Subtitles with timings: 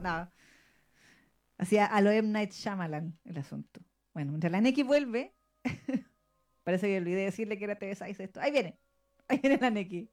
[0.00, 0.32] No.
[1.58, 2.28] Hacía a lo M.
[2.28, 3.80] Night Shyamalan el asunto.
[4.14, 5.34] Bueno, mientras la Neki vuelve,
[6.64, 8.40] parece que olvidé decirle que era TV6 esto.
[8.40, 8.78] Ahí viene.
[9.28, 10.10] Ahí viene la Neki.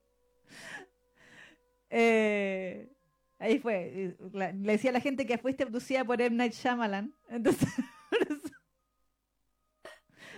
[1.90, 2.92] Eh,
[3.40, 4.18] ahí fue.
[4.34, 6.36] Le decía a la gente que fuiste abducida por M.
[6.36, 7.14] Night Shyamalan.
[7.30, 7.70] Entonces,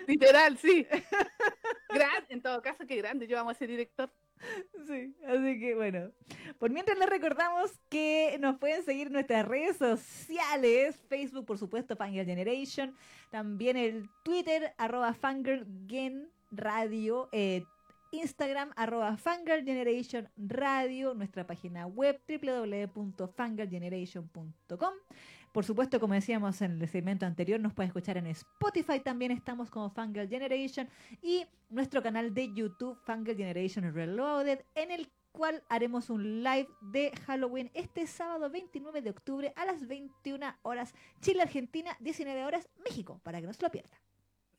[0.07, 0.87] Literal, sí.
[1.89, 3.27] Gran, en todo caso, qué grande.
[3.27, 4.11] Yo amo a ese director.
[4.87, 6.11] Sí, así que bueno.
[6.57, 11.95] Por mientras les recordamos que nos pueden seguir en nuestras redes sociales, Facebook por supuesto,
[11.95, 12.93] Fangirl Generation,
[13.29, 17.63] también el Twitter, arroba Fangirl Gen Radio, eh,
[18.11, 24.93] Instagram, arroba Fangirl Generation Radio, nuestra página web www.fangirlgeneration.com.
[25.51, 29.69] Por supuesto, como decíamos en el segmento anterior, nos pueden escuchar en Spotify, también estamos
[29.71, 30.87] como Fangirl Generation
[31.21, 37.11] y nuestro canal de YouTube Fangirl Generation Reloaded, en el cual haremos un live de
[37.25, 43.19] Halloween este sábado 29 de octubre a las 21 horas Chile, Argentina, 19 horas México,
[43.23, 43.99] para que no se lo pierdan.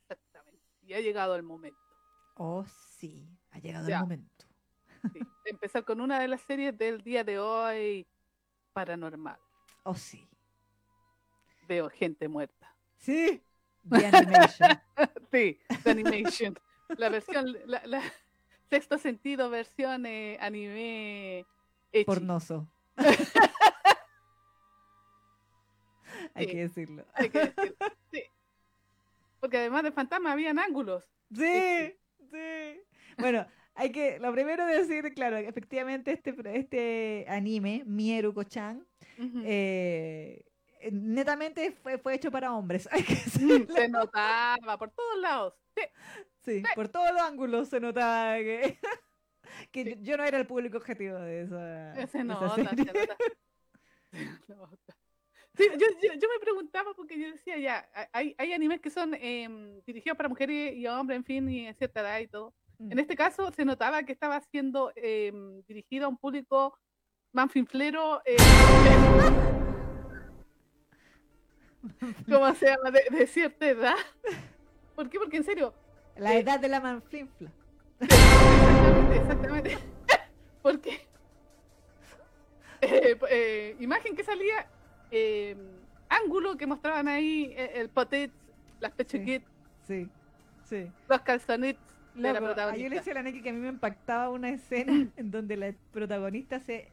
[0.03, 0.61] Exactamente.
[0.83, 1.79] Y ha llegado el momento.
[2.35, 2.65] Oh,
[2.97, 3.97] sí, ha llegado Ya.
[3.97, 4.47] el momento.
[5.13, 5.21] sí.
[5.45, 8.07] Empezar con una de las series del día de hoy,
[8.73, 9.39] Paranormal.
[9.83, 10.27] Oh, sí.
[11.71, 12.75] Veo gente muerta.
[12.99, 13.41] Sí.
[13.89, 14.81] The Animation.
[15.31, 16.59] Sí, The Animation.
[16.99, 18.03] la versión, la, la-
[18.69, 21.47] sexto sentido versión eh, anime
[21.93, 22.05] ecchi.
[22.05, 22.67] Pornoso.
[26.35, 26.51] Hay Sí.
[26.53, 27.07] que decirlo.
[27.15, 27.77] Hay que decir,
[28.13, 28.23] sí.
[29.39, 31.09] Porque además de fantasma habían ángulos.
[31.33, 31.95] Sí,
[32.33, 32.81] sí.
[33.19, 33.47] Bueno,
[33.77, 38.85] hay que, lo primero decir, claro, efectivamente este, este anime, Mieruko-chan,
[39.19, 39.39] Ujú.
[39.45, 40.45] eh, eh,
[40.91, 42.89] netamente fue, fue hecho para hombres.
[42.93, 43.17] Hay que.
[43.17, 45.55] Se notaba por todos lados.
[45.77, 45.83] Sí,
[46.43, 48.79] Sí, por todos los ángulos se notaba que,
[49.73, 49.91] que Sí.
[49.91, 52.69] yo, yo no era el público objetivo de esa, se esa nota, serie.
[52.71, 53.17] se nota.
[54.47, 54.97] Se nota.
[55.57, 59.15] Sí, yo, yo, yo me preguntaba porque yo decía ya, hay, hay animes que son
[59.15, 62.55] em, dirigidos para mujeres y hombres, en fin, y en cierta edad y todo.
[62.79, 62.93] Mm.
[62.93, 66.79] En este caso se notaba que estaba siendo em, dirigido a un público
[67.33, 68.37] manfinflero, eh,
[72.29, 72.91] ¿cómo se llama?
[72.91, 73.95] De, de cierta edad.
[74.95, 75.19] ¿Por qué?
[75.19, 75.75] Porque en serio,
[76.17, 77.51] La eh, edad de la manflinfla.
[78.01, 79.79] exactamente, exactamente.
[80.63, 81.09] Porque
[82.83, 84.67] eh, eh, imagen que salía,
[85.11, 85.57] eh,
[86.09, 88.31] ángulo que mostraban ahí, eh, el potet,
[88.81, 89.49] las pechuguitas,
[89.87, 90.09] Sí,
[90.65, 90.91] sí.
[91.09, 91.79] los calzonets
[92.15, 92.95] de la Loco, ayer le protagonista.
[92.97, 96.61] decía a la Neki que a mí me impactaba una escena en donde la protagonista
[96.61, 96.89] se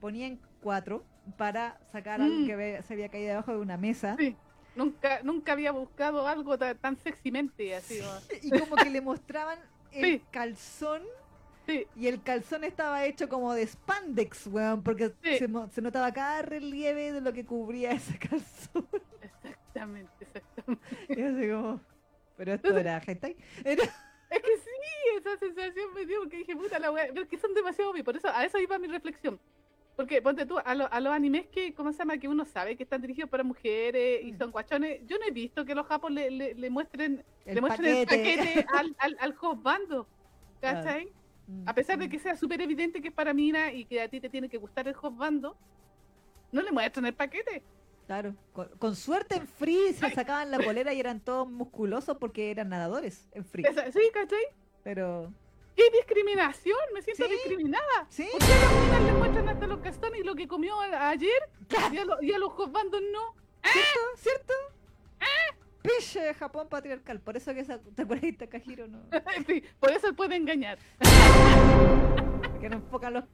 [0.00, 1.04] ponía en cuatro
[1.36, 2.46] para sacar algo Mm.
[2.46, 4.16] que ve- se había caído debajo de una mesa.
[4.18, 4.36] Sí,
[4.76, 8.00] nunca, nunca había buscado algo ta- tan sexymente así.
[8.42, 9.58] Y como que le mostraban
[9.92, 10.22] el Sí.
[10.30, 11.02] calzón
[11.66, 15.38] Sí, y el calzón estaba hecho como de spandex, weón, porque se,
[15.70, 18.88] se notaba cada relieve de lo que cubría ese calzón.
[19.22, 20.82] exactamente, exactamente.
[21.08, 21.80] Y así como,
[22.36, 23.36] pero esto Entonces- era hentai.
[23.64, 23.82] Era-
[24.32, 27.36] Es que sí, esa sensación me dio porque dije, puta la wea, pero es que
[27.36, 29.38] son demasiado obvios, por eso a eso iba mi reflexión.
[29.96, 32.16] Porque ponte tú, a, lo- a los animes que, ¿cómo se llama?
[32.18, 34.38] Que uno sabe que están dirigidos para mujeres y Mm.
[34.38, 37.60] son guachones, yo no he visto que los japos le, le, le muestren, el le
[37.60, 38.34] muestren el paquete.
[38.40, 40.06] paquete al, al, al hostbando,
[40.60, 41.12] ¿cachai?
[41.46, 42.10] Mm, A pesar de mm.
[42.10, 44.56] que sea súper evidente que es para mina y que a ti te tiene que
[44.56, 45.56] gustar el hostbando,
[46.52, 47.62] no le muestran el paquete.
[48.06, 52.50] Claro, con, con suerte en free se sacaban la polera y eran todos musculosos porque
[52.50, 53.64] eran nadadores en free.
[53.64, 54.42] ¿Sí, cachai?
[54.82, 55.32] Pero,
[55.76, 56.78] ¡Qué discriminación!
[56.94, 57.30] Me siento Sí.
[57.32, 58.06] discriminada.
[58.08, 60.78] sí, ¿Por qué a las minas le muestran hasta los castones y lo que comió
[60.80, 61.48] ayer?
[61.92, 63.34] Y a, lo- y a los hostbandos no.
[63.62, 64.00] ¿cierto?
[64.16, 64.54] ¿Cierto?
[65.82, 68.86] Piche Japón patriarcal, por eso que esa, ¿te acuerdas de Takahiro?
[68.86, 69.00] No,
[69.48, 70.78] Sí, por eso él puede engañar.
[72.60, 73.24] que no enfocan los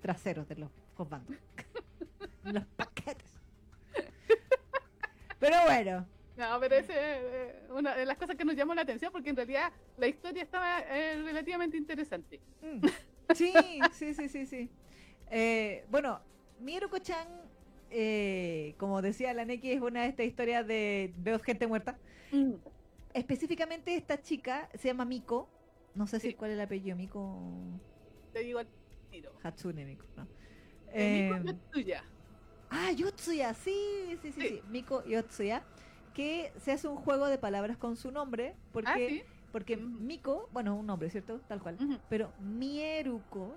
[0.00, 1.36] traseros de los bandos.
[2.44, 3.30] los paquetes.
[5.38, 6.06] Pero bueno,
[6.38, 9.36] No, pero esa es una de las cosas que nos llamó la atención porque en
[9.36, 12.40] realidad la historia estaba eh, relativamente interesante.
[12.62, 12.86] mm,
[13.34, 13.52] sí,
[13.92, 14.70] sí, sí, sí, sí.
[15.30, 16.20] Eh, bueno,
[16.60, 17.26] Miruko-chan,
[17.90, 21.98] eh, como decía la Neki, es una de estas historias de veo gente muerta.
[22.30, 22.52] Mm.
[23.14, 25.48] Específicamente esta chica se llama Miko.
[25.96, 27.36] No sé si cuál es el apellido, Miko
[28.32, 28.68] Te digo al
[29.10, 29.32] tiro.
[29.42, 30.28] Hatsune Miko, ¿no?
[30.92, 32.04] Eh, Miko Em, Yotsuya.
[32.70, 33.74] Ah, Yotsuya, sí,
[34.22, 34.48] sí, sí, Sí.
[34.48, 34.62] sí.
[34.70, 35.64] Miko Yotsuya.
[36.18, 38.56] Que se hace un juego de palabras con su nombre.
[38.72, 39.22] Porque, Ah, sí.
[39.52, 40.04] porque Mm.
[40.04, 41.38] Miko, bueno, un nombre, ¿cierto?
[41.46, 41.76] Tal cual.
[41.80, 41.96] Ujú.
[42.08, 43.54] Pero Mieruko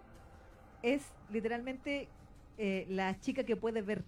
[0.84, 2.08] es literalmente
[2.60, 4.04] eh, la chica que puede ver.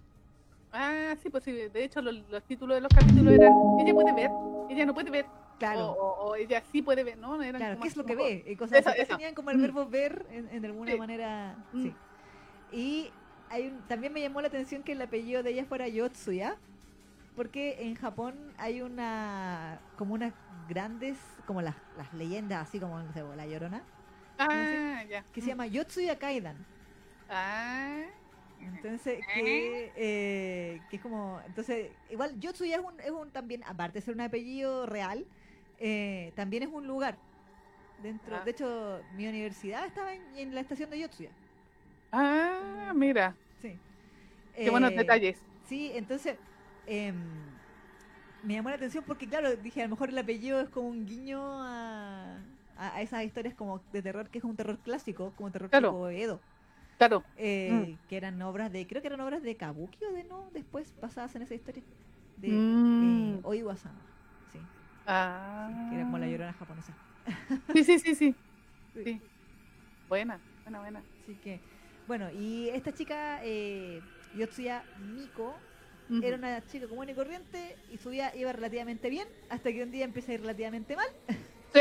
[0.72, 1.50] Ah, sí, pues sí.
[1.50, 4.30] De hecho, los, los títulos de los capítulos eran: ella puede ver,
[4.70, 5.26] ella no puede ver.
[5.58, 7.42] Claro, O, o- ella sí puede ver, ¿no?
[7.42, 8.44] Eran claro, como ¿qué es lo que como- ve?
[8.46, 9.00] Y cosas Eso, así.
[9.00, 9.16] eso.
[9.16, 9.62] Tenían como el Mm.
[9.62, 10.98] verbo ver en, en alguna Sí.
[10.98, 11.56] manera.
[11.72, 11.82] Mm.
[11.82, 11.94] Sí.
[12.70, 13.10] Y
[13.50, 16.56] hay un- también me llamó la atención que el apellido de ella fuera Yotsuya,
[17.34, 20.34] porque en Japón hay una, como unas
[20.68, 23.86] grandes, como las, las leyendas, así como, no sé, la Llorona,
[24.38, 25.24] Ah, ya.
[25.32, 26.66] que se llama Yotsuya Kaidan.
[27.28, 28.04] Ah,
[28.58, 33.98] Entonces, que, eh, que es como, entonces, igual Yotsuya es un, es un también, aparte
[33.98, 35.26] de ser un apellido real,
[35.78, 37.18] eh, también es un lugar.
[37.96, 38.42] Dentro, Ah.
[38.42, 41.36] de hecho, mi universidad estaba en, en la estación de Yotsuya.
[42.12, 43.36] ah, mira.
[43.60, 43.80] Sí.
[44.62, 45.44] Qué buenos Eh, detalles.
[45.62, 46.38] Sí, entonces
[46.86, 47.58] em,
[48.42, 51.06] me llamó la atención porque, claro, dije, a lo mejor el apellido es como un
[51.06, 52.44] guiño a,
[52.76, 55.88] a, esas historias como de terror, que es un terror clásico, como terror Claro.
[55.88, 56.42] tipo Edo,
[56.98, 57.24] Claro.
[57.36, 60.94] eh, que eran obras de, creo que eran obras de Kabuki o de no, después
[61.00, 61.82] basadas en esa historia,
[62.36, 63.34] de Mm.
[63.36, 64.06] eh, Oiwa-sama,
[64.52, 64.60] sí,
[65.06, 65.68] Ah.
[65.90, 66.96] que era como la llorona japonesa.
[67.76, 68.36] Sí, sí, sí, sí.
[68.94, 69.04] Sí.
[69.04, 69.22] sí.
[70.08, 71.04] Buena, buena, buena.
[71.22, 71.60] Así que,
[72.06, 74.02] bueno, y esta chica, eh,
[74.32, 75.62] Yotsuya Miko,
[76.22, 79.90] Era una chica común y corriente y su vida iba relativamente bien hasta que un
[79.90, 81.08] día empieza a ir relativamente mal
[81.72, 81.80] Sí.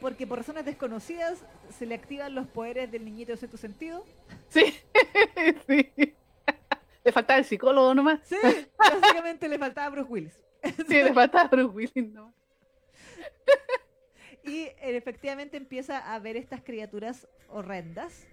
[0.00, 4.04] porque por razones desconocidas se le activan los poderes del niñito de sexto sentido.
[4.48, 4.74] Sí.
[5.66, 5.92] sí.
[7.04, 8.20] Le faltaba el psicólogo nomás.
[8.24, 8.36] Sí,
[8.78, 10.40] básicamente le faltaba Bruce Willis.
[10.88, 12.34] Sí, le faltaba Bruce Willis nomás.
[14.44, 18.26] Y eh, efectivamente empieza a ver estas criaturas horrendas.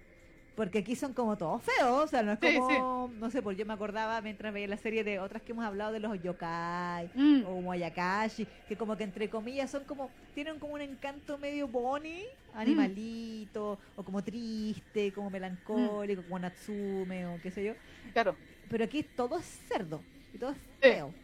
[0.54, 3.56] Porque aquí son como todos feos, o sea, no es Sí, como, no sé, pues
[3.56, 7.10] yo me acordaba mientras veía la serie de otras que hemos hablado de los yokai
[7.14, 7.44] Mm.
[7.46, 12.24] o Moyakashi, que como que entre comillas son como, tienen como un encanto medio boni,
[12.54, 17.72] animalito, o como triste, como melancólico, como Natsume, o qué sé yo.
[18.12, 18.36] Claro,
[18.68, 20.02] Pero aquí todo es cerdo,
[20.34, 21.14] y todo es feo.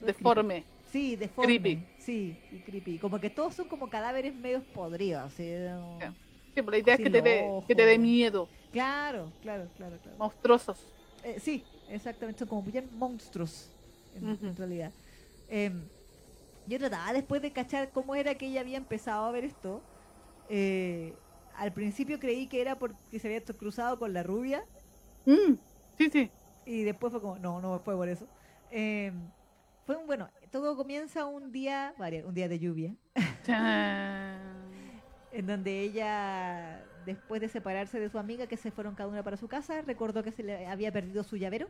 [0.00, 0.24] Todo es creepy.
[0.24, 0.64] deforme.
[0.90, 1.60] Sí, deforme.
[1.60, 1.86] Creepy.
[1.98, 2.98] Sí, y creepy.
[2.98, 5.22] Como que todos son como cadáveres medios podridos.
[5.24, 5.98] así, ¿no?
[6.60, 8.48] Sí, pero la idea es que te, dé, que te dé miedo.
[8.72, 10.18] Claro, claro, claro, claro.
[10.18, 10.78] Monstruosos.
[11.24, 13.70] Eh, sí, exactamente, son como bien monstruos
[14.14, 14.92] en, realidad.
[15.48, 15.88] Em,
[16.66, 19.82] yo trataba después de cachar cómo era que ella había empezado a ver esto.
[20.48, 21.14] eh,
[21.54, 24.64] al principio creí que era porque se había cruzado con la rubia
[25.26, 25.54] Mm.
[25.98, 26.30] Sí, sí.
[26.64, 28.26] y después fue como, no, no fue por eso.
[28.70, 29.30] Em,
[29.84, 32.96] fue un, bueno, todo comienza un día, un día de lluvia.
[35.32, 39.36] en donde ella, después de separarse de su amiga, que se fueron cada una para
[39.36, 41.68] su casa, recordó que se le había perdido su llavero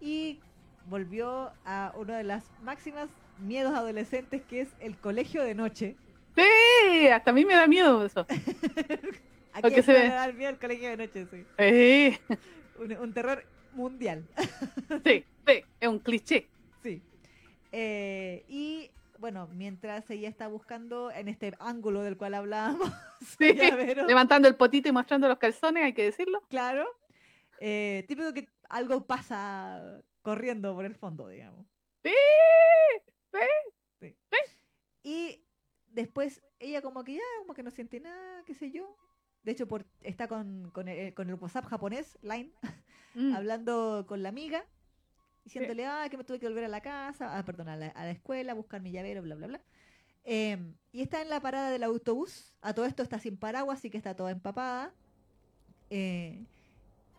[0.00, 0.40] y
[0.88, 3.08] volvió a uno de las máximas
[3.38, 5.96] miedos adolescentes que es el colegio de noche.
[6.36, 8.26] Sí, hasta a mí me da miedo eso.
[9.52, 10.08] Aquí Porque se ve.
[10.08, 11.44] da el miedo el colegio de noche, sí.
[11.58, 12.18] Sí,
[12.78, 14.24] Un, un terror mundial,
[15.04, 16.46] sí, sí, es un cliché.
[16.82, 17.02] sí.
[17.72, 22.90] Eh, y bueno, mientras ella está buscando en este ángulo del cual hablábamos,
[23.38, 23.52] Sí,
[24.06, 26.40] Levantando el potito y mostrando los calzones, hay que decirlo.
[26.48, 26.86] claro,
[27.60, 31.66] eh, típico que algo pasa corriendo por el fondo, digamos.
[32.02, 32.12] Sí,
[35.02, 35.44] Y
[35.86, 38.96] después ella como que ya, como que no siente nada, qué sé yo.
[39.42, 42.52] De hecho, por, está con, con, el, con el WhatsApp japonés, Line,
[43.14, 43.34] Mm.
[43.34, 44.64] hablando con la amiga,
[45.44, 48.04] diciéndole, ah, que me tuve que volver a la casa, ah, perdón, a la, a
[48.04, 49.60] la escuela, buscar mi llavero, bla, bla, bla.
[50.24, 52.52] Em, y está en la parada del autobús.
[52.60, 54.92] A todo esto está sin paraguas, así que está toda empapada.
[55.90, 56.44] Eh,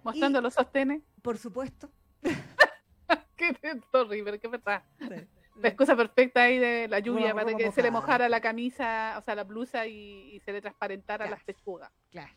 [0.04, 1.02] Mostrando los sostenes.
[1.22, 1.90] por supuesto.
[3.36, 3.56] Qué
[3.94, 4.84] horrible, qué verdad.
[5.00, 5.08] sí.
[5.62, 9.22] La excusa perfecta ahí de la lluvia para que se le mojara la camisa, o
[9.22, 11.36] sea, la blusa y, y se le transparentara Claro.
[11.36, 11.92] las pechugas.
[12.12, 12.32] Claro.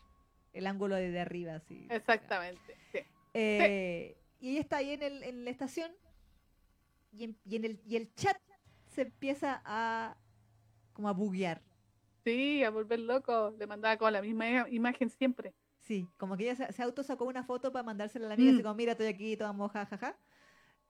[0.52, 1.86] El ángulo de, de arriba, sí.
[1.90, 2.76] Exactamente.
[2.90, 2.98] Sí.
[3.34, 5.92] Eh, y ella está ahí en, el, en la estación
[7.12, 8.36] y en, y en el, y el chat
[8.94, 10.16] se empieza a
[10.92, 11.62] como a buguear.
[12.24, 13.54] Sí, a volver loco.
[13.56, 15.54] Le mandaba con la misma imagen siempre.
[15.78, 18.50] Sí, como que ella se, se auto sacó una foto para mandársela a la amiga,
[18.50, 18.54] Mm.
[18.54, 20.16] así como, mira, estoy aquí, toda moja, jaja.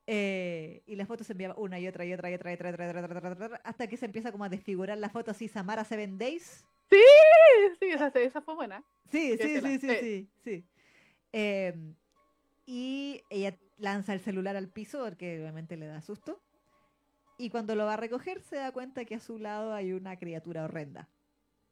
[0.05, 2.69] Eh, y la foto se enviaba una y otra y otra y otra y otra,
[2.71, 5.31] y otra, y otra, y otra, hasta que se empieza como a desfigurar la foto
[5.31, 6.65] así, Samara Seven Days.
[6.89, 6.97] Sí,
[7.79, 8.83] sí, esa, esa fue buena.
[9.11, 10.29] Sí, sí, sí, sí, sí.
[10.43, 10.65] sí,
[11.31, 11.85] sí.
[12.65, 16.41] Y ella lanza el celular al piso porque obviamente le da susto.
[17.37, 20.17] Y cuando lo va a recoger se da cuenta que a su lado hay una
[20.17, 21.09] criatura horrenda.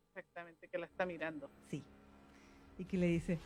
[0.10, 1.50] Exactamente, que la está mirando.
[1.70, 1.84] Sí.
[2.78, 3.40] Y que le dice,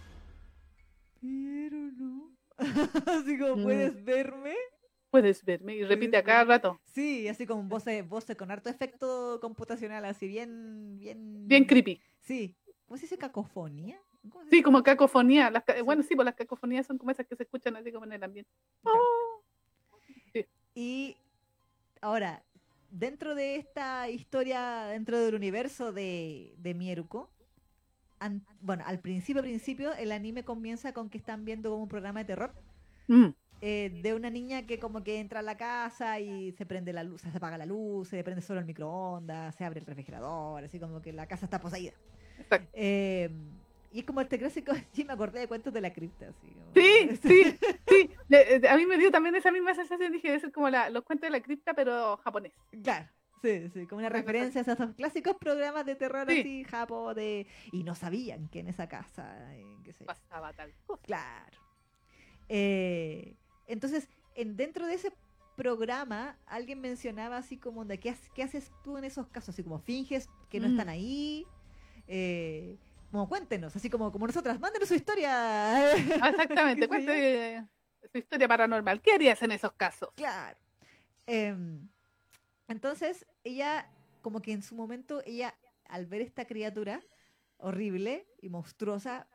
[1.22, 2.36] pero no.
[3.06, 3.64] Así como.
[3.64, 4.56] ¿puedes verme?
[5.10, 6.82] Puedes verme y repite a cada rato.
[6.84, 11.48] Sí, así como voces, voces con harto efecto computacional, así bien, bien...
[11.48, 12.02] Bien creepy.
[12.20, 12.58] Sí.
[12.86, 13.98] ¿Cómo se dice cacofonía?
[14.30, 15.50] ¿Cómo se Sí, como cacofonía.
[15.52, 15.82] Las ca- Sí.
[15.82, 18.24] Bueno, sí, pues las cacofonías son como esas que se escuchan así como en el
[18.24, 18.50] ambiente.
[20.74, 21.16] Y
[22.02, 22.44] ahora,
[22.92, 27.30] dentro de esta historia, dentro del universo de, de Mieruko,
[28.20, 32.20] an- bueno, al principio, principio, el anime comienza con que están viendo como un programa
[32.20, 32.54] de terror
[33.08, 33.28] Mm,
[33.62, 37.04] eh, de una niña que como que entra a la casa y se prende la
[37.04, 40.80] luz, se apaga la luz, se prende solo el microondas, se abre el refrigerador, así
[40.80, 41.94] como que la casa está poseída.
[42.40, 42.68] exacto.
[42.74, 43.30] Eh,
[43.96, 46.28] y es como este clásico, sí me acordé de cuentos de la cripta.
[46.30, 48.10] Así, como- Sí, sí, sí.
[48.30, 50.12] De- a mí me dio también esa misma sensación.
[50.12, 52.52] Dije, es como la, los cuentos de la cripta, pero japonés.
[52.84, 53.08] Claro,
[53.42, 56.40] sí, sí, como una referencia a esos clásicos programas de terror Sí.
[56.42, 57.48] así, japo, de...
[57.72, 60.08] Y no sabían que en esa casa, eh, qué sé yo.
[60.08, 61.02] Pasaba tal cosa.
[61.04, 61.58] Claro.
[62.50, 63.36] Eh,
[63.68, 65.12] entonces, en, dentro de ese
[65.56, 69.50] programa, alguien mencionaba así como, de, ¿qué, haces- ¿qué haces tú en esos casos?
[69.56, 70.72] Así como, finges que no Mm.
[70.72, 71.46] están ahí.
[72.08, 72.78] Eh,
[73.12, 75.92] como, cuéntenos, así como, como nosotras, mándenos su historia.
[76.22, 77.66] Ah, Exactamente, ¿Qué sé cuente
[78.12, 79.02] su historia paranormal.
[79.02, 80.10] ¿Qué harías en esos casos?
[80.16, 80.58] Claro.
[81.28, 81.90] Em,
[82.68, 83.90] entonces, ella,
[84.22, 85.56] como que en su momento, ella,
[85.88, 87.02] al ver esta criatura
[87.58, 89.28] horrible y monstruosa,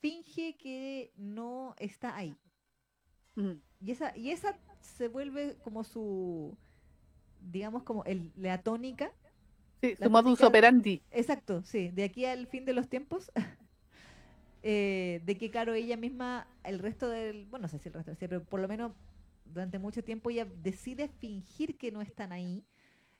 [0.00, 2.36] finge que no está ahí.
[3.34, 6.56] Mm, Y esa, y esa se vuelve como su,
[7.40, 9.12] digamos, como el, la tónica.
[9.82, 11.02] Sí, su modus operandi.
[11.10, 13.32] Exacto, sí, de aquí al fin de los tiempos.
[14.62, 18.12] eh, de que, claro, ella misma, el resto del, bueno, no sé si el resto,
[18.18, 18.92] pero por lo menos
[19.44, 22.64] durante mucho tiempo ella decide fingir que no están ahí.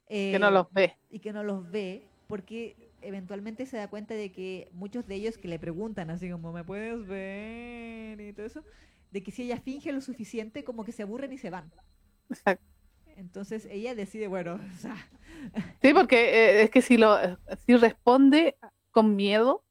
[0.09, 0.97] Que no eh, los ve.
[1.11, 5.38] y que no los ve, porque eventualmente se da cuenta de que muchos de ellos
[5.38, 8.21] que le preguntan así como, ¿me puedes ver?
[8.21, 8.64] Y todo eso,
[9.11, 11.73] de que si ella finge lo suficiente, como que se aburren y se van.
[12.31, 12.72] Exacto.
[13.16, 14.97] Entonces ella decide, bueno, o sea,
[15.81, 17.16] Sí, porque eh, es que si lo
[17.66, 18.57] si responde
[18.90, 19.64] con miedo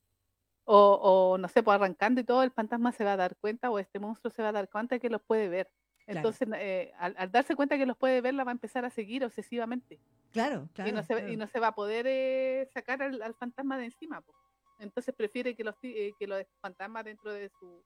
[0.66, 1.00] o,
[1.34, 3.80] o no sé, pues arrancando y todo, el fantasma se va a dar cuenta o
[3.80, 5.70] este monstruo se va a dar cuenta que los puede ver.
[6.06, 6.20] Claro.
[6.20, 8.90] Entonces, eh, al, al darse cuenta que los puede ver, la va a empezar a
[8.90, 10.00] seguir obsesivamente.
[10.32, 10.90] claro, claro.
[10.90, 11.32] y, no se, claro.
[11.32, 14.22] y no se va a poder eh, sacar al, al fantasma de encima.
[14.22, 14.34] po.
[14.80, 17.84] Entonces prefiere que los, eh, que los fantasmas dentro de su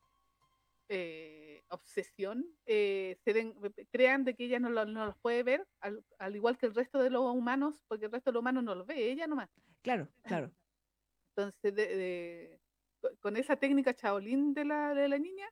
[0.90, 3.56] eh, obsesión eh, se den,
[3.92, 6.76] crean de que ella no, lo- no los puede ver, al, al igual que el
[6.76, 9.50] resto de los humanos, porque el resto de los humanos no los ve, ella nomás.
[9.82, 10.52] Claro, claro.
[11.36, 12.62] Entonces, de- de-
[13.02, 15.48] co- con esa técnica chaolín de la, de la niña,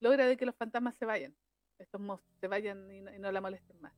[0.00, 1.36] logra de que los fantasmas se vayan,
[1.78, 3.92] estos monstruos se vayan y no, y no la molesten más.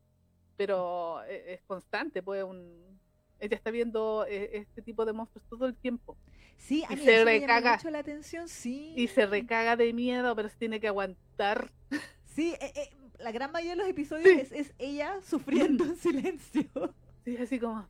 [0.57, 3.00] Pero eh, es constante, pues un,
[3.38, 6.16] ella está viendo este tipo de monstruos todo el tiempo
[6.56, 7.76] Sí, a Y mí se me llamó recaga.
[7.76, 8.94] mucho la atención, sí.
[8.96, 11.70] y se recaga de miedo, pero se tiene que aguantar.
[12.26, 14.40] Sí, eh, eh, la gran mayoría de los episodios Sí.
[14.40, 16.64] es, es ella sufriendo en silencio.
[17.25, 17.87] Sí, así como.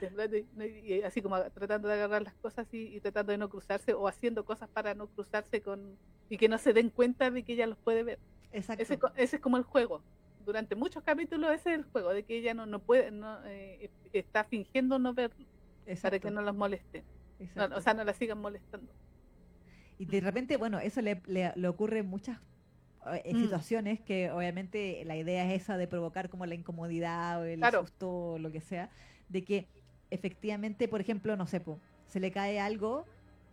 [0.00, 3.94] y- y así como tratando de agarrar las cosas y, y tratando de no cruzarse
[3.94, 5.96] o haciendo cosas para no cruzarse con
[6.30, 8.18] y que no se den cuenta de que ella los puede ver.
[8.52, 8.82] Exacto.
[8.82, 10.02] Ese, ese es como el juego.
[10.44, 13.90] Durante muchos capítulos ese es el juego, de que ella no, no puede, no, eh,
[14.12, 15.44] está fingiendo no verlo
[15.96, 17.04] para exacto, que no los molesten.
[17.54, 18.92] No, o sea, no la sigan molestando.
[19.98, 22.38] Y de repente, bueno, eso le, le- le ocurre en muchas
[23.24, 23.40] eh, Mm.
[23.40, 27.80] situaciones que obviamente la idea es esa de provocar como la incomodidad o el Claro.
[27.82, 28.90] susto o lo que sea,
[29.28, 29.68] de que
[30.10, 33.06] efectivamente, por ejemplo, no sé, po, se le cae algo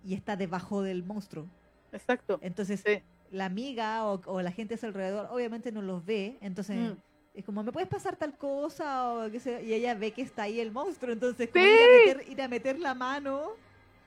[0.04, 1.48] y está debajo del monstruo.
[1.92, 2.40] Exacto.
[2.42, 3.02] Entonces, Sí.
[3.32, 6.98] la amiga o, o la gente a su alrededor obviamente no los ve, entonces Mm.
[7.36, 9.14] Es como, ¿me puedes pasar tal cosa?
[9.14, 11.72] O qué sé y ella ve que está ahí el monstruo, entonces como Sí.
[11.72, 13.52] ir, a meter, ir a meter la mano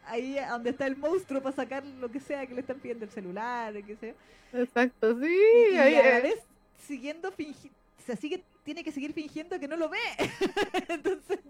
[0.06, 3.10] ahí donde está el monstruo para sacar lo que sea que le están pidiendo el
[3.10, 4.14] celular, qué sé.
[4.52, 5.26] Exacto, sí.
[5.70, 6.40] Y, y ahí, a la vez
[6.78, 7.70] siguiendo fingi
[8.04, 9.98] se sigue, tiene que seguir fingiendo que no lo ve.
[10.88, 11.40] entonces,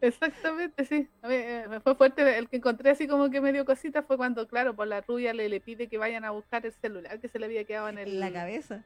[0.00, 1.08] Exactamente, sí.
[1.22, 2.38] A mí, eh, me fue fuerte.
[2.38, 5.32] El que encontré así como que me dio cositas fue cuando, claro, por la rubia
[5.32, 7.98] le, le pide que vayan a buscar el celular que se le había quedado en
[7.98, 8.84] el, en la cabeza.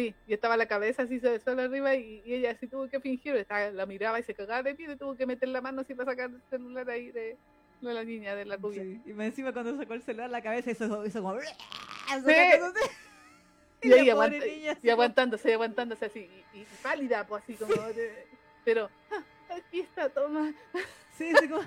[0.00, 3.00] Sí, y estaba la cabeza así se- solo arriba y, y ella así tuvo que
[3.00, 5.82] fingir, estaba- la miraba y se cagaba de miedo y tuvo que meter la mano
[5.82, 7.36] así para sacar el celular ahí de,
[7.80, 8.82] de la niña, de la rubia.
[8.82, 11.38] Sí, Y encima cuando sacó el celular la cabeza hizo, hizo como...
[13.82, 17.54] Y la ahí pobre aguanta- niña Y aguantándose, aguantándose así, y, y pálida, pues así
[17.54, 18.26] como de-
[18.64, 19.22] pero "Ah,
[19.56, 20.52] aquí está, toma.
[21.16, 21.62] Sí, así como...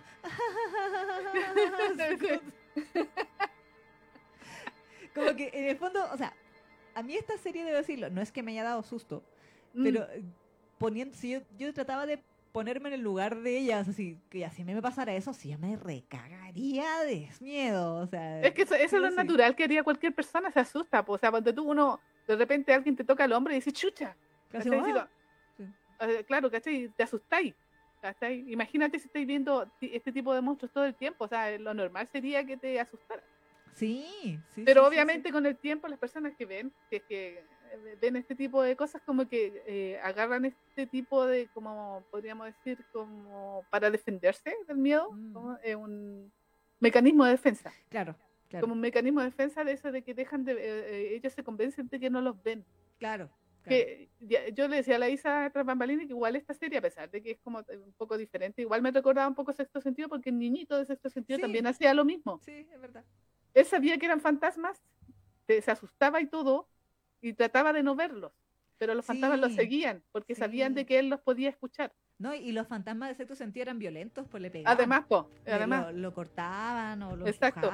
[5.13, 6.34] como que en el fondo, o sea,
[6.96, 9.24] a mí esta serie, debo decirlo, no es que me haya dado susto,
[9.74, 10.24] Mm, pero eh,
[10.78, 12.20] poniendo, si yo, yo trataba de
[12.52, 15.76] ponerme en el lugar de ellas, así, que así me pasara eso, sí, yo me
[15.76, 18.42] recagaría de miedo, o sea...
[18.42, 19.16] Es que eso, eso es lo sí.
[19.16, 22.74] natural que haría cualquier persona, se asusta, pues, o sea, cuando tú uno, de repente
[22.74, 24.16] alguien te toca el hombro y dice, chucha,
[24.52, 24.70] Casi
[26.28, 26.90] claro, ¿cachai?
[26.90, 27.56] Te asustáis.
[28.02, 28.44] ¿cachai?
[28.52, 32.08] Imagínate si estáis viendo este tipo de monstruos todo el tiempo, o sea, lo normal
[32.12, 33.24] sería que te asustara.
[33.74, 34.63] Sí, sí.
[34.65, 37.39] Pero sí, sí, obviamente con el tiempo las personas que ven, que, que
[37.72, 42.48] eh, ven este tipo de cosas como que eh, agarran este tipo de, como podríamos
[42.48, 45.34] decir, como para defenderse del miedo, Mm.
[45.34, 46.32] como, eh, un,
[46.80, 47.72] mecanismo de defensa.
[47.89, 48.15] Claro,
[48.50, 48.63] claro.
[48.63, 51.88] Como un mecanismo de defensa de eso de que dejan de, eh, ellos se convencen
[51.88, 52.63] de que no los ven.
[53.00, 53.30] Claro.
[53.63, 53.70] claro.
[53.70, 57.10] Que ya- yo le decía a la Isa tras que igual esta serie, a pesar
[57.10, 60.30] de que es como un poco diferente, igual me recordaba un poco Sexto Sentido porque
[60.30, 61.42] el niñito de Sexto Sentido Sí.
[61.42, 62.39] también hacía lo mismo.
[62.44, 63.06] Sí, es verdad.
[63.53, 64.81] Él sabía que eran fantasmas,
[65.48, 66.69] se, asustaba y todo,
[67.22, 68.31] y trataba de no verlos,
[68.77, 71.93] pero los fantasmas los seguían porque sabían de que él los podía escuchar.
[72.19, 74.77] No, y los fantasmas de sexto sentido eran violentos, pues le pegaban.
[74.77, 77.69] Además, po, además, Lo, lo cortaban o lo Exacto.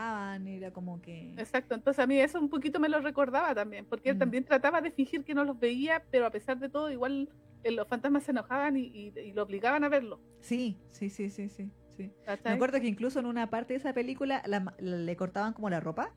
[0.46, 1.34] y era como que...
[1.38, 1.76] exacto.
[1.76, 4.20] Entonces a mí eso un poquito me lo recordaba también, porque él Mm.
[4.20, 7.30] también trataba de fingir que no los veía, pero a pesar de todo, igual
[7.64, 10.22] eh, los fantasmas se enojaban y, y- y lo obligaban a verlo.
[10.40, 11.72] Sí, sí, sí, sí, sí.
[12.04, 12.12] Sí.
[12.46, 15.80] Me acuerdo que incluso en una parte de esa película la le cortaban como la
[15.80, 16.12] ropa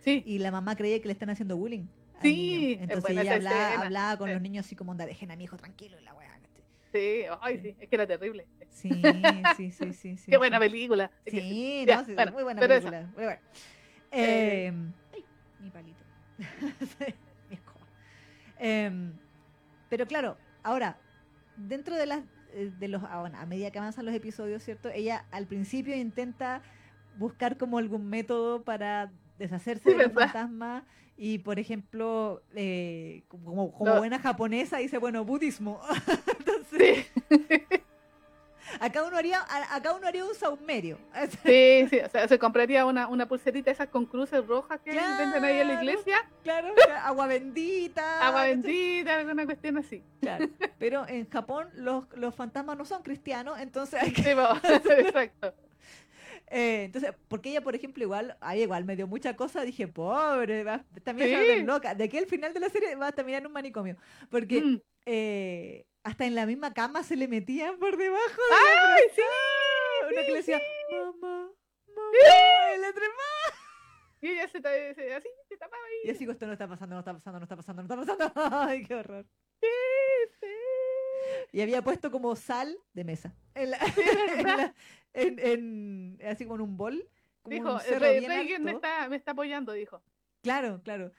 [0.00, 1.86] Sí, y la mamá creía que le están haciendo bullying.
[2.22, 2.76] Sí, niño.
[2.76, 3.34] es Entonces ella
[3.80, 4.32] hablaba, con sí.
[4.34, 6.30] los niños así como, onda, dejen a mi hijo tranquilo y la weá.
[6.92, 8.46] sí, ay, sí, es que era terrible.
[8.70, 8.90] Sí,
[9.56, 10.16] sí, sí, sí.
[10.16, 11.10] sí Qué buena película.
[11.26, 13.02] Sí, no, sí, bueno, muy buena película.
[13.14, 13.40] muy buena.
[14.10, 14.72] Eh, Eh,
[15.14, 15.24] ay,
[15.60, 16.04] mi palito.
[17.48, 17.86] mi escoba.
[18.58, 19.12] Em,
[19.88, 20.96] pero claro, ahora,
[21.56, 22.20] dentro de las
[22.66, 24.88] de los bueno, a medida que avanzan los episodios, ¿cierto?
[24.90, 26.62] Ella al principio intenta
[27.18, 30.84] buscar como algún método para deshacerse Sí, de los fantasmas
[31.16, 33.98] y por ejemplo eh, como, como No.
[33.98, 35.80] buena japonesa dice bueno budismo
[36.38, 37.46] entonces Sí,
[38.80, 40.98] acá uno haría acá uno haría un saumerio
[41.44, 45.44] sí, sí, o sea, se compraría una, una pulserita esas con cruces rojas que venden
[45.44, 45.90] ahí en la Claro.
[45.90, 48.26] iglesia, Claro, agua bendita.
[48.26, 50.02] agua bendita, alguna cuestión así.
[50.20, 50.48] Claro.
[50.78, 54.22] Pero en Japón los, los fantasmas no son cristianos, entonces hay que.
[54.22, 55.54] Sí, po, exacto.
[56.50, 60.64] eh, entonces, porque ella, por ejemplo, igual, ahí igual me dio mucha cosa, dije, pobre,
[60.64, 61.62] va, también Sí.
[61.64, 61.94] loca.
[61.94, 63.96] De aquí al final de la serie va a terminar en un manicomio.
[64.30, 64.76] Porque Mm.
[65.06, 68.40] eh, hasta en la misma cama se le metían por debajo.
[68.50, 69.20] de ¡Ay, sí!
[69.20, 71.50] la- Uno que le decía, mamá,
[71.88, 73.58] mamá, y le trepaba.
[74.20, 76.14] Y ella se, se- así se tapaba Y ahí.
[76.16, 78.56] así, esto no está pasando, no está pasando, no está pasando, no está pasando.
[78.68, 79.26] Ay, qué horror.
[81.52, 83.34] Y había puesto como sal de mesa.
[83.54, 83.78] En la-
[84.36, 84.74] en la-
[85.14, 87.08] en- en- así como en un bol.
[87.42, 88.86] Como Dijo, un "El cerro rey, bien Reagan me alto.
[88.86, 90.02] está, me está apoyando, dijo.
[90.42, 91.12] Claro, claro.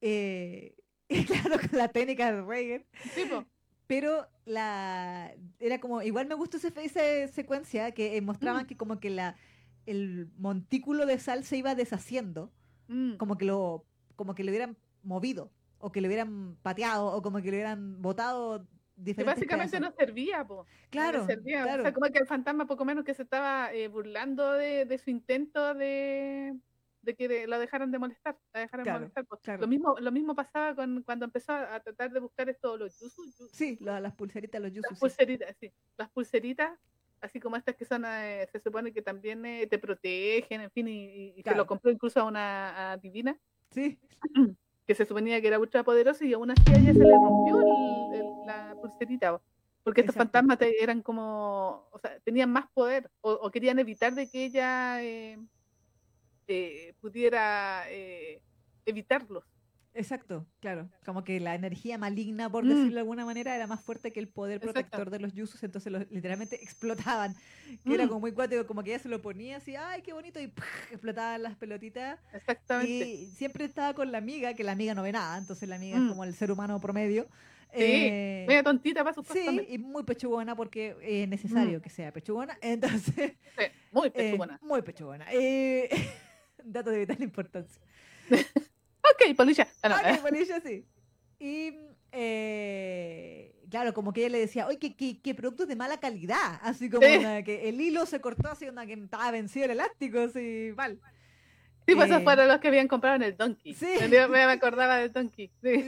[0.00, 0.74] Eh,
[1.26, 2.86] claro, con la técnica de Reagan.
[3.14, 3.44] Sí, po.
[3.86, 8.66] Pero la era como, igual me gustó ese, esa secuencia que eh, mostraban Mm.
[8.66, 9.36] que como que la
[9.86, 12.52] el montículo de sal se iba deshaciendo,
[12.88, 13.16] Mm.
[13.16, 13.84] como que lo,
[14.16, 18.00] como que lo hubieran movido, o que lo hubieran pateado, o como que lo hubieran
[18.02, 18.66] botado
[19.04, 19.80] Que básicamente pedazos.
[19.80, 20.56] no servía, po.
[20.56, 21.60] No le Claro, servía.
[21.62, 21.82] O claro.
[21.84, 25.10] sea, como que el fantasma poco menos que se estaba eh, burlando de, de su
[25.10, 26.56] intento de,
[27.06, 29.26] de que lo dejaran de molestar, la dejaran Claro, molestar.
[29.40, 29.60] claro.
[29.62, 33.24] Lo mismo, lo mismo pasaba con cuando empezó a, tratar de buscar esto, los yuzu,
[33.38, 34.98] yu- Sí, lo- las pulseritas, los las yusus.
[34.98, 35.00] sí.
[35.00, 36.78] pulseritas, sí, las pulseritas,
[37.20, 40.88] así como estas que son, eh, se supone que también eh, te protegen, en fin,
[40.88, 41.58] y, y- Claro.
[41.58, 43.38] lo compró incluso a una a divina,
[43.70, 43.98] Sí,
[44.86, 47.60] que se suponía que era ultra poderosa y aún así a ella se le rompió
[47.60, 49.38] el- el- la pulserita.
[49.38, 49.42] po.
[49.84, 50.32] Porque estos Exacto.
[50.40, 55.00] fantasmas eran como, o sea, tenían más poder o, o querían evitar de que ella
[55.00, 55.38] eh,
[56.48, 58.42] eh, pudiera eh,
[58.84, 59.44] evitarlos.
[59.94, 60.90] exacto, claro.
[61.04, 62.68] Como que la energía maligna, por Mm.
[62.68, 64.72] decirlo de alguna manera, era más fuerte que el poder Exacto.
[64.74, 67.34] protector de los yusus, entonces los literalmente explotaban.
[67.86, 68.08] Que era Mm.
[68.08, 70.52] como muy cuático, como que ella se lo ponía así, ay, qué bonito, y
[70.92, 72.20] explotaban las pelotitas.
[72.32, 72.92] Exactamente.
[73.06, 75.98] Y siempre estaba con la amiga, que la amiga no ve nada, entonces la amiga
[75.98, 76.02] Mm.
[76.04, 77.26] es como el ser humano promedio.
[77.72, 81.30] Sí, Eh, Media tontita para sus sí, y muy pechugona porque es Mm.
[81.30, 82.56] necesario que sea pechugona.
[82.62, 83.32] Entonces,
[83.90, 84.58] muy eh, pechugona.
[84.62, 85.26] muy pechugona.
[85.32, 85.88] Eh,
[86.72, 87.80] dato de vital importancia.
[89.06, 89.68] Ok, polilla.
[89.84, 90.84] Ah, no, Ok, Polilla, sí.
[91.38, 91.72] Y
[92.10, 96.58] eh, claro, como que ella le decía, oye, que, que, que productos de mala calidad.
[96.60, 97.16] Así como Sí.
[97.18, 100.98] una que el hilo se cortó así, una que estaba vencido el elástico, así mal.
[101.86, 103.74] Sí, pues esos eh, fueron los que habían comprado en el Donkey.
[103.74, 103.86] Sí.
[104.10, 105.52] Yo me acordaba del Donkey.
[105.62, 105.84] Sí.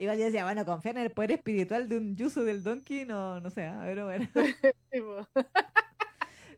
[0.00, 3.38] Igual yo decía, bueno, confiar en el poder espiritual de un yuso del donkey, no,
[3.38, 4.28] no sé, ah, pero bueno.
[4.92, 5.00] Sí.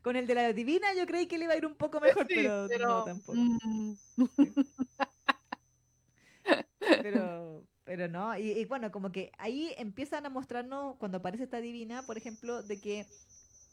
[0.03, 2.29] Con el de la divina yo creí que le iba a ir un poco mejor,
[2.29, 3.41] Sí, pero, no tampoco.
[3.65, 3.95] mm,
[7.01, 11.61] Pero, pero no, y, y bueno, como que ahí empiezan a mostrarnos, cuando aparece esta
[11.61, 13.11] divina, por ejemplo, de que,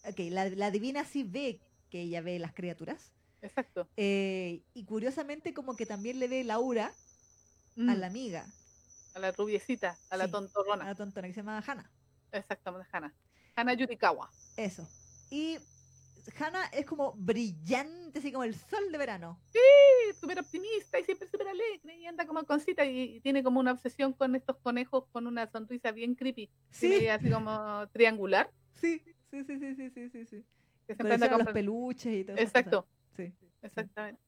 [0.04, 3.90] ok, la, la divina sí ve que ella ve las criaturas, Exacto.
[3.98, 7.00] eh, y curiosamente como que también le ve el aura
[7.86, 8.56] a Mm, la amiga,
[9.14, 10.30] a la rubiecita, a la Sí.
[10.30, 10.86] a tontorrona.
[10.86, 11.94] la tontona que se llama Hana.
[12.32, 13.16] Exactamente, Hana.
[13.56, 14.34] Hana Yurikawa.
[14.58, 14.92] Eso.
[15.30, 15.60] Y
[16.40, 19.40] Hana es como brillante, así como el sol de verano.
[19.52, 19.60] Sí,
[20.20, 23.60] súper optimista y siempre súper alegre y anda como con cita y, y tiene como
[23.60, 26.50] una obsesión con estos conejos con una sonrisa bien creepy.
[26.72, 28.52] Sí, Tiene así como triangular.
[28.74, 29.02] sí,
[29.32, 30.46] sí, sí, sí, sí, sí, sí, sí.
[30.88, 32.38] Que siempre anda Colecciona los con- peluches y todo.
[32.38, 32.88] Exacto.
[33.16, 33.34] Sí.
[33.62, 34.22] Exactamente.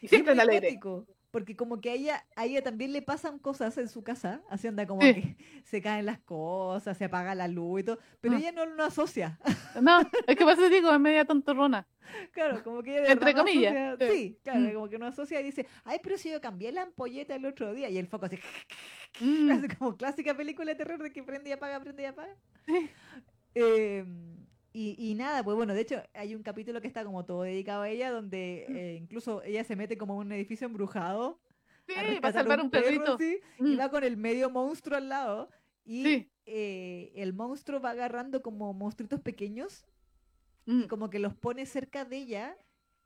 [0.00, 0.68] Y es siempre es alegre.
[0.68, 4.42] cuático, porque como que a ella, a ella también le pasan cosas en su casa,
[4.50, 5.14] así anda como Sí.
[5.14, 8.38] que se caen las cosas, se apaga la luz y todo, pero Mm.
[8.38, 9.38] ella no lo asocia.
[9.82, 11.86] No, es que eso digo, es media tontorrona.
[12.32, 14.16] Claro, como que ella Entre no comillas, asocia- sí.
[14.18, 14.72] Sí, claro, Mm.
[14.74, 17.72] como que no asocia y dice, ay, pero si yo cambié la ampolleta el otro
[17.72, 18.38] día y el foco así,
[19.20, 22.34] Mm, así como clásica película de terror de que prende y apaga, prende y apaga.
[22.66, 22.90] Sí.
[23.54, 24.04] Eh,
[24.72, 27.82] y, y nada, pues bueno, de hecho hay un capítulo que está como todo dedicado
[27.82, 28.76] a ella, donde Mm.
[28.76, 31.40] eh, incluso ella se mete como en un edificio embrujado.
[31.86, 33.18] Sí, a va a rescatar salvar un perrito.
[33.20, 35.50] y Mm, va con el medio monstruo al lado.
[35.84, 36.32] Y Sí.
[36.46, 39.84] eh, el monstruo va agarrando como monstruitos pequeños
[40.66, 40.82] mm.
[40.82, 42.56] y como que los pone cerca de ella.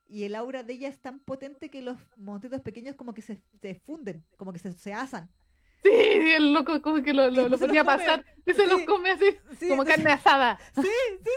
[0.07, 3.40] Y el aura de ella es tan potente que los monstruitos pequeños como que se,
[3.62, 5.31] se funden, como que se, se asan.
[5.85, 8.25] Sí, el loco como que lo, lo, lo Se los ponía pasar.
[8.47, 8.87] Y se los Sí.
[8.87, 9.27] come así,
[9.59, 10.59] Sí, como entonces- carne asada.
[10.75, 10.88] Sí, sí,
[11.25, 11.31] sí,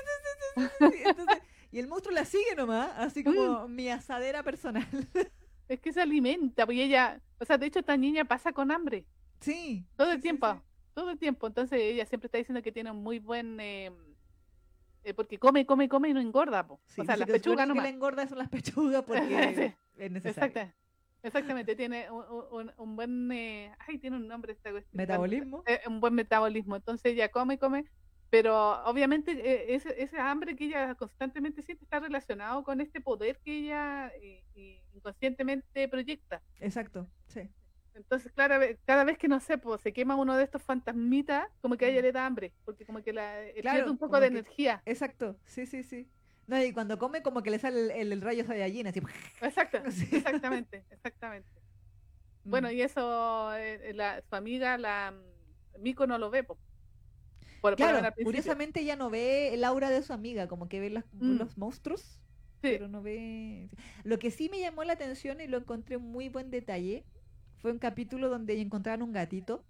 [0.55, 1.03] sí, sí, sí, sí.
[1.05, 4.87] Entonces, y el monstruo la sigue nomás, así como mi asadera personal.
[5.67, 8.71] Es que se alimenta, pues y ella, o sea, de hecho esta niña pasa con
[8.71, 9.05] hambre
[9.41, 9.85] Sí.
[9.97, 11.45] todo el tiempo, todo el tiempo.
[11.45, 13.91] Entonces ella siempre está diciendo que tiene un muy buen, eh,
[15.03, 16.79] eh, porque come, come, come y no engorda, po.
[16.87, 17.83] Sí, o sea, las pechugas único que nomás.
[17.83, 20.47] le engorda son las pechugas porque es necesario.
[20.53, 20.73] Exacta-
[21.23, 24.97] exactamente, tiene un, un- un buen, eh, ay, tiene un nombre esta cuestión.
[24.97, 25.63] Metabolismo.
[25.65, 26.75] Eh, un buen metabolismo.
[26.75, 27.85] Entonces ella come, come,
[28.29, 33.39] pero obviamente eh, ese, ese hambre que ella constantemente siente está relacionado con este poder
[33.43, 36.41] que ella eh, inconscientemente proyecta.
[36.59, 37.41] Exacto, sí.
[37.93, 41.77] Entonces, claro, cada vez que no sé, pues, se quema uno de estos fantasmitas, como
[41.77, 42.03] que a ella Mm.
[42.03, 44.83] le da hambre, porque como que la Claro, pierde un poco de que- energía.
[44.85, 46.07] Exacto, sí, sí, sí.
[46.47, 49.01] No, y cuando come como que le sale el, el, el rayo Saiyajin, así.
[49.41, 51.49] Exacto, exactamente, exactamente.
[52.45, 52.71] Bueno, Mm.
[52.71, 56.57] y eso, eh, la, su amiga, la mm, Miko, no lo ve, po.
[57.61, 61.03] Por, Claro, curiosamente ella no ve el aura de su amiga, como que ve los,
[61.11, 61.37] Mm.
[61.37, 62.21] los monstruos,
[62.61, 62.69] Sí.
[62.71, 63.69] pero no ve...
[64.03, 67.03] Lo que sí me llamó la atención y lo encontré muy buen detalle
[67.57, 69.65] fue un capítulo donde encontraron un gatito.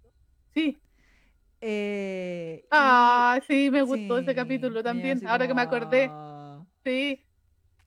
[0.54, 0.78] Sí.
[1.60, 6.08] eh, y- Ah, sí, me gustó ese capítulo también, ahora que me acordé.
[6.84, 7.24] Sí.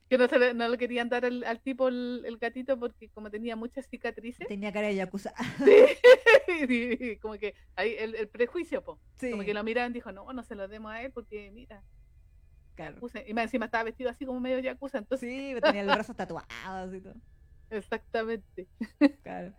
[0.08, 3.08] Que no, se le, no le querían dar al, al tipo el, el gatito porque
[3.10, 4.46] como tenía muchas cicatrices.
[4.46, 5.32] Tenía cara de yakuza.
[5.64, 6.66] Sí,
[6.98, 9.00] sí, como que ahí el, el prejuicio, po.
[9.18, 11.50] Sí, Como que lo miraron y dijo, no, no se lo demos a él porque
[11.50, 11.82] mira,
[12.74, 12.96] claro.
[12.96, 13.20] yakuza.
[13.26, 16.94] Y más encima estaba vestido así como medio yakuza, entonces, Sí, tenía el brazo tatuado
[16.94, 17.14] y todo.
[17.70, 18.68] exactamente.
[19.22, 19.54] Claro.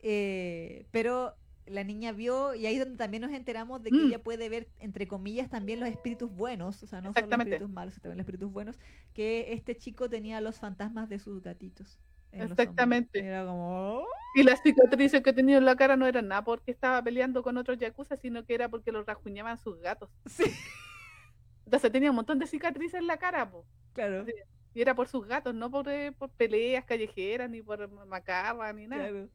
[0.00, 1.34] Eh, pero
[1.70, 4.06] la niña vio, y ahí es donde también nos enteramos de que Mm.
[4.08, 7.70] ella puede ver, entre comillas, también los espíritus buenos, o sea, no solo los espíritus
[7.70, 8.78] malos, sino también los espíritus buenos,
[9.14, 11.98] que este chico tenía los fantasmas de sus gatitos.
[12.32, 13.20] Exactamente.
[13.20, 14.00] Era como...
[14.00, 14.06] "Oh".
[14.34, 17.56] Y las cicatrices que tenía en la cara no eran nada porque estaba peleando con
[17.56, 20.10] otros yakuza, sino que era porque los rajuñaban sus gatos.
[20.26, 20.44] Sí,
[21.64, 23.64] Entonces tenía un montón de cicatrices en la cara, po.
[23.94, 24.26] claro.
[24.74, 28.86] Y era por sus gatos, no por, eh, por peleas callejeras, ni por macarra, ni
[28.86, 29.08] nada.
[29.08, 29.28] Claro.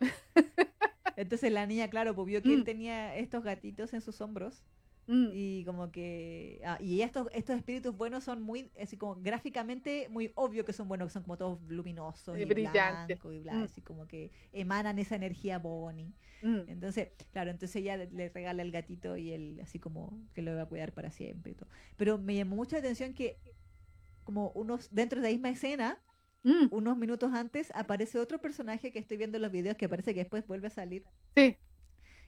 [1.16, 2.64] Entonces la niña, claro, pues vio que él Mm.
[2.64, 4.62] tenía estos gatitos en sus hombros
[5.08, 6.60] Mm, y como que...
[6.64, 10.86] ah, y estos, estos espíritus buenos son muy, así como gráficamente muy obvio que son
[10.88, 13.18] buenos, que son como todos luminosos Y y, brillantes.
[13.18, 13.64] blancos y bla, Mm.
[13.64, 16.12] así como que emanan esa energía Bonnie.
[16.42, 16.60] mm.
[16.68, 20.54] Entonces, claro, entonces ella le, le regala el gatito y él así como que lo
[20.54, 21.68] va a cuidar para siempre y todo.
[21.96, 23.40] Pero me llamó mucha atención que
[24.24, 25.98] como unos, dentro de la misma escena,
[26.44, 30.12] Mm, unos minutos antes aparece otro personaje que estoy viendo en los videos que parece
[30.14, 31.04] que después vuelve a salir,
[31.36, 31.56] Sí,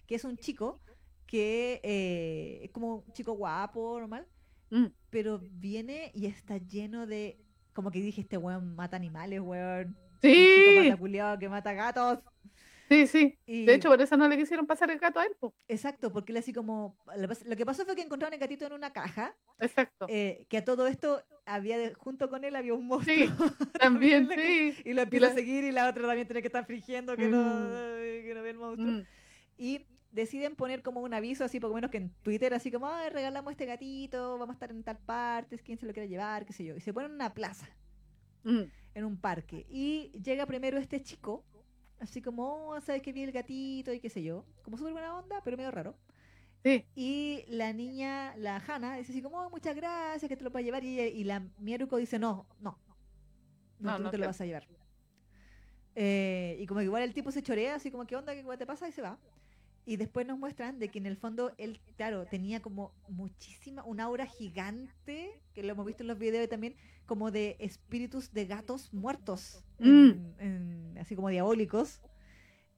[0.07, 0.81] que es un chico
[1.27, 4.27] que eh, es como un chico guapo, normal,
[4.71, 7.41] mm, pero viene y está lleno de,
[7.73, 9.97] como que dije, este weón mata animales, weón.
[10.23, 12.19] sí, mata culiao que mata gatos.
[12.95, 13.39] Sí, sí.
[13.47, 15.55] Y, De hecho, por eso no le quisieron pasar el gato a él, po.
[15.69, 16.97] exacto, porque él así como,
[17.47, 20.07] lo que pasó fue que encontraron el gatito en una caja, Exacto.
[20.09, 23.17] eh, que a todo esto había, junto con él había un monstruo.
[23.17, 23.27] Sí,
[23.81, 24.75] también, sí.
[24.85, 27.29] Y lo empieza la- a seguir y la otra también tiene que estar fingiendo que,
[27.29, 28.25] no, Mm.
[28.25, 28.91] que no ve el monstruo.
[28.93, 29.03] Mm,
[29.59, 33.11] Y deciden poner como un aviso, así poco menos que en Twitter, así como, Ay,
[33.11, 36.53] regalamos este gatito, vamos a estar en tal parte, quién se lo quiere llevar, qué
[36.53, 36.77] sé yo.
[36.77, 37.69] Y se ponen en una plaza,
[38.45, 38.63] mm,
[38.95, 39.67] en un parque.
[39.69, 41.45] Y llega primero este chico,
[41.99, 43.93] así como, oh, ¿sabes que vi el gatito?
[43.93, 44.47] Y qué sé yo.
[44.63, 45.99] Como súper buena onda, pero medio raro.
[46.65, 50.53] Sí, Y la niña, la Hannah, dice así como, oh, muchas gracias, que te lo
[50.53, 50.85] puedo llevar.
[50.85, 52.79] Y, y la Mieruko dice, no, no,
[53.79, 54.69] no, No, tú no te lo vas a llevar.
[55.95, 58.35] Eh, y como que igual el tipo se chorea, así como, ¿qué onda?
[58.35, 58.89] ¿Qué te pasa?
[58.89, 59.19] Y se va.
[59.87, 64.01] Y después nos muestran de que en el fondo él, claro, tenía como muchísima, un
[64.01, 66.75] aura gigante, que lo hemos visto en los videos también,
[67.07, 72.01] como de espíritus de gatos muertos, en- en- así como diabólicos.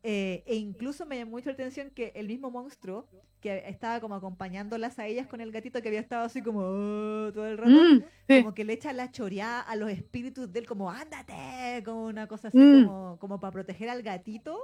[0.02, 3.08] Eh, e incluso me llamó mucho la atención que el mismo monstruo
[3.40, 7.32] que estaba como acompañándolas a ellas con el gatito que había estado así como "Oh",
[7.32, 8.38] todo el rato, Mm, sí.
[8.38, 12.26] como que le echa la choreada a los espíritus de él como ándate, como una
[12.28, 12.72] cosa así Mm.
[12.84, 14.58] como, como para proteger al gatito,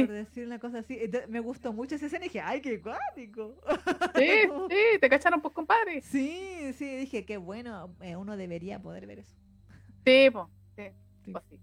[0.00, 0.96] Sí, por decir una cosa así.
[1.00, 3.56] Entonces, me gustó mucho esa escena y dije, ay, qué cuático.
[4.14, 4.26] sí,
[4.70, 6.00] sí, te cacharon pues compadre.
[6.02, 9.34] Sí, sí, dije, qué bueno, eh, uno debería poder ver eso.
[10.04, 10.84] Sí, pues, sí,
[11.24, 11.32] Sí.
[11.32, 11.58] pues sí.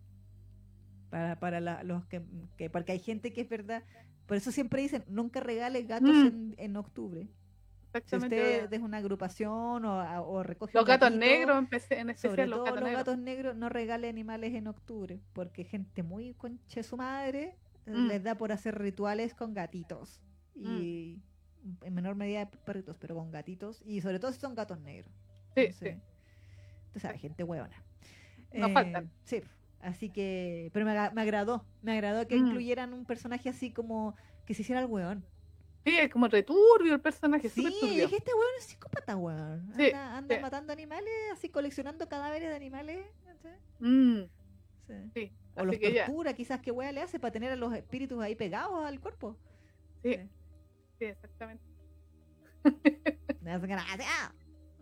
[1.09, 2.21] Para, para la- los que,
[2.57, 3.83] que, porque hay gente que es verdad,
[4.27, 6.27] por eso siempre dicen, nunca regales gatos Mm.
[6.27, 7.27] en, en octubre.
[8.05, 12.45] Si usted es una agrupación o, o recoge Los gatos gatito, negros, en especial, sobre
[12.47, 12.99] todo los gatos los negros.
[13.05, 18.07] gatos negros, no regale animales en octubre, porque gente muy conche su madre eh, Mm.
[18.07, 20.21] les da por hacer rituales con gatitos.
[20.55, 21.19] Y
[21.83, 23.81] en menor medida perritos, pero con gatitos.
[23.85, 25.11] Y sobre todo si son gatos negros.
[25.55, 26.01] Sí, Entonces, sí.
[26.93, 27.83] Tú sabes, gente hueona.
[28.53, 29.09] No faltan.
[29.23, 29.41] Sí,
[29.79, 30.69] así que.
[30.73, 31.65] Pero me, me agradó.
[31.81, 32.47] Me agradó que Mm.
[32.47, 34.15] incluyeran un personaje así como
[34.45, 35.25] que se hiciera el hueón.
[35.85, 39.13] Sí, es como returbio el personaje, Sí, dije, este hueón es psicópata.
[39.75, 40.41] Sí, Anda, anda sí.
[40.41, 43.05] matando animales, así coleccionando cadáveres de animales.
[43.79, 44.21] Mm,
[44.91, 45.11] Sí.
[45.13, 46.05] sí, O los que ya.
[46.05, 49.37] tortura, quizás qué hueá le hace para tener a los espíritus ahí pegados al cuerpo.
[50.03, 50.15] Sí,
[50.99, 51.63] sí, exactamente.
[53.41, 54.33] Ganas, ¡ah!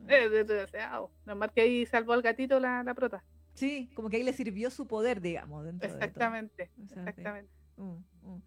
[0.07, 1.11] Eh, desgraciado.
[1.25, 3.23] Nomás que ahí salvó al gatito la, la prota.
[3.53, 5.65] Sí, como que ahí le sirvió su poder, digamos.
[5.65, 6.05] Dentro de todo.
[6.05, 7.09] Exactamente, O sea, sí.
[7.09, 7.51] exactamente.
[7.77, 8.41] Mm, mm.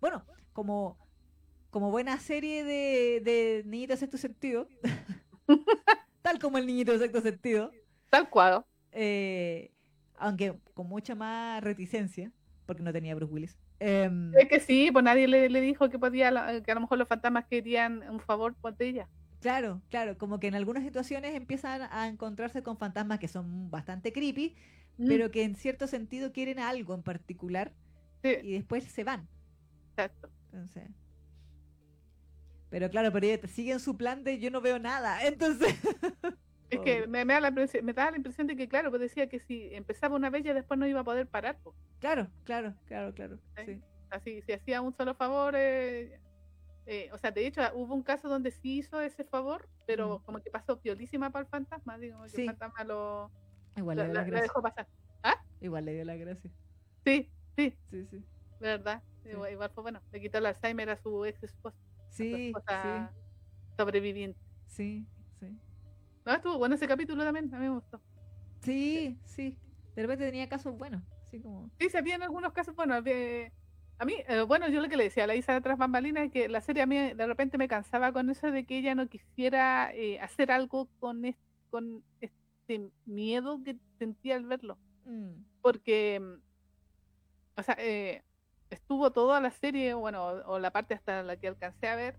[0.00, 0.98] Bueno, como,
[1.70, 4.68] como buena serie de, de niñito de sexto sentido,
[6.22, 7.70] tal como el niñito de sexto sentido,
[8.10, 8.64] Tal cual.
[8.92, 9.70] eh,
[10.18, 12.32] aunque con mucha más reticencia,
[12.66, 13.58] porque no tenía Bruce Willis.
[13.80, 16.30] em, Es que sí, pues nadie le, le dijo que podía,
[16.64, 19.08] que a lo mejor los fantasmas querían un favor por ella.
[19.40, 24.12] claro, claro, como que en algunas situaciones empiezan a encontrarse con fantasmas que son bastante
[24.12, 24.56] creepy,
[24.98, 27.74] Mm, pero que en cierto sentido quieren algo en particular
[28.22, 29.28] sí, y después se van.
[29.96, 30.30] exacto.
[30.52, 30.90] Entonces.
[32.70, 35.22] Pero claro, pero ella siguen su plan de yo no veo nada.
[35.26, 35.74] Entonces.
[36.70, 39.00] Es que me, me da la impresión, me daba la impresión de que, claro, pues
[39.00, 41.58] decía que si empezaba una vez ya después no iba a poder parar.
[41.62, 41.74] pues.
[41.98, 43.38] Claro, claro, claro, claro.
[43.56, 43.64] Sí.
[43.66, 43.80] Sí.
[44.10, 46.20] Así, si hacía un solo favor, eh,
[46.86, 50.22] eh, o sea, de hecho hubo un caso donde sí hizo ese favor, pero Mm.
[50.24, 52.42] como que pasó piolísima para el fantasma, digo, que Sí.
[52.42, 53.30] el fantasma lo,
[53.76, 54.42] Igual lo- le dio la gracia.
[54.42, 54.86] dejó pasar.
[55.60, 56.50] Igual le dio la gracia.
[57.04, 58.24] Sí, sí, Sí, sí.
[58.60, 59.02] verdad.
[59.24, 60.00] Igual, igual fue bueno.
[60.12, 61.76] Le quitó el Alzheimer a su ex esposa,
[62.10, 63.12] Sí, esposa
[63.76, 64.38] sobreviviente.
[64.66, 65.06] sí,
[65.40, 65.58] sí.
[66.28, 68.02] No, estuvo bueno ese capítulo también, a mí me gustó.
[68.60, 69.56] Sí, sí.
[69.96, 71.02] De repente tenía casos buenos.
[71.22, 71.70] Así como.
[71.80, 73.50] Sí, se habían algunos casos, bueno, había-
[73.98, 76.26] a mí, eh, bueno, yo lo que le decía a la Isa de tras bambalinas
[76.26, 78.94] es que la serie a mí de repente me cansaba con eso de que ella
[78.94, 81.38] no quisiera eh, hacer algo con, es-
[81.70, 84.76] con este miedo que sentía al verlo.
[85.06, 85.30] mm,
[85.62, 88.22] Porque, mm, o sea, eh,
[88.68, 92.18] estuvo toda la serie, bueno, o, o la parte hasta la que alcancé a ver,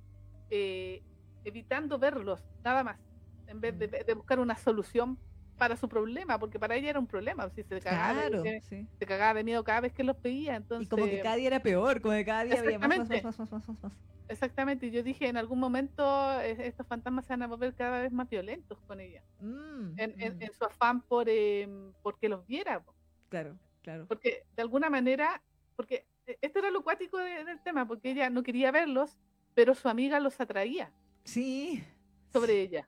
[0.50, 1.04] eh,
[1.46, 3.00] evitando verlos, nada más,
[3.50, 4.06] en vez de, Mm.
[4.06, 5.18] de buscar una solución
[5.58, 8.62] para su problema, porque para ella era un problema, si se cagaba, de- Claro, de-
[8.62, 8.88] sí.
[8.98, 10.88] se cagaba de miedo cada vez que los veía, entonces...
[10.88, 13.24] Y como que cada día era peor, como que cada día había más, más, más,
[13.24, 13.94] más, más, más, más.
[14.30, 16.04] Exactamente, y yo dije, en algún momento
[16.42, 20.12] eh, estos fantasmas se van a volver cada vez más violentos con ella, Mm, en,
[20.12, 21.68] mm, en su afán por, eh,
[22.04, 22.82] por que los viera.
[23.28, 24.06] Claro, claro.
[24.08, 25.42] porque de alguna manera,
[25.76, 29.18] porque eh, esto era lo cuático de- del tema, porque ella no quería verlos,
[29.56, 30.92] pero su amiga los atraía
[31.26, 31.84] Sí.
[32.32, 32.88] sobre ella.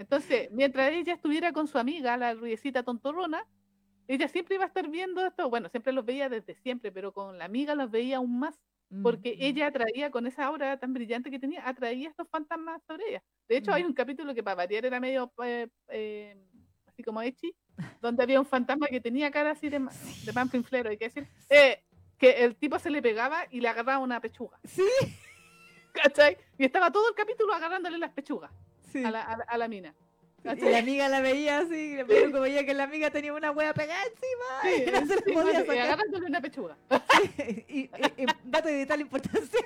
[0.00, 0.02] Sí.
[0.02, 3.46] Entonces, mientras ella estuviera con su amiga, la rubiecita tontorrona,
[4.08, 7.38] ella siempre iba a estar viendo esto, bueno, siempre los veía desde siempre, pero con
[7.38, 8.60] la amiga los veía aún más,
[9.04, 9.42] porque mm.
[9.42, 13.22] ella atraía, con esa aura tan brillante que tenía, atraía estos fantasmas sobre ella.
[13.48, 13.86] De hecho, hay Mm.
[13.86, 16.36] un capítulo que para variar era medio, eh, eh,
[16.86, 17.54] así como Echi,
[18.00, 19.92] donde había un fantasma que tenía cara así de, ma-
[20.24, 21.84] de manflinflero, hay que decir, eh,
[22.18, 24.82] que el tipo se le pegaba y le agarraba una pechuga, Sí,
[25.92, 26.36] ¿cachai?
[26.58, 28.50] Y estaba todo el capítulo agarrándole las pechugas
[28.92, 29.04] sí.
[29.04, 29.94] a la, a la- a la mina.
[30.42, 33.74] Y la amiga la veía así, pero como veía que la amiga tenía una wea
[33.74, 35.78] pegada encima Sí, y no se podía y sacar.
[35.78, 36.76] agarrándole una pechuga.
[37.68, 39.60] y, y- y dato de vital importancia.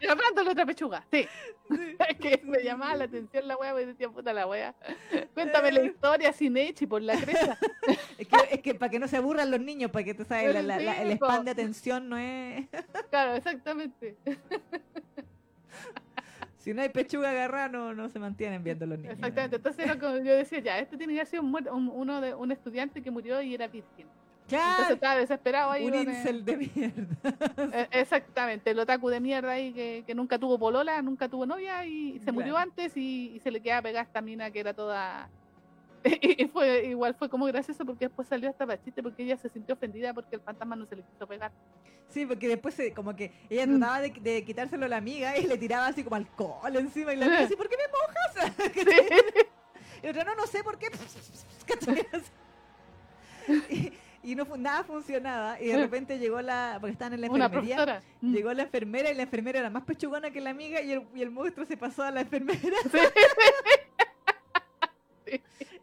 [0.00, 1.26] Y agarrándole otra pechuga, sí.
[2.08, 4.72] Es que me llamaba la atención la wea, me decía, puta la wea.
[5.34, 7.58] Cuéntame la historia sin Echi por la cresta.
[8.18, 10.64] Es que, es que para que no se aburran los niños, para que tú sabes,
[10.64, 12.68] la- el spam de atención no es.
[13.10, 14.16] Claro, exactamente.
[16.62, 19.14] Si no hay pechuga agarrada, no, no se mantienen viendo los niños.
[19.14, 19.56] Exactamente.
[19.56, 22.34] Entonces era como yo decía, ya, este tiene que ser un, muer- un- uno de
[22.36, 24.06] un estudiante que murió y era virgen.
[24.44, 25.84] Entonces Claro, estaba desesperado ahí.
[25.86, 27.16] un el- incel de mierda.
[27.74, 31.84] Eh, Exactamente, el otaku de mierda ahí que, que nunca tuvo polola, nunca tuvo novia
[31.84, 35.28] y se murió antes y, y se le queda pegada esta mina que era toda
[36.22, 39.48] Y, fue, igual fue como gracioso porque después salió hasta para chiste porque ella se
[39.48, 41.52] sintió ofendida porque el fantasma no se le quiso pegar.
[42.08, 43.78] Sí, porque después se- como que ella Mm.
[43.78, 47.16] trataba de, de quitárselo a la amiga y le tiraba así como alcohol encima y
[47.16, 48.52] la amiga así, ¿por qué me mojas?
[50.02, 50.88] y otra, no, no sé por qué.
[53.68, 58.02] Y, y no nada funcionaba y de repente llegó la, porque estaban en la enfermería.
[58.20, 58.32] Mm.
[58.32, 61.22] llegó la enfermera y la enfermera era más pechugona que la amiga y el, y
[61.22, 62.60] el monstruo se pasó a la enfermera.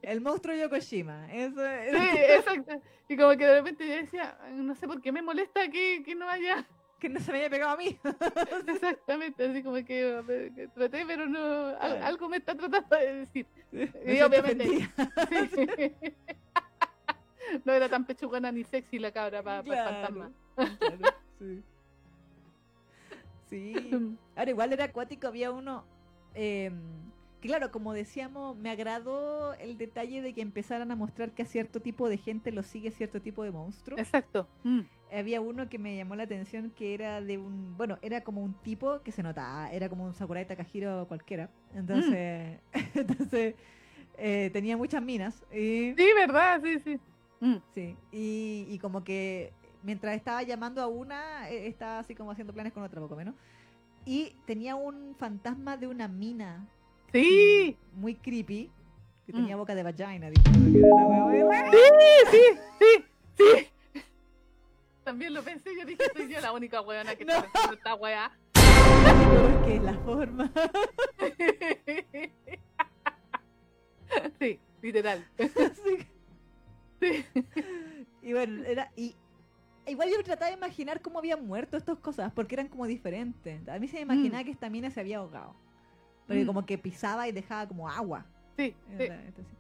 [0.10, 1.32] El monstruo Yokoshima.
[1.32, 2.82] Eso Sí, exacto.
[3.08, 6.16] Y como que de repente yo decía, no sé por qué me molesta que, que
[6.16, 6.66] no haya.
[7.00, 7.98] que no se me había pegado a mí.
[8.68, 11.40] Exactamente, así como que, que traté, pero no.
[11.80, 13.46] al- algo me está tratando de decir.
[13.72, 14.90] Me Y obviamente-.
[15.56, 15.94] Sí.
[17.66, 20.32] No era tan pechugona ni sexy la cabra para el Claro, fantasma.
[20.78, 21.64] claro, sí.
[23.50, 23.74] Sí.
[24.36, 25.84] Ahora igual era acuático, había uno
[26.36, 31.44] eh, que claro, como decíamos, me agradó el detalle de que empezaran a mostrar que
[31.44, 33.98] a cierto tipo de gente lo sigue cierto tipo de monstruo.
[33.98, 34.48] Exacto.
[34.64, 34.82] Mm.
[35.12, 38.54] Había uno que me llamó la atención que era de un, bueno, era como un
[38.54, 41.50] tipo que se notaba, era como un Sakurai Takahiro cualquiera.
[41.74, 42.60] Entonces,
[42.94, 43.56] entonces
[44.18, 45.44] eh, tenía muchas minas.
[45.52, 46.62] Y, Sí, ¿verdad?
[46.64, 47.00] Sí, sí.
[47.40, 47.56] Mm.
[47.74, 52.54] Sí, y, y como que mientras estaba llamando a una, eh, estaba así como haciendo
[52.54, 53.36] planes con otra, poco menos.
[54.06, 56.68] Y tenía un fantasma de una mina
[57.12, 58.72] Sí, mm, muy creepy,
[59.26, 59.36] que Mm.
[59.36, 60.30] tenía boca de vagina.
[60.32, 61.72] que era una wea muy rara.
[62.32, 62.40] sí,
[62.80, 63.04] sí,
[63.38, 64.02] sí.
[65.04, 67.34] También lo pensé, yo dije, soy yo la única weona que No.
[67.34, 68.32] está pensando esta wea.
[68.54, 70.52] Pero es que la forma.
[74.40, 75.24] Sí, literal.
[77.00, 77.26] Sí.
[78.24, 78.92] y bueno, era.
[78.96, 79.16] Y,
[79.86, 83.68] igual yo trataba de imaginar cómo habían muerto estas cosas, porque eran como diferentes.
[83.70, 85.56] A mí se me imaginaba que esta mina se había ahogado.
[86.30, 86.48] Porque Mm.
[86.48, 88.26] como que pisaba y dejaba como agua.
[88.56, 89.04] Sí, sí.
[89.04, 89.56] Era- esto así.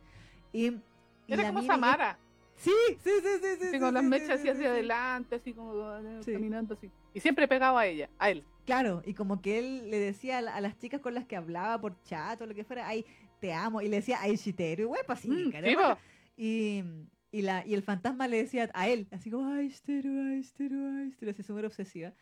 [0.53, 2.17] Y, y Era como Samara,
[2.55, 2.71] Sí,
[3.03, 3.47] sí, sí, sí, sí.
[3.63, 4.67] así sí, con las sí, mechas sí, así sí, hacia sí.
[4.67, 6.33] adelante, así como eh, Sí.
[6.33, 6.91] caminando así.
[7.13, 8.43] Y siempre pegado a ella, a él.
[8.65, 11.81] Claro, y como que él le decía a, a las chicas con las que hablaba
[11.81, 13.03] por chat o lo que fuera, ay,
[13.39, 13.81] te amo.
[13.81, 15.75] Y le decía, ay, shiteru, y pues sí, Mm, sí.
[16.37, 16.83] Y,
[17.31, 20.75] y, la, y el fantasma le decía a él, así como, ay, shiteru, ay, shiteru,
[20.99, 22.13] ay, shiteru, así súper obsesiva.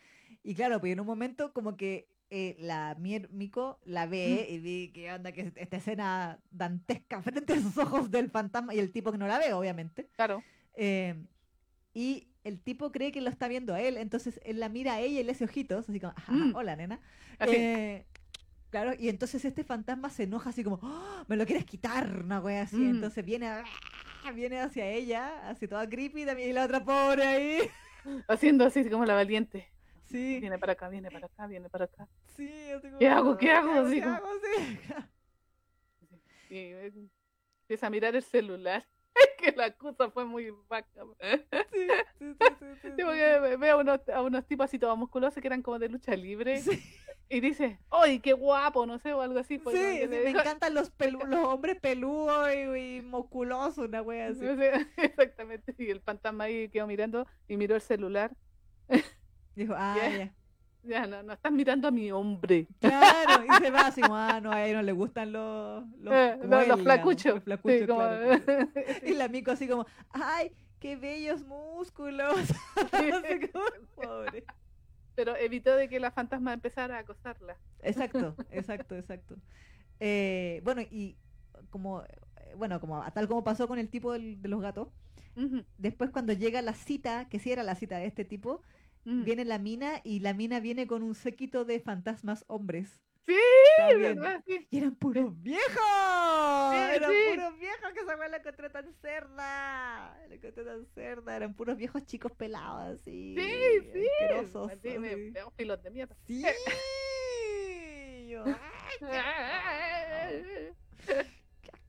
[0.43, 4.59] Y claro, pues en un momento como que eh, la Mier Miko la ve y
[4.59, 8.91] vi que onda que esta escena dantesca frente a sus ojos del fantasma y el
[8.91, 10.09] tipo que no la ve, obviamente.
[10.15, 10.43] Claro.
[10.73, 11.15] Eh,
[11.93, 14.99] y el tipo cree que lo está viendo a él, entonces él la mira a
[15.01, 16.55] ella y le hace ojitos, así como, "Ajá, Mm.
[16.55, 16.99] hola nena.
[17.39, 18.05] Eh,
[18.69, 22.39] claro, y entonces este fantasma se enoja así como, "Oh, me lo quieres quitar, una
[22.39, 22.75] wea así.
[22.77, 22.89] Mm.
[22.95, 23.63] Entonces viene, a-
[24.35, 27.57] viene hacia ella, así toda creepy también, y la otra pobre ahí.
[28.27, 29.67] Haciendo así como la valiente.
[30.09, 32.07] Sí, Viene para acá, viene para acá, viene para acá.
[32.35, 32.49] sí.
[32.99, 33.37] ¿Qué hago?
[33.37, 33.89] ¿Qué hago?
[33.89, 34.27] ¿Qué hago?
[34.41, 34.79] Sí.
[36.49, 36.93] Y eh,
[37.63, 38.87] empieza a mirar el celular.
[39.37, 41.03] que la cosa fue muy vaca.
[41.71, 41.87] Sí,
[42.19, 45.47] sí, sí, sí, sí, Sí, sí, a unos, a unos tipos así todos musculosos que
[45.47, 46.61] eran como de lucha libre.
[46.61, 46.81] sí.
[47.29, 48.85] Y dice, ¡ay, qué guapo!
[48.85, 49.57] No sé, o algo así.
[49.57, 52.59] pues, Sí, sí, me dijo- encantan los, pelu- los hombres peludos y,
[52.97, 54.45] y musculosos, una wea así.
[54.45, 55.75] No sé, exactamente.
[55.77, 58.31] Y el fantasma ahí quedó mirando y miró el celular.
[59.57, 60.17] Dijo, ah, Ya.
[60.17, 60.33] ya.
[60.83, 62.65] Ya, no, no estás mirando a mi hombre.
[62.79, 66.35] Claro, y se va así, ah, no, a él no le gustan los, los, Eh,
[66.39, 67.33] como no, él, los digamos, flacuchos.
[67.33, 68.41] los flacuchos, Sí, como- claro.
[69.05, 72.37] Y la mico así como, ay, qué bellos músculos.
[73.95, 74.45] Pobre.
[75.15, 77.57] Pero evitó de que la fantasma empezara a acosarla.
[77.81, 79.35] Exacto, exacto, exacto.
[79.99, 81.17] Eh, bueno, y
[81.69, 82.03] como,
[82.55, 84.89] bueno, como tal como pasó con el tipo del- de los gatos,
[85.77, 88.61] después cuando llega la cita, que sí era la cita de este tipo,
[89.07, 89.23] ujú.
[89.23, 93.01] viene la mina y la mina viene con un séquito de fantasmas hombres.
[93.25, 93.35] Sí.
[93.97, 94.41] ¿verdad?
[94.45, 94.67] Sí.
[94.69, 95.65] Y eran puros viejos.
[96.73, 97.17] eran sí.
[97.31, 100.17] puros viejos que esa weá la encontré tan cerda.
[100.27, 101.35] La encontré tan cerda.
[101.35, 103.35] Eran puros viejos chicos pelados así.
[103.37, 104.07] Sí, sí.
[104.21, 104.71] Asquerosos.
[104.81, 106.15] Sí, me filos de mierda.
[106.25, 106.43] Sí.
[108.29, 108.59] Yo, Es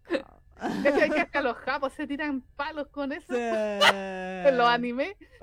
[0.09, 0.23] que
[1.03, 3.33] hay que hasta los japos se tiran palos con eso.
[4.49, 5.15] En los animes.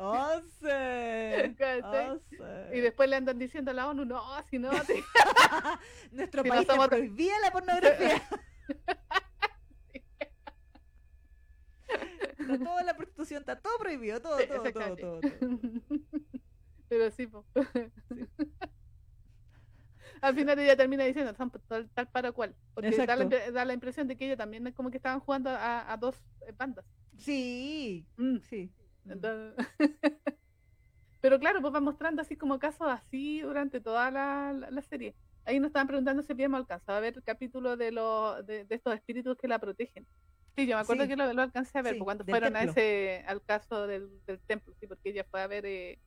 [1.58, 2.19] ¿Cachai?
[2.73, 5.04] Y después le andan diciendo a la ONU, no, si no, te-
[6.12, 8.21] Nuestro si no país somos- te prohibía la pornografía.
[12.39, 15.31] Está toda la prostitución, está todo prohibido, todo, Sí, todo, todo, todo, todo.
[16.87, 17.46] Pero sí, po.
[20.26, 22.56] Al final ella termina diciendo son tal, tal para cual.
[22.73, 25.50] Porque da la, da la impresión de que ella también es como que estaban jugando
[25.50, 26.15] a, a dos
[26.48, 26.86] eh, bandas.
[27.17, 28.38] Sí, Mm.
[28.40, 28.71] sí.
[29.08, 29.56] Entonces-
[31.21, 35.15] Pero claro, pues va mostrando así como casos así durante toda la, la- la serie.
[35.46, 38.76] Ahí nos estaban preguntando si habíamos alcanzado a ver el capítulo de, los de, de
[38.76, 40.06] estos espíritus que la protegen.
[40.56, 41.10] Sí, yo me acuerdo Sí.
[41.10, 43.88] que lo, lo alcancé a ver Sí, pues, cuando del fueron a ese, al caso
[43.88, 46.00] del, del templo, sí, porque ella fue a ver, eh,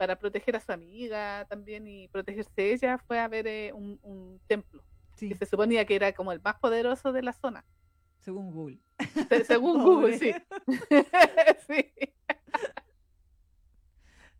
[0.00, 4.40] para proteger a su amiga también y protegerse ella, fue a ver eh, un, un
[4.46, 4.82] templo,
[5.14, 7.66] Sí, que se suponía que era como el más poderoso de la zona,
[8.18, 8.78] según Google.
[9.28, 9.82] se- según.
[9.84, 10.32] Google, sí.
[11.68, 11.92] sí.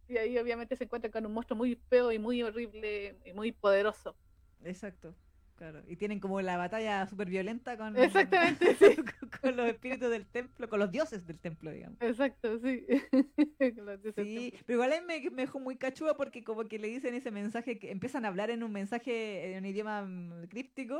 [0.09, 3.53] Y ahí obviamente se encuentra con un monstruo muy feo y muy horrible y muy
[3.53, 4.17] poderoso.
[4.65, 5.15] Exacto.
[5.61, 5.83] Claro.
[5.87, 8.97] Y tienen como la batalla súper violenta con, Exactamente, sí.
[8.97, 12.01] con, con los espíritus del templo, con los dioses del templo, digamos.
[12.01, 12.87] Exacto, sí.
[14.17, 17.79] Sí, pero igual me, me dejó muy cachúa porque como que le dicen ese mensaje,
[17.79, 20.99] que empiezan a hablar en un mensaje, en un idioma mm, críptico,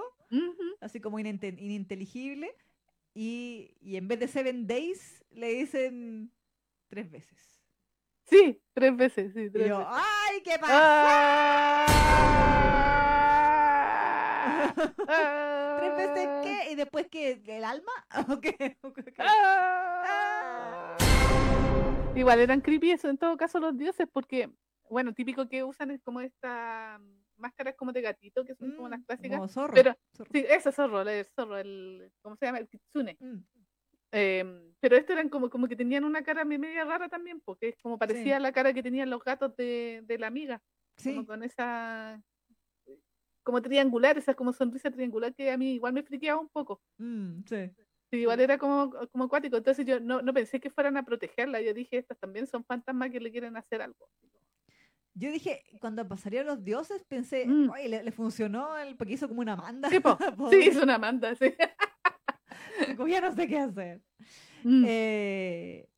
[0.83, 2.55] así como ininte- ininteligible,
[3.15, 6.31] y, y en vez de seven days le dicen
[6.89, 7.63] tres veces.
[8.25, 9.95] Sí, tres veces, sí, Y tres yo, veces.
[9.97, 11.87] ¡ay, qué pasa!
[11.87, 11.87] Ah.
[15.07, 16.73] ¿Tres veces qué?
[16.73, 17.41] ¿Y después qué?
[17.47, 17.93] ¿El alma?
[18.29, 18.77] ¿O qué?
[18.83, 19.05] ¿O qué?
[19.19, 20.97] Ah.
[22.15, 24.51] Igual eran creepy eso en todo caso los dioses porque,
[24.89, 27.01] bueno, típico que usan es como esta
[27.37, 29.37] máscaras como de gatito que son como las Mm, clásicas.
[29.39, 30.31] como zorro, pero- zorro.
[30.33, 32.59] Sí, ese zorro, el zorro, el, ¿cómo se llama?
[32.59, 33.17] El kitsune.
[33.21, 33.39] Mm,
[34.13, 37.69] Em, pero estos eran como, como que tenían una cara me- media rara también, porque
[37.69, 40.61] es como parecía la cara que tenían los gatos de, de la amiga,
[41.05, 42.21] como Sí, con esa,
[43.51, 46.81] como triangular, esa como sonrisa triangular que a mí igual me friqueaba un poco.
[46.99, 47.71] mm, sí.
[48.13, 51.61] Sí, igual era como, como acuático, entonces yo no, no pensé que fueran a protegerla,
[51.61, 54.09] yo dije, estas también son fantasmas que le quieren hacer algo.
[55.15, 57.71] Yo dije, cuando pasarían los dioses, pensé, Mm.
[57.71, 59.89] oye, le, le funcionó el, porque hizo como una manda.
[59.91, 59.99] Sí,
[60.51, 61.53] Sí, es una manda, sí.
[62.97, 64.01] como ya no sé qué hacer.
[64.65, 65.89] Mm, Eh,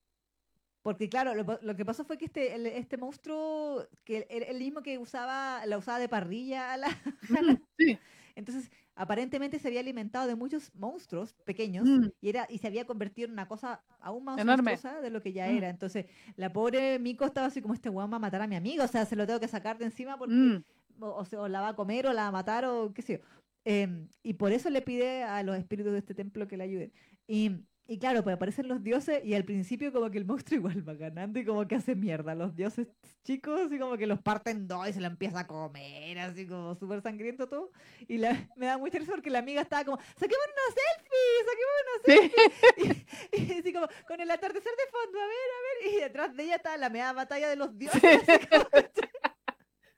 [0.83, 4.59] porque claro, lo, lo que pasó fue que este, el- este monstruo, que el, el
[4.59, 6.89] mismo que usaba, la usaba de parrilla a la
[7.31, 7.99] Hannah, sí.
[8.35, 12.09] entonces aparentemente se había alimentado de muchos monstruos pequeños Mm.
[12.21, 14.77] y era y se había convertido en una cosa aún más Enorme.
[15.03, 15.57] de lo que ya Mm.
[15.57, 15.69] era.
[15.71, 16.07] Entonces,
[16.37, 18.89] la pobre Miko estaba así como este weón va a matar a mi amigo, o
[18.89, 20.65] sea, se lo tengo que sacar de encima porque Mm,
[21.01, 23.03] o, o se- o la va a comer o la va a matar o qué
[23.03, 23.25] sé yo.
[23.65, 26.93] Em, y por eso le pide a los espíritus de este templo que le ayuden.
[27.29, 27.53] Y,
[27.87, 30.95] y claro, pues aparecen los dioses y al principio como que el monstruo igual va
[30.95, 32.35] ganando y como que hace mierda.
[32.35, 32.87] Los dioses
[33.25, 36.47] chicos y como que los parten en dos y se lo empieza a comer, así
[36.47, 37.71] como súper sangriento todo.
[38.09, 41.75] Y la- me da mucha risa porque la amiga estaba como, saquemos una selfie, saquemos
[41.83, 43.07] una selfie.
[43.33, 45.93] Y, y así como, con el atardecer de fondo, a ver, a ver.
[45.95, 48.01] Y detrás de ella estaba la media batalla de los dioses.
[48.51, 48.67] como-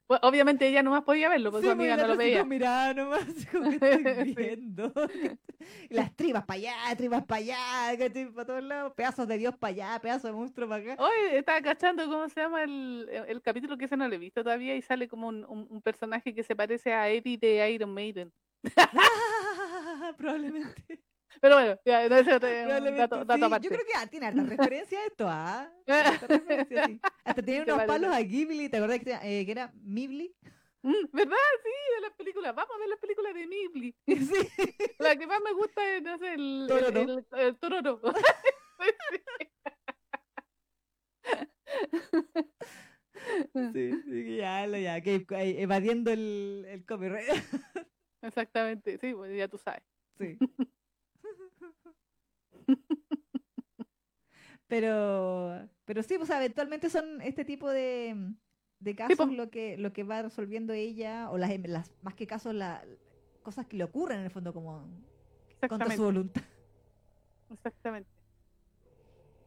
[0.06, 2.44] Pues, obviamente ella nomás podía verlo, porque Sí, su muy amiga no lo veía.
[2.44, 4.92] Mirá nomás, como que estoy viendo.
[5.88, 9.98] Las tribas para allá, tribas para allá, para todos lados, pedazos de Dios para allá,
[10.00, 11.02] pedazos de monstruo para acá.
[11.02, 14.42] Oye, estaba cachando cómo se llama el, el- capítulo que ese no lo he visto
[14.44, 17.94] todavía y sale como un, un- un personaje que se parece a Eddie de Iron
[17.94, 18.30] Maiden.
[20.18, 21.00] Probablemente.
[21.40, 23.44] Pero bueno, ya, no, ese un dato, dato sí.
[23.44, 23.64] aparte.
[23.68, 25.70] Yo creo que ah, tiene harta referencia a esto, ¿ah?
[25.86, 27.00] Harta referencia, sí.
[27.24, 27.86] Hasta ¿Te unos parece?
[27.86, 30.34] palos a Ghibli, ¿te acordás que, eh, que era Mibli?
[30.82, 31.36] Mm, ¿Verdad?
[31.62, 32.54] Sí, de las películas.
[32.54, 33.94] Vamos a ver las películas de Mibli.
[34.06, 34.94] Sí.
[34.98, 37.00] La que más me gusta es, no sé, el, Tororo.
[37.00, 38.00] el, el- el Tororo.
[43.72, 47.28] Sí, sí, ya, ya, que eh, evadiendo el, el copyright.
[48.22, 49.82] Exactamente, sí, pues ya tú sabes.
[50.18, 50.38] Sí.
[54.66, 58.32] Pero, pero sí, pues eventualmente son este tipo de,
[58.80, 62.26] de casos lo que lo que va resolviendo ella, o las, em- las más que
[62.26, 62.82] casos, las
[63.42, 64.88] cosas que le ocurren en el fondo como
[65.68, 66.42] contra su voluntad.
[67.50, 68.08] Exactamente.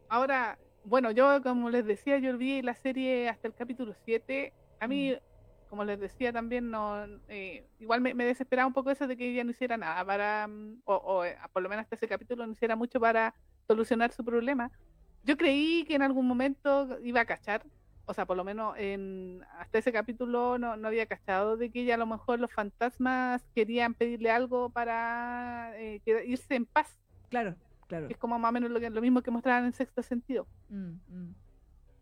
[0.08, 4.54] Ahora, bueno, yo como les decía, yo vi la serie hasta el capítulo 7.
[4.80, 5.18] A mí,
[5.68, 9.30] como les decía también, no eh, igual me, me desesperaba un poco eso de que
[9.32, 12.46] ella no hiciera nada para, mm, o, o, eh, por lo menos hasta ese capítulo
[12.46, 13.34] no hiciera mucho para
[13.68, 14.72] solucionar su problema.
[15.24, 17.64] Yo creí que en algún momento iba a cachar,
[18.06, 21.82] o sea, por lo menos en, hasta ese capítulo no, no había cachado de que
[21.82, 26.98] ella a lo mejor los fantasmas querían pedirle algo para eh, irse en paz
[27.30, 27.56] Claro,
[27.88, 28.08] claro.
[28.10, 30.48] es como más o menos lo, que- lo mismo que mostraban en sexto sentido.
[30.70, 31.36] Mm, mm.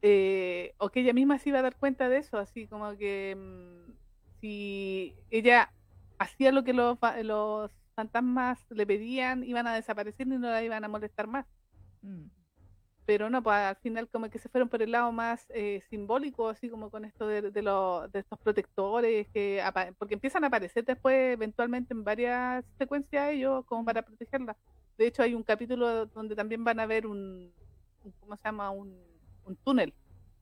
[0.08, 3.36] Eh, o que ella misma se iba a dar cuenta de eso, así como que
[3.36, 3.92] mm,
[4.40, 5.72] si ella
[6.20, 10.84] hacía lo que los, los fantasmas le pedían, iban a desaparecer y no la iban
[10.84, 11.48] a molestar más.
[12.04, 12.26] Mm.
[13.06, 16.50] Pero no, pues al final como que se fueron por el lado más eh, simbólico,
[16.50, 19.62] así como con esto de, de, los- de estos protectores, que
[20.00, 24.58] porque empiezan a aparecer después eventualmente en varias secuencias ellos como para protegerla.
[24.98, 27.54] De hecho hay un capítulo donde también van a ver un,
[28.04, 28.72] un- ¿cómo se llama?
[28.72, 29.15] Un,
[29.46, 29.94] un túnel,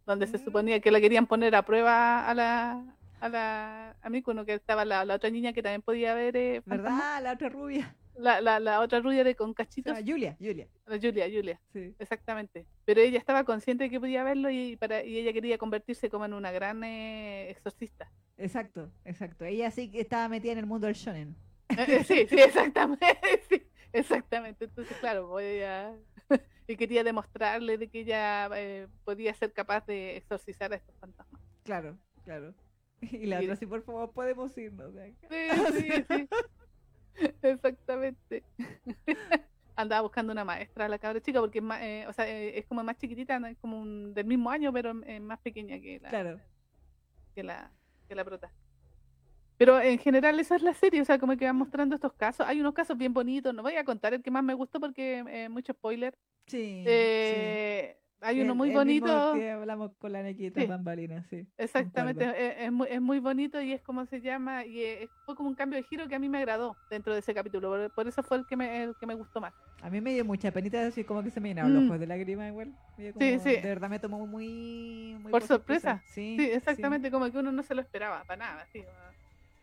[0.05, 0.43] donde se Mm.
[0.45, 2.83] suponía que la querían poner a prueba a la
[3.21, 6.61] a la a Mícono, que estaba la, la otra niña que también podía ver eh.
[6.65, 7.21] ¿Verdad?
[7.23, 7.95] La otra rubia.
[8.15, 9.97] La, la, la otra rubia de con cachitos.
[10.05, 10.67] Julia, Julia.
[10.85, 11.95] La Julia, Julia, Sí.
[11.97, 12.65] exactamente.
[12.85, 16.25] Pero ella estaba consciente de que podía verlo y, para, y ella quería convertirse como
[16.25, 18.11] en una gran eh, exorcista.
[18.37, 19.45] Exacto, exacto.
[19.45, 21.35] Ella sí que estaba metida en el mundo del shonen.
[21.69, 23.05] Eh, eh, sí, sí, exactamente.
[23.49, 24.65] sí, exactamente.
[24.65, 25.95] Entonces, claro, pues ella-
[26.67, 31.41] y quería demostrarle de que ella eh, podía ser capaz de exorcizar a estos fantasmas.
[31.63, 32.53] Claro, claro.
[33.01, 35.27] Y la Y- otra, sí, por favor, podemos irnos de acá.
[35.29, 36.29] Sí, sí, sí.
[37.41, 38.43] Exactamente.
[39.75, 42.65] Andaba buscando una maestra la cabra chica porque es, más, eh, o sea, eh, es
[42.65, 46.09] como más chiquitita, es como un, del mismo año, pero es más pequeña que la,
[46.09, 46.39] Claro.
[47.35, 47.71] que la,
[48.07, 48.51] que la prota.
[49.57, 52.45] Pero en general esa es la serie, o sea, como que va mostrando estos casos.
[52.47, 55.23] Hay unos casos bien bonitos, no voy a contar el que más me gustó porque
[55.27, 56.15] eh, mucho spoiler.
[56.47, 56.83] Sí.
[56.85, 59.33] Eh, Hay uno El- muy el bonito.
[59.33, 60.65] que hablamos con la Nequita Sí.
[60.65, 61.45] Bambalina, sí.
[61.57, 62.47] Exactamente, concuerdo.
[62.47, 65.49] es, es muy, es muy bonito y es como se llama, y es- fue como
[65.49, 68.07] un cambio de giro que a mí me agradó dentro de ese capítulo, por, por
[68.07, 69.53] eso fue el que, me, el que me gustó más.
[69.81, 71.87] A mí me dio mucha penita así como que se me llenaron los Mm.
[71.87, 72.73] ojos de lágrimas igual.
[72.97, 73.49] Dio Sí, como- sí.
[73.57, 76.01] De verdad me tomó muy, muy Por sorpresa.
[76.07, 78.83] Sí, Sí, exactamente, como que uno no se lo esperaba, para nada, sí,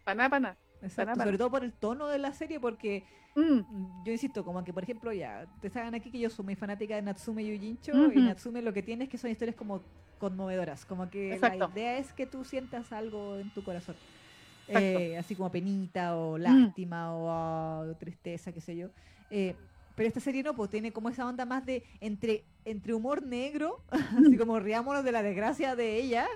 [0.04, 0.56] para nada, para nada.
[0.82, 3.04] Exacto, para- sobre todo por el tono de la serie, porque
[3.36, 6.44] Mm, mm, yo insisto, como que por ejemplo, ya, te saben aquí que yo soy
[6.44, 8.12] muy fanática de Natsume Yujincho, Ujú.
[8.12, 9.84] y Natsume lo que tiene es que son historias como
[10.18, 11.58] conmovedoras, como que Exacto.
[11.58, 13.94] la idea es que tú sientas algo en tu corazón.
[14.68, 14.72] Mm.
[14.72, 18.88] Eh, así como penita o lástima o ah, tristeza, qué sé yo.
[19.30, 19.54] Eh,
[19.94, 23.84] pero esta serie no, pues tiene como esa onda más de entre, entre humor negro,
[23.90, 26.26] así como riámonos de la desgracia de ella,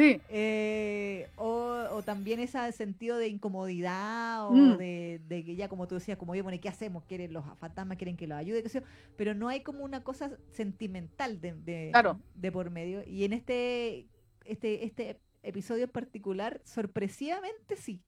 [0.00, 4.76] sí, eh, o, o también ese sentido de incomodidad o Mm.
[4.78, 7.04] de, de que ya como tú decías, como oye, bueno, ¿y qué hacemos?
[7.04, 8.86] Quieren los fantasmas, quieren que los ayude, qué sé yo,
[9.16, 12.18] pero no hay como una cosa sentimental de, de, Claro.
[12.34, 13.02] de por medio.
[13.06, 14.06] Y en este,
[14.44, 18.02] este, este episodio en particular, sorpresivamente sí.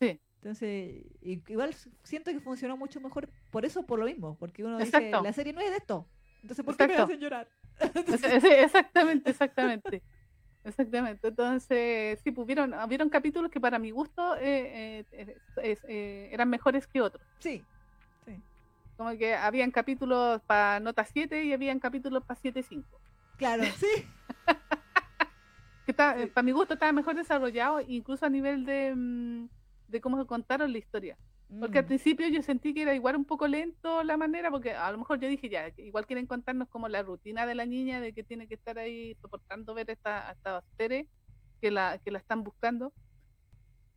[0.00, 0.20] Sí.
[0.36, 5.06] Entonces, igual siento que funcionó mucho mejor por eso, por lo mismo, porque uno Exacto.
[5.06, 6.06] dice, la serie no es de esto.
[6.42, 7.12] Entonces, ¿por qué me Exacto.
[7.12, 7.48] hacen llorar?
[8.06, 10.02] es- sí, exactamente, exactamente.
[10.64, 16.48] Exactamente, entonces sí, pues hubieron, hubieron capítulos que para mi gusto eh, eh, eh, eran
[16.48, 17.22] mejores que otros.
[17.38, 17.64] Sí,
[18.96, 22.84] Como que habían capítulos para nota 7 y habían capítulos para 7.5.
[23.36, 23.86] claro, sí.
[25.84, 26.26] Que está- Sí.
[26.28, 29.48] para mi gusto estaba mejor desarrollado, incluso a nivel de, mm,
[29.88, 31.18] de cómo contaron la historia.
[31.60, 31.88] Porque al Mm.
[31.88, 35.20] principio yo sentí que era igual un poco lento la manera, porque a lo mejor
[35.20, 38.48] yo dije ya, igual quieren contarnos como la rutina de la niña, de que tiene
[38.48, 41.08] que estar ahí soportando ver esta, a esta Tere,
[41.60, 42.92] que la, que la están buscando.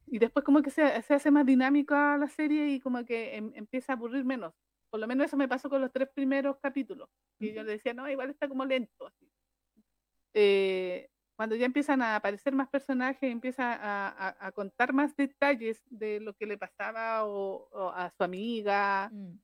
[0.06, 3.52] Y después como que se, se hace más dinámica la serie y como que em-
[3.56, 4.54] empieza a aburrir menos.
[4.90, 7.10] Por lo menos eso me pasó con los tres primeros capítulos.
[7.40, 9.08] Y yo le decía, no, igual está como lento.
[9.08, 9.30] Así.
[10.34, 15.82] Eh, cuando ya empiezan a aparecer más personajes, empieza a, a- a contar más detalles
[15.90, 19.40] de lo que le pasaba o, o a su amiga, Mm.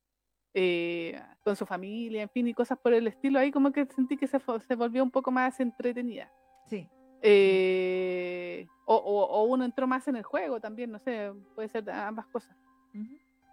[0.54, 4.16] eh, con su familia, en fin, y cosas por el estilo, ahí como que sentí
[4.16, 4.38] que se,
[4.68, 6.30] se volvió un poco más entretenida.
[6.68, 6.86] Sí.
[7.22, 11.88] Eh, o, o- o uno entró más en el juego también, no sé, puede ser
[11.90, 12.56] ambas cosas.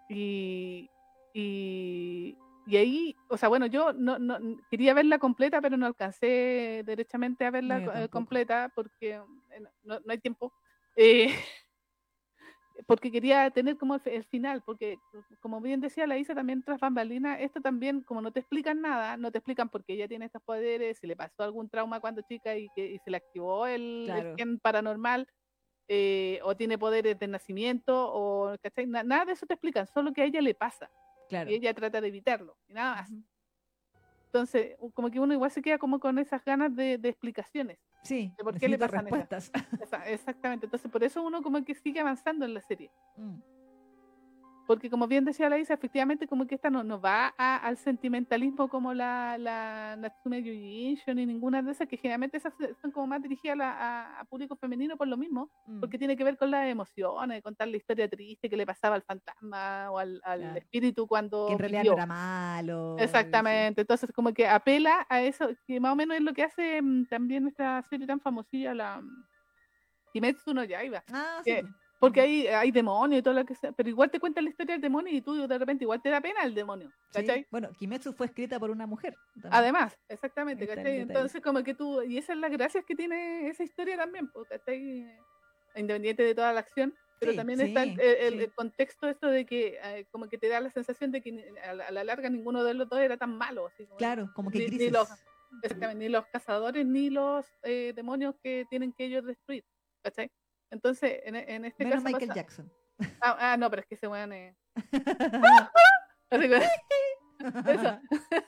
[0.09, 0.89] Y,
[1.33, 4.37] y, y ahí, o sea, bueno, yo no, no
[4.69, 9.11] quería verla completa, pero no alcancé derechamente a verla No, eh, completa porque
[9.51, 10.53] eh, no, no hay tiempo.
[10.95, 11.27] Eh,
[12.87, 15.01] porque quería tener como el, el final, porque
[15.39, 19.17] como bien decía la Isa también tras bambalinas, esto también, como no te explican nada,
[19.17, 22.21] no te explican por qué ella tiene estos poderes, si le pasó algún trauma cuando
[22.21, 24.37] chica y, que, y se le activó el, el Claro.
[24.37, 25.27] gen paranormal,
[25.89, 28.55] eh, o tiene poderes de nacimiento, o
[29.05, 30.91] nada de eso te explican, solo que a ella le pasa
[31.31, 31.49] Claro.
[31.49, 33.11] y ella trata de evitarlo, y nada más.
[34.25, 37.79] Entonces, como que uno igual se queda como con esas ganas de, de explicaciones.
[38.03, 39.19] Sí, de por qué le pasan esas.
[39.19, 39.51] respuestas.
[39.81, 42.91] Esa- exactamente, entonces por eso uno como que sigue avanzando en la serie.
[43.17, 43.39] Mm.
[44.71, 47.75] Porque como bien decía la Isa, efectivamente como que esta no, no va a- al
[47.75, 53.05] sentimentalismo como la, la Natsume Yujincho ni ninguna de esas, que generalmente esas son como
[53.07, 55.81] más dirigidas a, la- a- a público femenino por lo mismo, Mm.
[55.81, 59.01] porque tiene que ver con las emociones, contar la historia triste que le pasaba al
[59.03, 60.57] fantasma o al, al Claro.
[60.57, 61.91] espíritu cuando que en realidad vivió.
[61.91, 62.95] no era malo.
[62.97, 63.03] sí.
[63.03, 66.81] Exactamente, entonces como que apela a eso, que más o menos es lo que hace
[66.81, 69.25] mm, también esta serie tan famosilla, la mm,
[70.13, 71.51] Kimetsu no Yaiba, Ah, sí.
[71.51, 71.65] que-.
[72.01, 74.73] Porque hay, hay demonios y todo lo que sea, pero igual te cuenta la historia
[74.73, 77.21] del demonio y tú de repente igual te da pena el demonio, Sí.
[77.21, 77.47] ¿cachai?
[77.51, 79.15] Bueno, Kimetsu fue escrita por una mujer.
[79.33, 79.53] también.
[79.53, 80.99] Además, exactamente, ¿cachai?
[81.01, 84.49] Entonces como que tú, y esa es la gracia que tiene esa historia también, pues,
[84.49, 85.07] ¿cachai?
[85.75, 90.05] Independiente de toda la acción, pero Sí, también está el, contexto esto de que eh,
[90.11, 92.73] como que te da la sensación de que a la, a la larga ninguno de
[92.73, 95.07] los dos era tan malo, así como- Claro, como que ni- ni los-
[95.63, 99.63] Exactamente, ni los cazadores ni los eh, demonios que tienen que ellos destruir,
[100.01, 100.31] ¿cachai?
[100.71, 102.05] Entonces, en, en este Menos caso.
[102.05, 102.71] Michael pasa- Jackson.
[103.21, 104.55] Ah, ah, no, pero es que ese weón es.
[106.31, 107.99] Eso.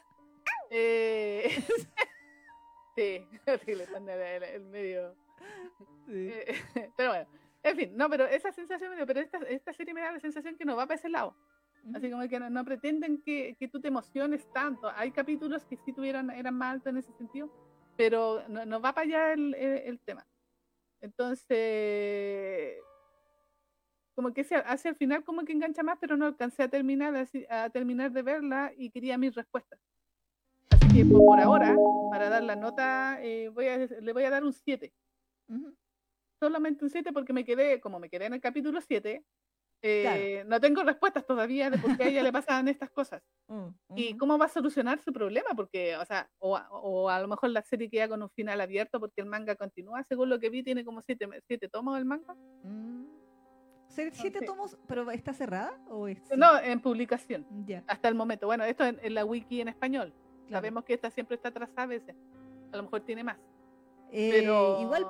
[0.75, 1.49] Eh,
[2.95, 5.15] sí, horrible, el, el medio.
[6.07, 6.31] Sí.
[6.33, 7.27] Eh, pero bueno,
[7.61, 10.19] en fin, no, pero esa sensación, me dio, pero esta, esta serie me da la
[10.19, 11.35] sensación que no va para ese lado.
[11.93, 14.89] Así como que no, no pretenden que, que tú te emociones tanto.
[14.95, 17.51] Hay capítulos que sí tuvieron, eran más altos en ese sentido,
[17.97, 20.25] pero no, no va para allá el, el- el tema.
[21.03, 22.77] Entonces,
[24.15, 27.13] como que hacia, hacia el final como que engancha más, pero no alcancé a terminar,
[27.49, 29.81] a terminar de verla y quería mis respuestas.
[30.69, 31.75] Así que por, por ahora,
[32.09, 34.93] para dar la nota, eh, voy a, le voy a dar un 7
[35.49, 35.75] Ujú.
[36.39, 39.25] solamente un 7 porque me quedé, como me quedé en el capítulo 7,
[39.85, 43.21] eh, no tengo respuestas todavía de por qué a ella le pasan estas cosas.
[43.49, 43.67] Mm,
[43.97, 44.17] Y ujú.
[44.19, 47.49] cómo va a solucionar su problema, porque, o sea, o, a- o a lo mejor
[47.49, 50.63] la serie queda con un final abierto porque el manga continúa, según lo que vi,
[50.63, 52.33] tiene como 7 siete, siete tomos el manga.
[52.63, 53.03] Mm.
[53.89, 55.77] ¿Ser- ¿Siete tomos, pero está cerrada?
[55.89, 58.47] ¿O es No, en publicación, Ya, hasta el momento.
[58.47, 60.11] Bueno, esto en, en la wiki en español.
[60.47, 60.61] claro.
[60.61, 62.15] Sabemos que esta siempre está atrasada a veces.
[62.71, 63.37] A lo mejor tiene más.
[64.09, 65.05] Eh, Pero Igual,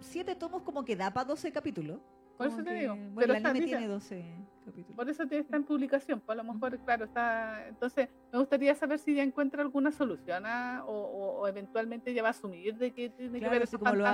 [0.00, 2.00] siete tomos como que da para 12 capítulos.
[2.36, 4.24] Por eso te digo, Bueno, pero el anime tiene 12
[4.64, 4.96] capítulos.
[4.96, 7.68] Por eso está en publicación, pues a lo mejor, claro, está.
[7.68, 12.22] Entonces, me gustaría saber si ya encuentra alguna solución a- o, o- o eventualmente ya
[12.22, 14.10] va a asumir de que tiene que ver esos como lo va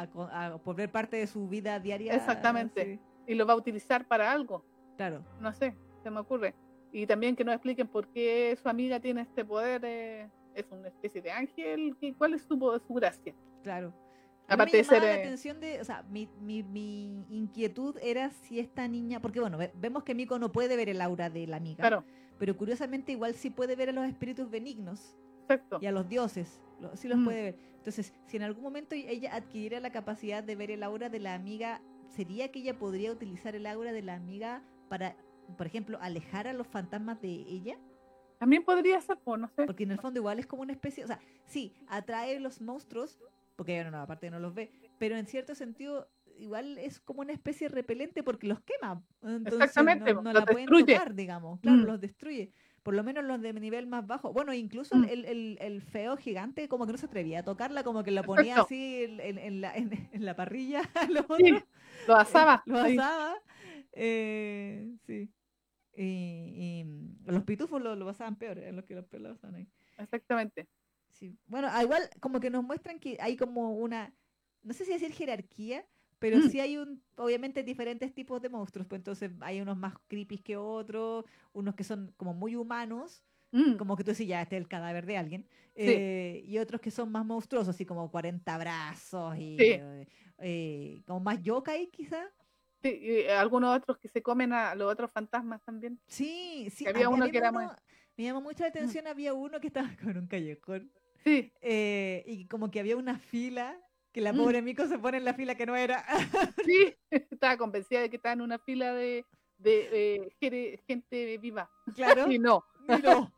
[0.00, 2.14] a, a, volver parte de su vida diaria.
[2.14, 2.98] Exactamente.
[3.26, 4.64] y lo va a utilizar para algo.
[4.96, 5.24] claro.
[5.40, 6.54] No sé, se me ocurre.
[6.92, 9.82] Y también que nos expliquen por qué su amiga tiene este poder.
[9.84, 11.96] eh, es una especie de ángel.
[12.00, 13.34] ¿qué- ¿Cuál es su, su gracia?
[13.64, 13.92] Claro.
[14.46, 15.02] Aparte me de ser.
[15.02, 19.40] la eh, atención de, o sea, mi, mi, mi inquietud era si esta niña, porque
[19.40, 22.04] bueno, ve- vemos que Miko no puede ver el aura de la amiga, claro,
[22.38, 25.78] pero curiosamente igual sí puede ver a los espíritus benignos exacto.
[25.80, 27.24] y a los dioses, lo- sí los Mm.
[27.24, 27.58] puede ver.
[27.76, 31.34] Entonces, si en algún momento ella adquiriera la capacidad de ver el aura de la
[31.34, 31.80] amiga,
[32.10, 35.16] ¿sería que ella podría utilizar el aura de la amiga para,
[35.56, 37.78] por ejemplo, alejar a los fantasmas de ella?
[38.38, 39.64] También podría ser, pues, no sé.
[39.64, 43.18] Porque en el fondo igual es como una especie, o sea, sí, atrae los monstruos,
[43.56, 47.32] porque bueno, no, aparte no los ve, pero en cierto sentido igual es como una
[47.32, 49.04] especie repelente porque los quema.
[49.22, 51.60] Entonces Exactamente, no, no los la pueden tocar, digamos.
[51.60, 51.84] Claro, Mm.
[51.86, 52.52] los destruye.
[52.82, 54.32] Por lo menos los de nivel más bajo.
[54.32, 55.04] Bueno, incluso Mm.
[55.04, 58.22] el, el- el feo gigante como que no se atrevía a tocarla, como que la
[58.24, 61.64] ponía así en, en- en la, en- en la parrilla a los Sí, otros.
[62.08, 62.62] lo asaba.
[62.66, 63.36] Lo asaba.
[63.92, 65.30] eh, sí.
[65.96, 66.84] Y, y,
[67.26, 69.68] los pitufos lo, lo pasaban peor, eran los que los pelados estaban ahí.
[69.98, 70.66] Exactamente.
[71.14, 71.36] Sí.
[71.46, 74.12] Bueno, ah, igual como que nos muestran que hay como una,
[74.62, 75.86] no sé si decir jerarquía,
[76.18, 76.42] pero Mm.
[76.50, 80.56] sí hay un, obviamente diferentes tipos de monstruos, pues entonces hay unos más creepy que
[80.56, 84.62] otros, unos que son como muy humanos, Mm, como que tú decís, ya, este es
[84.62, 85.42] el cadáver de alguien,
[85.76, 85.84] Sí.
[85.86, 89.64] eh, y otros que son más monstruosos, así como 40 brazos y Sí.
[89.74, 90.06] eh,
[90.38, 92.20] eh, como más yokai quizá.
[92.82, 96.00] sí, y eh, algunos otros que se comen a los otros fantasmas también.
[96.08, 96.84] Sí, sí.
[96.84, 97.76] Que había uno que era llamó-
[98.16, 100.90] Me llamó mucho la atención, había uno que estaba con un callejón.
[101.24, 103.80] Sí, eh, y como que había una fila
[104.12, 104.36] que la Mm.
[104.36, 106.04] pobre Mico se pone en la fila que no era.
[106.68, 106.94] sí.
[107.10, 109.24] Estaba convencida de que estaba en una fila de,
[109.58, 111.70] de, eh, gente viva.
[111.94, 112.26] claro.
[112.32, 112.64] Y no.
[112.88, 113.32] y no.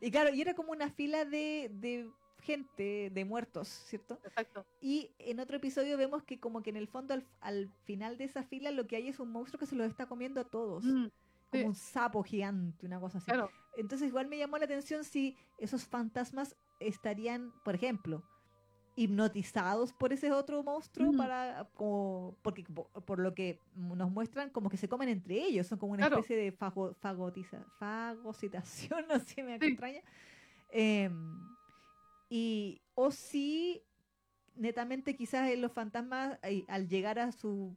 [0.00, 2.08] Y claro, y era como una fila de, de
[2.42, 4.18] gente, de muertos, ¿cierto?
[4.24, 4.64] Exacto.
[4.80, 8.24] Y en otro episodio vemos que como que en el fondo al, al final de
[8.24, 10.84] esa fila lo que hay es un monstruo que se los está comiendo a todos.
[10.84, 11.08] Mm,
[11.50, 11.64] Como sí.
[11.64, 13.26] un sapo gigante, una cosa así.
[13.26, 13.50] claro.
[13.76, 18.22] Entonces igual me llamó la atención si esos fantasmas estarían, por ejemplo,
[18.96, 21.16] hipnotizados por ese otro monstruo Mm.
[21.16, 25.66] para como porque po- por, lo que nos muestran como que se comen entre ellos,
[25.68, 26.16] son como una Claro.
[26.22, 29.66] especie de fago, fagotiza, fagocitación, no sé, me Sí.
[29.66, 30.00] extraña.
[30.70, 31.38] Em,
[32.28, 33.82] y o si
[34.56, 37.76] netamente quizás los fantasmas eh, al llegar a su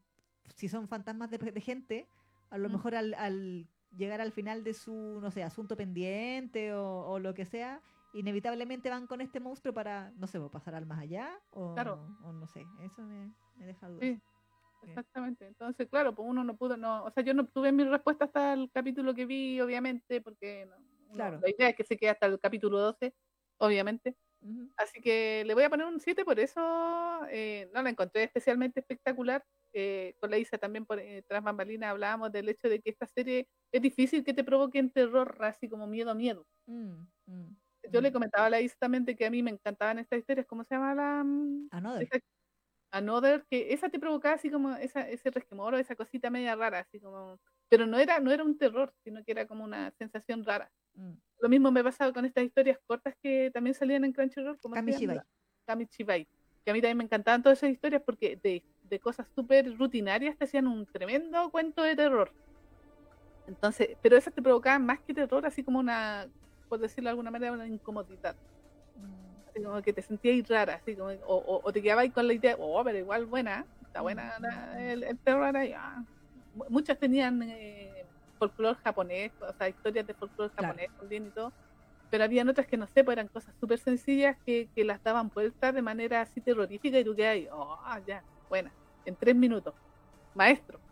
[0.55, 2.07] si son fantasmas de, de gente,
[2.49, 2.71] a lo Mm.
[2.73, 7.33] mejor al, al llegar al final de su, no sé, asunto pendiente o, o lo
[7.33, 7.81] que sea,
[8.13, 12.07] inevitablemente van con este monstruo para, no sé, pasar al más allá o, Claro.
[12.23, 14.01] o no sé, eso me, me deja dudas.
[14.01, 14.21] Sí.
[14.89, 15.47] Exactamente.
[15.47, 18.53] Entonces, claro, pues uno no pudo, no, o sea, yo no obtuve mi respuesta hasta
[18.53, 20.75] el capítulo que vi, obviamente, porque no-
[21.39, 23.15] la idea es que se quede hasta el capítulo 12,
[23.59, 24.17] obviamente.
[24.77, 26.61] Así que le voy a poner un 7 por eso.
[27.29, 29.45] eh, no la encontré especialmente espectacular.
[29.73, 33.07] Eh, con la Isa también por eh, tras bambalinas hablábamos del hecho de que esta
[33.07, 36.45] serie es difícil que te provoquen terror, así como miedo, miedo.
[36.67, 37.55] Mm, mm,
[37.91, 40.45] Yo le comentaba a la Isa también de que a mí me encantaban estas historias,
[40.45, 41.23] ¿cómo se llama la...?
[41.23, 42.03] mm, Another.
[42.03, 42.19] esa-
[42.91, 46.79] Another, que esa te provocaba así como esa, ese resquemor o esa cosita media rara,
[46.79, 47.39] así como...
[47.67, 50.71] Pero no era, no era un terror, sino que era como una sensación rara.
[50.93, 51.13] Mm.
[51.39, 54.59] Lo mismo me pasaba con estas historias cortas que también salían en Crunchyroll.
[54.59, 55.21] ¿cómo se Kamishibai.
[55.65, 56.27] Kamishibai.
[56.63, 60.37] Que a mí también me encantaban todas esas historias porque de, de cosas súper rutinarias
[60.37, 62.31] te hacían un tremendo cuento de terror.
[63.47, 66.29] Entonces, pero esas te provocaban más que terror, así como una,
[66.73, 68.35] por decirlo de alguna manera, una incomodidad.
[69.47, 72.33] Así como que te sentías rara, así como, o, o, o te quedabas con la
[72.33, 75.73] idea, oh, pero igual buena, está buena la- el, el terror ahí.
[75.75, 76.03] ah.
[76.53, 78.07] Mu- Muchas tenían eh,
[78.39, 80.73] folclore japonés, o sea, historias de folclore Claro.
[80.73, 81.53] japonés también y todo.
[82.09, 85.31] Pero habían otras que no sé, pues eran cosas súper sencillas que, que las daban
[85.35, 89.75] vueltas de manera así terrorífica y tú quedas ahí, oh, ya, buena, en tres minutos.
[90.35, 90.82] Maestro.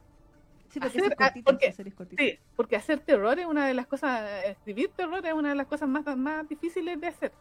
[0.72, 2.26] Sí, porque Hacer- cortitas, porque- son series cortitas.
[2.26, 5.67] Sí, porque hacer terror es una de las cosas, escribir terror es una de las
[5.67, 7.32] cosas más, más difíciles de hacer.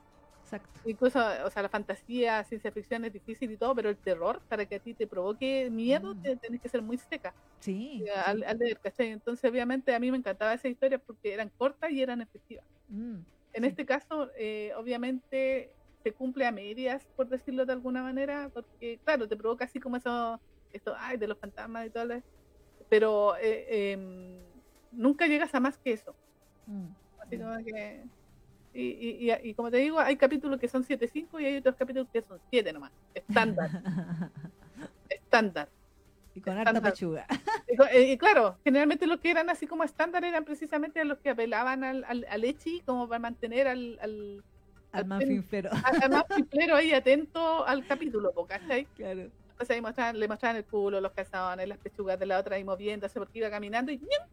[0.42, 0.80] Exacto.
[0.84, 4.64] Incluso, o sea, la fantasía, ciencia ficción es difícil y todo, pero el terror, para
[4.66, 6.22] que a ti te provoque miedo, Mm.
[6.22, 8.02] te- tenés que ser muy seca Sí.
[8.04, 9.10] eh, al, al leer, ¿cachai?
[9.10, 12.64] Entonces, obviamente, a mí me encantaba esas historias porque eran cortas y eran efectivas.
[12.88, 13.18] Mm,
[13.52, 13.68] En Sí.
[13.68, 15.72] este caso, eh, obviamente,
[16.04, 19.96] se cumple a medias, por decirlo de alguna manera, porque, claro, te provoca así como
[19.96, 20.40] eso,
[20.72, 22.22] esto, ay, de los fantasmas y todo, lo-
[22.90, 24.38] pero eh, em,
[24.90, 26.14] nunca llegas a más que eso.
[26.66, 26.86] mm.
[27.22, 28.04] Así como que.
[28.72, 31.74] Y, y, y, y como te digo, hay capítulos que son 7.5 y hay otros
[31.76, 32.92] capítulos que son 7 nomás.
[33.14, 33.70] Estándar,
[35.08, 35.68] estándar.
[36.34, 36.92] y con harta Estándar.
[36.92, 37.26] pechuga.
[37.68, 41.18] Y, co- eh, y claro, generalmente los que eran así como estándar eran precisamente los
[41.18, 44.44] que apelaban al, al, al echi como para mantener al, al,
[44.92, 45.70] Al Al manfinflero.
[45.84, 48.86] al, al más piflero ahí atento al capítulo, ¿cachai?
[48.96, 49.30] Claro.
[49.60, 52.64] Entonces ahí mostraban, le mostraban el culo, los calzones, las pechugas de la otra ahí
[52.64, 54.26] moviéndose porque iba caminando y ¡ñam!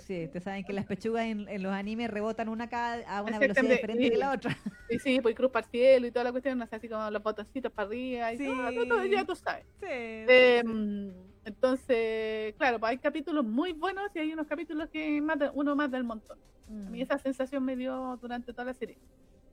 [0.00, 3.38] Sí, ustedes saben que las pechugas en, en los animes rebotan una cada, a una
[3.38, 4.16] velocidad diferente que sí.
[4.20, 4.54] la otra.
[4.90, 7.10] y sí, pues cruz para el cielo y toda la cuestión, no sé, así como
[7.10, 8.44] los botoncitos para arriba y Sí.
[8.44, 9.64] todo, todo, ya tú sabes.
[9.80, 9.86] Sí.
[9.88, 11.14] Em,
[11.46, 15.74] entonces, claro, pues hay capítulos muy buenos y hay unos capítulos que más de- uno
[15.74, 16.38] más del montón.
[16.68, 17.02] A mí Mm.
[17.02, 18.98] esa sensación me dio durante toda la serie.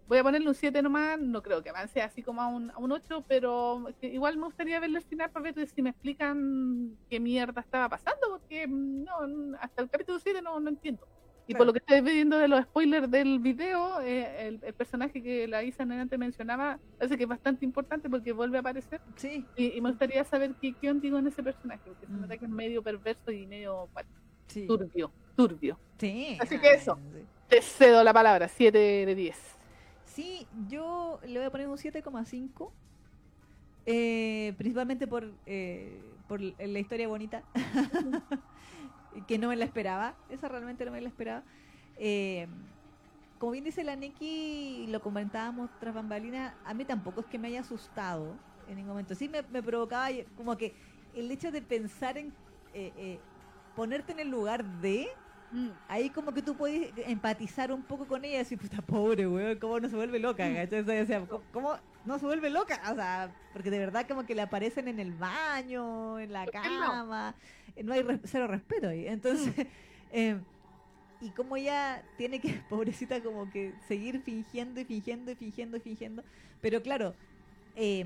[0.07, 2.77] Voy a ponerle un 7 nomás, no creo que avance así como a un, a
[2.79, 7.19] un 8, pero igual me gustaría verlo al final para ver si me explican qué
[7.19, 11.07] mierda estaba pasando, porque mm, no, hasta el capítulo 7 no, no entiendo.
[11.47, 11.65] Y por Claro.
[11.65, 15.63] lo que estoy viendo de los spoilers del video, eh, el, el personaje que la
[15.63, 19.01] Isa antes mencionaba, parece que es bastante importante porque vuelve a aparecer.
[19.15, 19.47] Sí.
[19.55, 22.21] Y, y me gustaría saber qué, qué onda con ese personaje, porque se Mm.
[22.21, 23.89] nota que es medio perverso y medio
[24.47, 24.67] Sí.
[24.67, 25.79] turbio, turbio.
[25.97, 26.37] Sí.
[26.39, 26.99] Así que eso.
[27.47, 29.57] Te cedo la palabra, 7 de 10.
[30.15, 32.77] Sí, yo le voy a poner un 7,5.
[33.85, 37.49] eh, principalmente por, eh, por la historia bonita.
[39.27, 40.23] que no me la esperaba.
[40.27, 41.45] Esa realmente no me la esperaba.
[41.95, 42.47] Eh,
[43.37, 47.49] como bien dice la Neki, lo comentábamos tras bambalina, a mí tampoco es que me
[47.49, 49.15] haya asustado en ningún momento.
[49.15, 50.77] Sí me, me provocaba como que
[51.13, 52.39] el hecho de pensar en
[52.73, 53.27] eh, eh,
[53.73, 55.07] ponerte en el lugar de
[55.87, 59.59] ahí como que tú puedes empatizar un poco con ella y decir, puta pobre, weón,
[59.59, 60.51] ¿cómo no se vuelve loca?
[60.53, 61.01] ¿cachai?
[61.01, 62.81] O sea, ¿cómo, cómo no se vuelve loca?
[62.91, 67.35] O sea, porque de verdad como que le aparecen en el baño, en la cama,
[67.75, 69.07] eh, no hay cero respeto ahí.
[69.07, 69.53] Entonces,
[70.09, 70.41] eh,
[71.19, 75.81] y como ella tiene que, pobrecita, como que seguir fingiendo y fingiendo y fingiendo y
[75.81, 76.23] fingiendo.
[76.61, 77.17] Pero claro,
[77.75, 78.05] eh,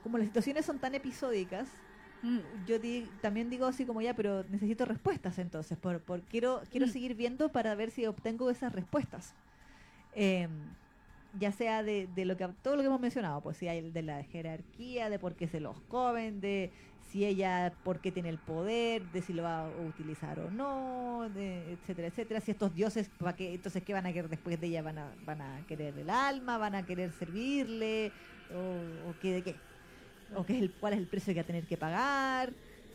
[0.00, 1.87] como las situaciones son tan episódicas,
[2.20, 2.64] Mm.
[2.64, 6.86] yo di- también digo así como ya, pero necesito respuestas entonces, por, por- quiero, quiero
[6.86, 6.90] Mm.
[6.90, 9.36] seguir viendo para ver si obtengo esas respuestas.
[10.12, 10.74] Em,
[11.32, 13.92] ya sea de, de lo que todo lo que hemos mencionado, pues si hay el
[13.92, 18.30] de la jerarquía, de por qué se los comen, de si ella por qué tiene
[18.30, 22.40] el poder, de si lo va a utilizar o no, de, etcétera, etcétera.
[22.40, 24.82] Si estos dioses, ¿para qué, entonces qué van a querer después de ella?
[24.82, 26.58] ¿Van a, van a querer el alma?
[26.58, 28.14] ¿Van a querer servirle?
[28.48, 29.62] ¿O, o qué de qué?
[30.34, 32.54] ¿O qué es el, cuál es el precio que va a tener que pagar?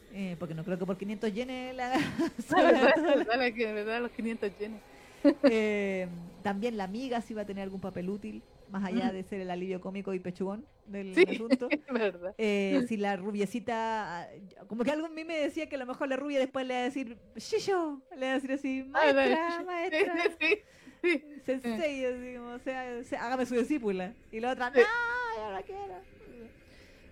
[0.10, 2.00] Eh, porque no creo que por 500 yenes la verdad,
[4.02, 4.82] los 500 yenes.
[5.46, 6.10] Eh,
[6.42, 9.52] también la amiga si va a tener algún papel útil, más allá de ser el
[9.52, 11.26] alivio cómico y pechugón del Sí.
[11.28, 11.70] asunto.
[12.38, 14.28] Eh, si la rubiecita, ah,
[14.68, 16.74] como que algo en mí me decía que a lo mejor la rubia después le
[16.74, 20.58] va a decir, Shisho, le va a decir así, Ah, maestra, Sí, maestra, sí,
[21.04, 21.42] sí.
[21.46, 24.16] sensei, así como, o sea, se- hágame su discípula.
[24.32, 26.13] Y la otra, no, yo no quiero.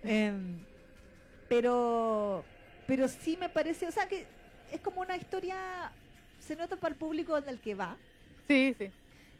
[0.02, 0.64] Em,
[1.48, 2.44] pero,
[2.86, 4.26] pero sí me parece, o sea, que
[4.72, 5.92] es como una historia,
[6.38, 7.96] se nota para el público al que va.
[8.48, 8.90] Sí, sí.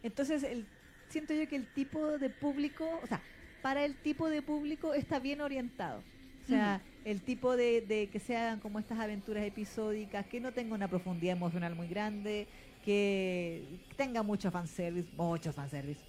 [0.03, 0.67] Entonces, el,
[1.09, 3.23] siento yo que el tipo de público, o sea,
[3.63, 6.03] para el tipo de público está bien orientado.
[6.45, 10.75] O sea, el tipo de, de que sean como estas aventuras episódicas, que no tenga
[10.75, 12.49] una profundidad emocional muy grande,
[12.85, 13.65] que
[13.97, 16.01] tenga mucho fanservice, mucho fanservice.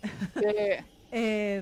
[0.41, 0.83] Eh,
[1.15, 1.61] Eh,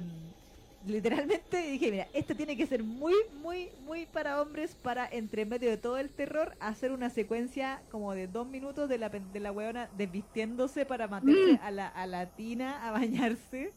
[0.86, 5.70] literalmente dije, mira, esto tiene que ser muy, muy, muy para hombres para entre medio
[5.70, 9.52] de todo el terror hacer una secuencia como de dos minutos de la, de la
[9.52, 11.60] weona desvistiéndose para meterse Mm.
[11.62, 13.74] a, la, a la tina a bañarse.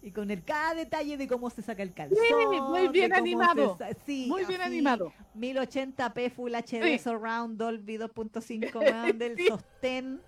[0.00, 2.18] Y con el cada detalle de cómo se saca el calzón.
[2.70, 3.76] muy bien animado.
[4.06, 5.12] sí, Muy bien así, animado.
[5.36, 6.98] 1080p Full HD Sí.
[7.00, 10.20] Surround Dolby 2.5 weón, del sostén.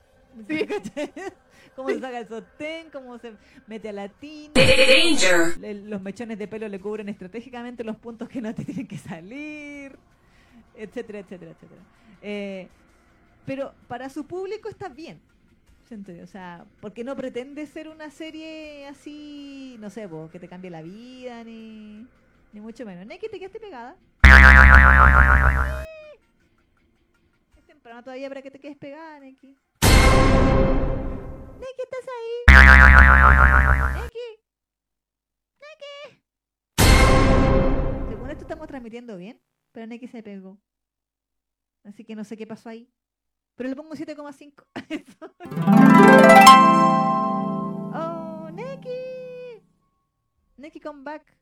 [0.49, 0.67] Sí.
[1.77, 3.33] cómo se saca el sostén, cómo se
[3.67, 4.53] mete a la tina.
[5.61, 8.99] Le- los mechones de pelo le cubren estratégicamente los puntos que no te tienen que
[8.99, 9.97] salir,
[10.75, 11.81] etcétera, etcétera, etcétera.
[12.23, 12.69] Eh,
[13.47, 15.21] pero para su público está bien.
[16.23, 20.71] O sea, porque no pretende ser una serie así, no sé, vos, que te cambie
[20.71, 22.07] la vida, ni,
[22.53, 23.05] ni mucho menos.
[23.07, 23.97] Neki, te quedaste pegada.
[27.57, 29.57] Es temprano todavía para que te quedes pegada, Neki.
[31.59, 32.35] Neki, ¿estás ahí?
[35.61, 35.97] Neki.
[38.09, 39.41] Según esto estamos transmitiendo bien,
[39.73, 40.59] pero Neki se pegó.
[41.85, 42.89] Así que no sé qué pasó ahí.
[43.57, 44.65] Pero le pongo 7,5.
[44.89, 45.35] Eso.
[47.95, 49.63] oh, Neki.
[50.57, 51.37] Neki, come back.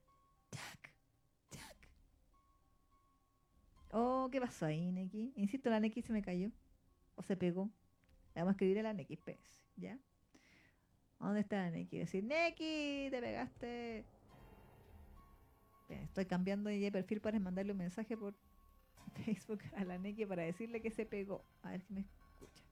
[3.91, 5.33] Oh, ¿qué pasó ahí, Neki?
[5.37, 6.51] Insisto, la Neki se me cayó.
[7.14, 7.71] O se pegó.
[8.39, 9.18] Vamos a escribir a la Neki
[9.76, 9.99] ¿ya?
[11.18, 11.99] ¿Dónde está la Neki?
[11.99, 14.05] Decir, Neki, te pegaste.
[15.89, 18.36] Estoy cambiando de perfil para mandarle un mensaje por
[19.24, 21.45] Facebook a la Neki para decirle que se pegó.
[21.62, 22.62] A ver si me escucha.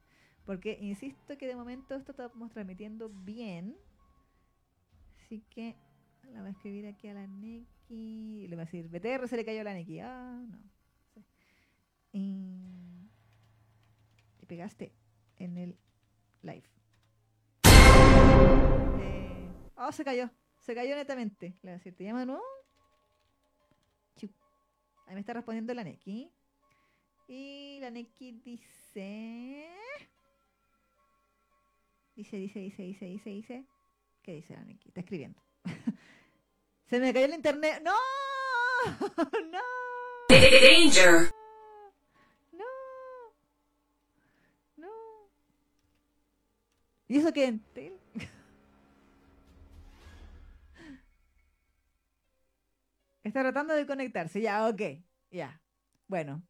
[0.45, 3.77] Porque insisto que de momento esto estamos transmitiendo bien.
[5.19, 5.75] Así que
[6.31, 8.47] la voy a escribir aquí a la Neki.
[8.47, 9.99] Le voy a decir, BTR se le cayó a la Neki.
[9.99, 10.59] Ah, no.
[12.13, 13.11] Y
[14.37, 14.93] te pegaste
[15.37, 15.79] en el
[16.43, 16.69] live.
[19.01, 20.31] Eh, oh, se cayó.
[20.61, 21.57] Se cayó netamente.
[21.63, 22.41] Le voy a decir, ¿te llama?
[24.17, 24.29] Chu.
[25.07, 26.31] Ahí me está respondiendo la Neki.
[27.29, 29.69] Y la Neki dice.
[32.15, 33.65] Dice, dice, dice, dice, dice, dice.
[34.23, 34.89] ¿Qué dice la Neki?
[34.89, 35.41] Está escribiendo.
[36.87, 37.83] Se me cayó el internet.
[37.83, 37.93] ¡No!
[39.51, 39.61] ¡No!
[40.29, 41.31] Danger.
[42.53, 42.65] ¡No!
[44.77, 44.89] ¡No!
[47.09, 47.59] ¿Y eso qué?
[53.23, 54.41] Está tratando de conectarse.
[54.41, 54.83] Ya, ok.
[55.31, 55.61] Ya.
[56.09, 56.43] Bueno.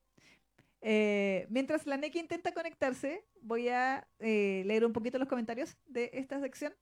[0.83, 6.11] Eh, mientras la Neki intenta conectarse, voy a eh, leer un poquito los comentarios de
[6.13, 6.75] esta sección.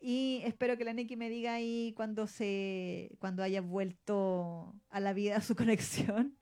[0.00, 3.10] Y espero que la Neki me diga ahí cuando se.
[3.18, 6.36] cuando haya vuelto a la vida su conexión.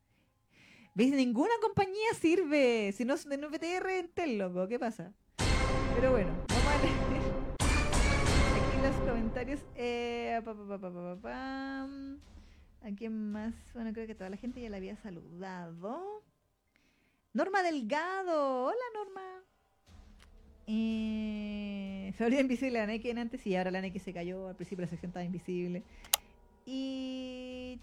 [0.95, 1.11] ¿Ves?
[1.11, 2.93] Ninguna compañía sirve.
[2.93, 4.69] Si no es en VTR, Entel, loco.
[4.69, 5.15] ¿Qué pasa?
[5.95, 6.50] Pero bueno,
[7.61, 9.61] aquí los comentarios.
[9.75, 10.41] Eh.
[12.83, 13.55] ¿A quién más?
[13.75, 16.23] Bueno, creo que toda la gente ya la había saludado.
[17.33, 18.65] Norma Delgado.
[18.65, 19.43] Hola, Norma.
[20.67, 24.49] Eh, se volvió invisible la Neki en antes y ahora la Neki se cayó.
[24.49, 25.83] Al principio la sección estaba invisible.
[26.65, 27.81] Y.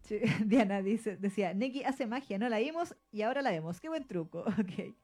[0.44, 3.80] Diana dice, decía, Neki hace magia, no la vimos y ahora la vemos.
[3.80, 4.40] Qué buen truco.
[4.40, 4.94] Ok.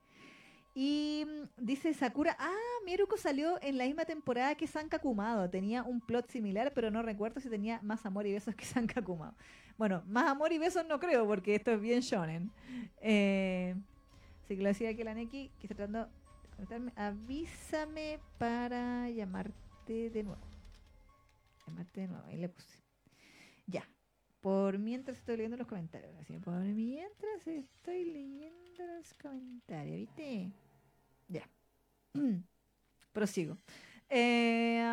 [0.74, 2.54] Y mm, dice Sakura, ah,
[2.84, 5.48] Mieruko salió en la misma temporada que Sanka Kumado.
[5.50, 9.02] Tenía un plot similar, pero no recuerdo si tenía más amor y besos que Sanka
[9.02, 9.34] Kumado.
[9.76, 12.50] Bueno, más amor y besos no creo, porque esto es bien shonen.
[13.00, 13.74] Eh,
[14.44, 16.92] así que lo decía que la Neki, que está tratando de conectarme.
[16.96, 20.42] Avísame para llamarte de nuevo.
[21.66, 22.87] Llamarte de nuevo, ahí le puse.
[24.40, 26.14] Por mientras estoy leyendo los comentarios.
[26.20, 30.52] Así, por mientras estoy leyendo los comentarios, ¿viste?
[31.28, 31.48] Ya.
[33.12, 33.58] Prosigo.
[34.08, 34.84] Eh.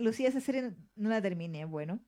[0.00, 2.00] Lucía, esa serie no la terminé, bueno.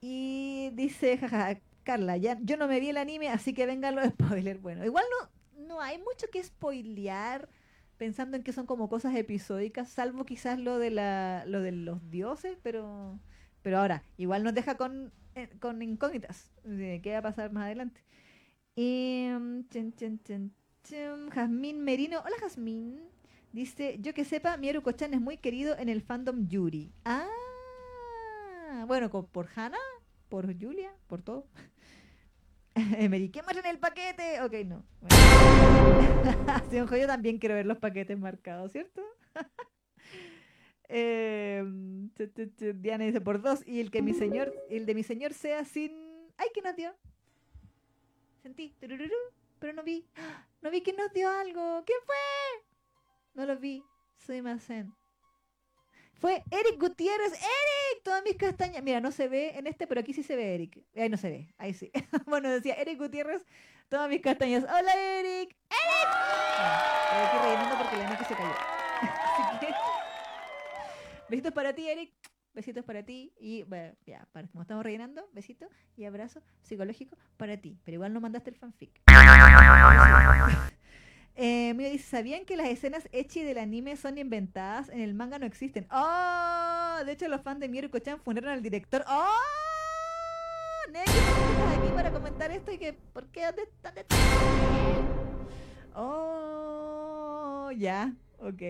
[0.00, 4.06] Y dice, jaja, Carla, ya, yo no me vi el anime, así que vengan los
[4.08, 4.60] spoilers.
[4.60, 7.48] Bueno, igual no, no hay mucho que spoilear
[7.96, 12.10] pensando en que son como cosas episódicas, salvo quizás lo de la, lo de los
[12.10, 13.18] dioses, pero
[13.62, 17.64] pero ahora, igual nos deja con, eh, con incógnitas de qué va a pasar más
[17.64, 18.02] adelante.
[18.76, 20.54] Y, mm, chen,
[21.84, 22.20] Merino.
[22.20, 23.00] Hola, Jazmín.
[23.52, 26.92] Dice, yo que sepa, Mieru Cochan es muy querido en el fandom Yuri.
[27.04, 27.26] Ah,
[28.86, 29.78] bueno, por Hannah,
[30.28, 31.46] por Julia, por todo.
[32.74, 34.40] Emery, ¿qué más en el paquete?
[34.42, 34.84] Ok, no.
[35.00, 35.16] Bueno.
[36.70, 39.02] Sí, yo también quiero ver los paquetes marcados, ¿cierto?
[40.88, 41.64] Eh,
[42.16, 45.64] tu, Diana dice por dos y el que mi señor, el de mi señor sea
[45.64, 45.92] sin.
[46.36, 46.94] ¡Ay, que nos dio!
[48.42, 48.96] Sentí, pero
[49.74, 50.06] no vi.
[50.16, 50.44] ¡Ah!
[50.60, 51.84] No vi que nos dio algo.
[51.86, 52.16] ¿Quién fue?
[53.34, 53.80] No lo vi.
[54.16, 54.92] Soy Masen.
[56.14, 57.32] Fue Eric Gutiérrez.
[57.32, 58.02] ¡Eric!
[58.02, 58.82] Todas mis castañas.
[58.82, 60.82] Mira, no se ve en este, pero aquí sí se ve Eric.
[60.96, 61.54] Ahí no se ve.
[61.58, 61.92] Ahí sí.
[62.26, 63.46] bueno, decía Eric Gutiérrez.
[63.88, 64.64] Todas mis castañas.
[64.64, 65.56] ¡Hola, Eric!
[65.70, 66.08] ¡Eric!
[66.58, 66.74] Bueno,
[67.04, 68.77] estoy aquí rellenando porque la se cayó.
[71.28, 72.12] Besitos para ti, Eric.
[72.54, 73.32] Besitos para ti.
[73.38, 77.78] Y bueno, ya, para, como estamos rellenando, besito y abrazo psicológico para ti.
[77.84, 79.02] Pero igual no mandaste el fanfic.
[81.40, 84.88] Eh, mira, dice, ¿sabían que las escenas ecchi del anime son inventadas?
[84.88, 85.86] En el manga no existen.
[85.92, 86.96] ¡Oh!
[87.06, 89.04] De hecho, los fans de Miruko-chan al director.
[89.06, 89.28] ¡Oh!
[90.90, 92.92] Neki, ¿por qué estás aquí para comentar esto y que...
[92.92, 93.44] ¿Por qué?
[93.44, 94.18] ¿Dónde, dónde estás?
[95.94, 97.70] ¡Oh!
[97.70, 98.62] Ya, ok.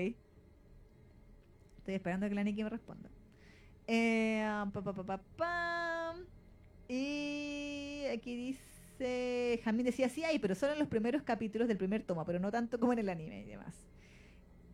[1.89, 3.09] Estoy esperando que la Nikki me responda.
[3.87, 4.47] Eh,
[5.39, 6.19] pam.
[6.87, 12.03] Y aquí dice, Jamín decía, sí hay, pero solo en los primeros capítulos del primer
[12.03, 13.75] tomo, pero no tanto como en el anime y demás.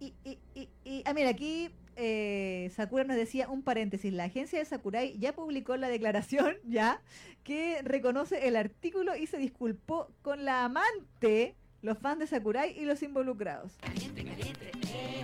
[0.01, 4.59] Y, y, y, y- ah, mira, aquí eh, Sakura nos decía un paréntesis, la agencia
[4.59, 7.01] de Sakurai ya publicó la declaración, ya,
[7.45, 12.87] que reconoce el artículo y se disculpó con la amante, los fans de Sakurai y
[12.87, 13.77] los involucrados.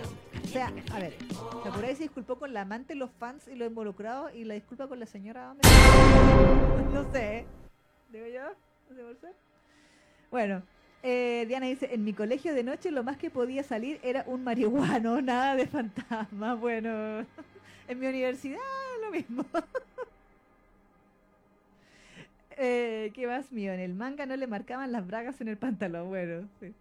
[0.51, 1.13] sea, a ver,
[1.63, 4.99] Sakurai se disculpó con la amante, los fans y los involucrados y la disculpa con
[4.99, 5.55] la señora.
[6.91, 7.45] No sé.
[8.11, 8.41] ¿Digo yo?
[8.89, 9.33] No sé por ser.
[10.29, 10.61] Bueno,
[11.03, 14.43] eh, Diana dice, en mi colegio de noche lo más que podía salir era un
[14.43, 16.55] marihuano, nada de fantasma.
[16.55, 17.25] Bueno,
[17.87, 18.59] en mi universidad
[19.01, 19.45] lo mismo.
[22.57, 23.71] Eh, ¿Qué más mío?
[23.71, 26.09] En el manga no le marcaban las bragas en el pantalón.
[26.09, 26.73] Bueno, sí.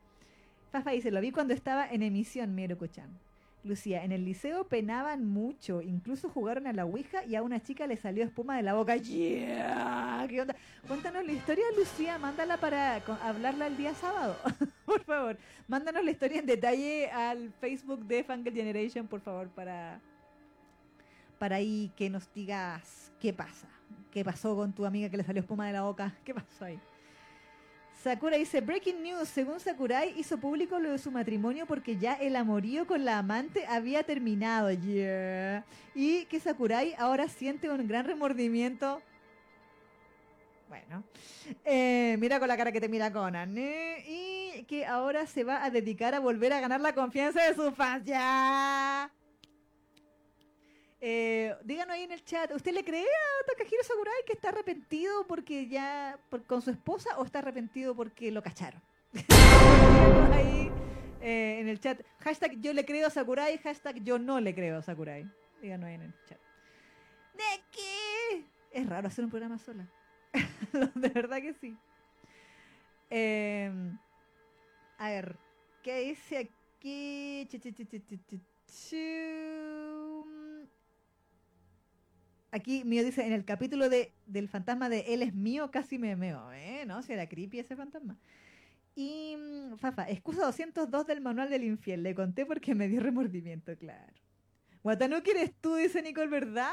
[0.72, 3.29] Fafa dice, lo vi cuando estaba en emisión, Miruko-chan.
[3.62, 7.86] Lucía, en el liceo penaban mucho, incluso jugaron a la Ouija y a una chica
[7.86, 8.96] le salió espuma de la boca.
[8.96, 10.24] ¡Yeah!
[10.28, 10.56] ¿Qué onda?
[10.88, 14.36] Cuéntanos la historia, Lucía, mándala para hablarla el día sábado,
[14.86, 15.36] por favor.
[15.68, 20.00] Mándanos la historia en detalle al Facebook de Fangirl Generation, por favor, para,
[21.38, 23.68] para ahí que nos digas qué pasa.
[24.10, 26.14] ¿Qué pasó con tu amiga que le salió espuma de la boca?
[26.24, 26.80] ¿Qué pasó ahí?
[28.02, 32.34] Sakura dice, breaking news, según Sakurai hizo público lo de su matrimonio porque ya el
[32.34, 34.70] amorío con la amante había terminado.
[34.70, 35.66] Yeah.
[35.94, 39.02] Y que Sakurai ahora siente un gran remordimiento.
[40.70, 41.04] Bueno,
[41.64, 43.58] eh, mira con la cara que te mira Conan.
[43.58, 44.02] ¿eh?
[44.08, 47.74] Y que ahora se va a dedicar a volver a ganar la confianza de sus
[47.74, 48.06] fans.
[48.06, 49.10] Ya.
[51.02, 55.26] Eh, díganos ahí en el chat, ¿usted le cree a Takahiro Sakurai que está arrepentido
[55.26, 58.82] porque ya por- con su esposa o está arrepentido porque lo cacharon?
[60.32, 60.70] Ahí
[61.22, 64.78] eh, en el chat, hashtag yo le creo a Sakurai, hashtag yo no le creo
[64.78, 65.26] a Sakurai.
[65.62, 66.38] Díganos ahí en el chat.
[67.34, 68.46] ¡Neki!
[68.70, 69.86] Es raro hacer un programa sola.
[70.94, 71.76] De verdad que sí.
[73.10, 73.70] Eh,
[74.98, 75.36] a ver,
[75.82, 77.46] ¿qué dice aquí?
[77.50, 77.74] Chu, chu,
[82.52, 86.16] Aquí mío dice, en el capítulo de, del fantasma de Él es mío, casi me
[86.16, 86.84] meo, ¿eh?
[86.86, 87.02] ¿No?
[87.02, 88.18] Si era creepy ese fantasma.
[88.94, 92.02] Y, mm, Fafa, excusa 202 del manual del infiel.
[92.02, 94.12] Le conté porque me dio remordimiento, claro.
[94.82, 96.72] Watanuki eres tú, dice Nicole, ¿verdad?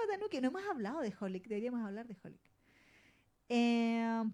[0.00, 2.40] Watanuki, no hemos hablado de Holic, deberíamos hablar de Holic.
[3.48, 4.32] Em.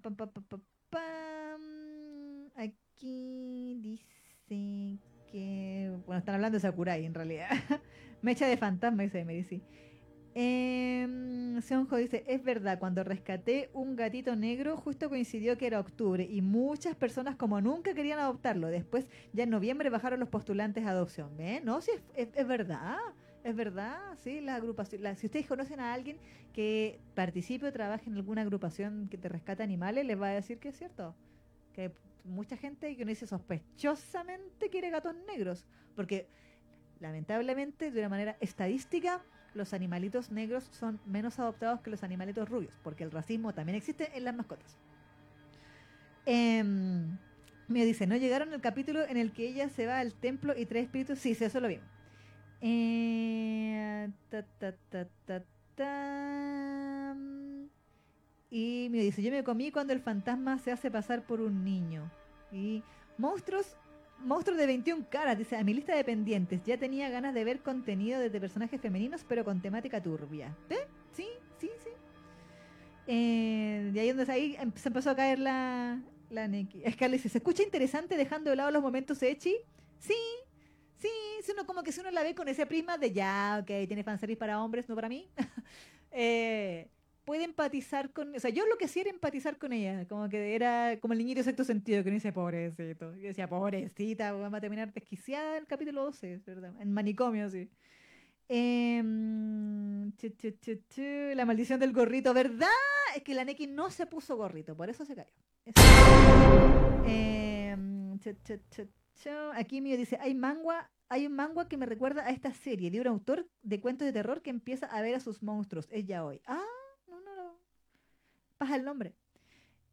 [2.57, 4.99] Aquí dice
[5.31, 5.97] que...
[6.07, 7.49] Bueno, están hablando de Sakurai en realidad.
[8.23, 9.63] Mecha de fantasma, dice Medici.
[10.35, 16.25] Eh, Seonjo dice, es verdad, cuando rescaté un gatito negro justo coincidió que era octubre
[16.25, 18.69] y muchas personas como nunca querían adoptarlo.
[18.69, 21.37] Después, ya en noviembre bajaron los postulantes a adopción.
[21.37, 21.65] ¿Ven?
[21.65, 22.97] No, sí, es, es- verdad.
[23.45, 25.03] Es verdad, sí, la agrupación.
[25.03, 26.17] la- si ustedes conocen a alguien
[26.53, 30.59] que participe o trabaje en alguna agrupación que te rescata animales, les va a decir
[30.59, 31.15] que es cierto.
[31.73, 31.91] Que
[32.25, 35.67] mucha gente que uno dice sospechosamente quiere gatos negros.
[35.97, 36.29] Porque,
[37.01, 39.21] lamentablemente, de una manera estadística,
[39.55, 44.11] los animalitos negros son menos adoptados que los animalitos rubios, porque el racismo también existe
[44.17, 44.77] en las mascotas.
[46.25, 47.19] Em,
[47.69, 50.67] me dice, ¿no llegaron al capítulo en el que ella se va al templo y
[50.67, 51.19] trae espíritus?
[51.19, 51.87] Sí, sí, eso lo vimos.
[52.61, 54.73] Eh, ta, ta,
[55.27, 55.43] ta,
[55.75, 57.17] ta.
[58.51, 62.11] Y me dice, yo me comí cuando el fantasma se hace pasar por un niño.
[62.53, 62.83] Y
[63.17, 63.77] monstruos,
[64.25, 66.63] monstruos de 21 caras, dice, a mi lista de pendientes.
[66.65, 70.57] Ya tenía ganas de ver contenido desde personajes femeninos, pero con temática turbia.
[70.69, 70.79] ¿Ve?
[71.13, 71.27] Sí,
[71.59, 71.91] sí, sí.
[73.07, 76.01] Eh, de ahí donde ahí em- se empezó a caer la,
[76.31, 76.83] la Neki.
[76.93, 79.57] Scarlett dice, ¿se escucha interesante dejando de lado los momentos Echi?
[79.99, 80.15] Sí,
[80.99, 81.09] sí,
[81.43, 84.05] si uno como que si uno la ve con ese prisma de ya, ok, tiene
[84.05, 85.29] fanservice para hombres, no para mí.
[86.13, 86.89] eh,
[87.25, 90.55] puede empatizar con, o sea, yo lo que sí era empatizar con ella, como que
[90.55, 93.15] era como el niñito de sexto sentido que uno dice, pobrecito.
[93.17, 96.73] Yo decía, pobrecita, vamos a terminar desquiciada el capítulo 12, es ¿verdad?
[96.81, 97.69] En manicomio, sí.
[98.49, 100.13] Em,
[101.35, 102.69] la maldición del gorrito, ¿verdad?
[103.17, 105.33] Es que la Neki no se puso gorrito, por eso se cayó.
[107.07, 108.19] Em.
[109.55, 113.01] Aquí mío dice, hay manga, hay un manga que me recuerda a esta serie de
[113.01, 115.89] un autor de cuentos de terror que empieza a ver a sus monstruos.
[115.91, 116.41] Es ya hoy.
[116.47, 116.82] Ah, no, no, no.
[118.63, 119.13] Pasa el nombre.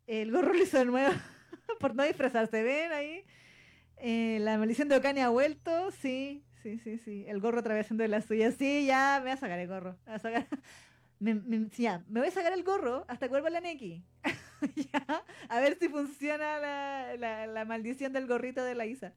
[0.06, 1.12] El gorro liso de nuevo
[1.80, 2.62] por no disfrazarse.
[2.62, 3.26] ¿Ven ahí?
[3.98, 5.90] Eh, la maldición de Okani ha vuelto.
[5.90, 7.26] Sí, sí, sí, sí.
[7.28, 8.52] El gorro atravesando de la suya.
[8.52, 9.98] Sí, ya me voy a sacar el gorro.
[10.06, 10.48] Me voy a sacar-
[11.20, 14.04] me, voy a sacar el gorro hasta que vuelva la Neki.
[14.94, 16.60] ya, a ver si funciona
[17.18, 19.16] la, maldición del gorrito de la Isa.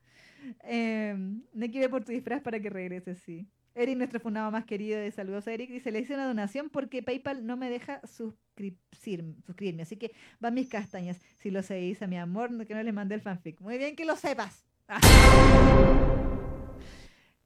[0.64, 1.14] Eh,
[1.53, 3.46] Neki ve por tu disfraz para que regreses, sí.
[3.74, 7.02] Eric, nuestro fundado más querido de saludos a Eric, dice, le hice una donación porque
[7.02, 8.76] PayPal no me deja suscribir-
[9.46, 11.16] suscribirme, así que van mis castañas.
[11.38, 13.60] Si lo sé, Isa, mi amor, que no le mandé el fanfic.
[13.60, 14.64] Muy bien que lo sepas.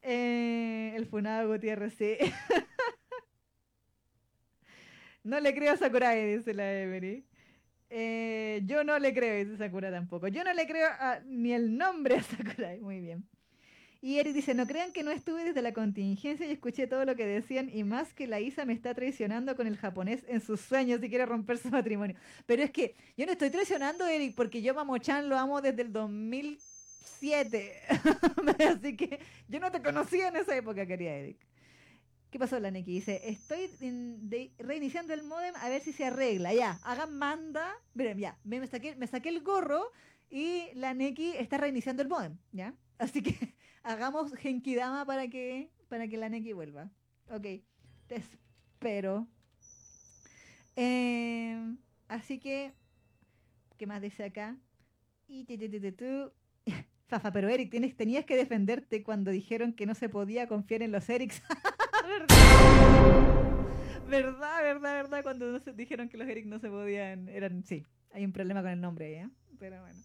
[0.09, 2.15] Eh, el funado Gutiérrez, sí.
[5.23, 7.25] no le creo a Sakurai, dice la Emery.
[7.89, 10.29] Eh, yo no le creo, dice Sakura tampoco.
[10.29, 12.79] Yo no le creo a- ni el nombre a Sakurai.
[12.79, 13.27] Muy bien.
[14.07, 17.17] Y Eric dice, no crean que no estuve desde la contingencia y escuché todo lo
[17.17, 20.61] que decían y más que la Isa me está traicionando con el japonés en sus
[20.61, 22.15] sueños y quiere romper su matrimonio.
[22.45, 25.91] Pero es que yo no estoy traicionando, Eric, porque yo Mamochan lo amo desde el
[25.91, 27.81] 2007.
[28.77, 31.45] Así que yo no te conocía en esa época, quería Eric.
[32.31, 32.93] ¿Qué pasó, la Neki?
[32.93, 33.69] Dice, estoy
[34.57, 36.53] reiniciando el modem a ver si se arregla.
[36.53, 37.75] Ya, hagan manda.
[37.93, 39.91] Miren, ya, me, me saqué, me saqué el gorro
[40.29, 42.73] y la Neki está reiniciando el modem, ¿ya?
[42.99, 46.89] Así que hagamos Genkidama para que, para que la Neki vuelva.
[47.29, 47.43] Ok,
[48.07, 49.27] te espero.
[50.75, 51.75] Eh,
[52.07, 52.73] así que,
[53.77, 54.57] ¿qué más dice acá?
[55.27, 55.45] Y.
[57.07, 60.91] Fafa, pero Eric, tienes, tenías que defenderte cuando dijeron que no se podía confiar en
[60.91, 61.41] los Erics.
[62.05, 62.37] ¿Verdad?
[64.09, 65.23] ¿Verdad, verdad, verdad?
[65.23, 68.61] Cuando no se- dijeron que los Eric no se podían, eran, sí, hay un problema
[68.61, 69.29] con el nombre, ¿ya?
[69.59, 69.99] Pero bueno.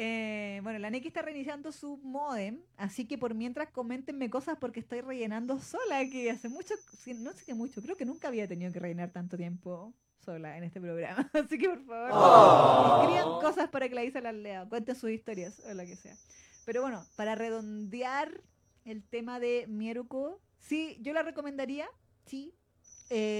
[0.00, 4.78] Eh, bueno, la Neki está reiniciando su modem, así que por mientras coméntenme cosas porque
[4.78, 6.74] estoy rellenando sola, que hace mucho,
[7.16, 9.92] no sé qué mucho, creo que nunca había tenido que rellenar tanto tiempo
[10.24, 11.28] sola en este programa.
[11.32, 15.60] Así que por favor, escriban cosas para que la Isa las lea, cuenten sus historias
[15.68, 16.14] o lo que sea.
[16.64, 18.40] Pero bueno, para redondear
[18.84, 21.88] el tema de Mieruko, sí, yo la recomendaría,
[22.24, 22.54] sí,
[23.10, 23.37] eh,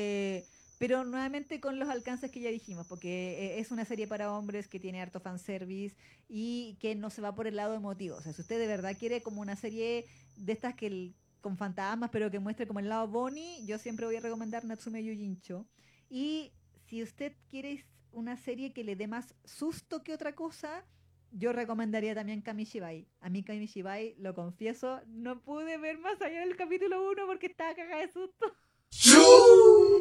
[0.79, 4.69] pero nuevamente con los alcances que ya dijimos, porque eh, es una serie para hombres
[4.69, 5.97] que tiene harto fanservice
[6.29, 8.17] y que no se va por el lado emotivo.
[8.17, 10.07] O sea, si usted de verdad quiere como una serie
[10.37, 14.17] de estas que con fantasmas, pero que muestre como el lado Bonnie, yo siempre voy
[14.17, 15.67] a recomendar Natsume Yujincho.
[16.09, 16.53] Y
[16.87, 20.85] si usted quiere una serie que le dé más susto que otra cosa,
[21.31, 23.07] yo recomendaría también Kamishibai.
[23.21, 27.75] A mí Kamishibai, lo confieso, no pude ver más allá del capítulo 1 porque estaba
[27.75, 28.53] cagada de susto.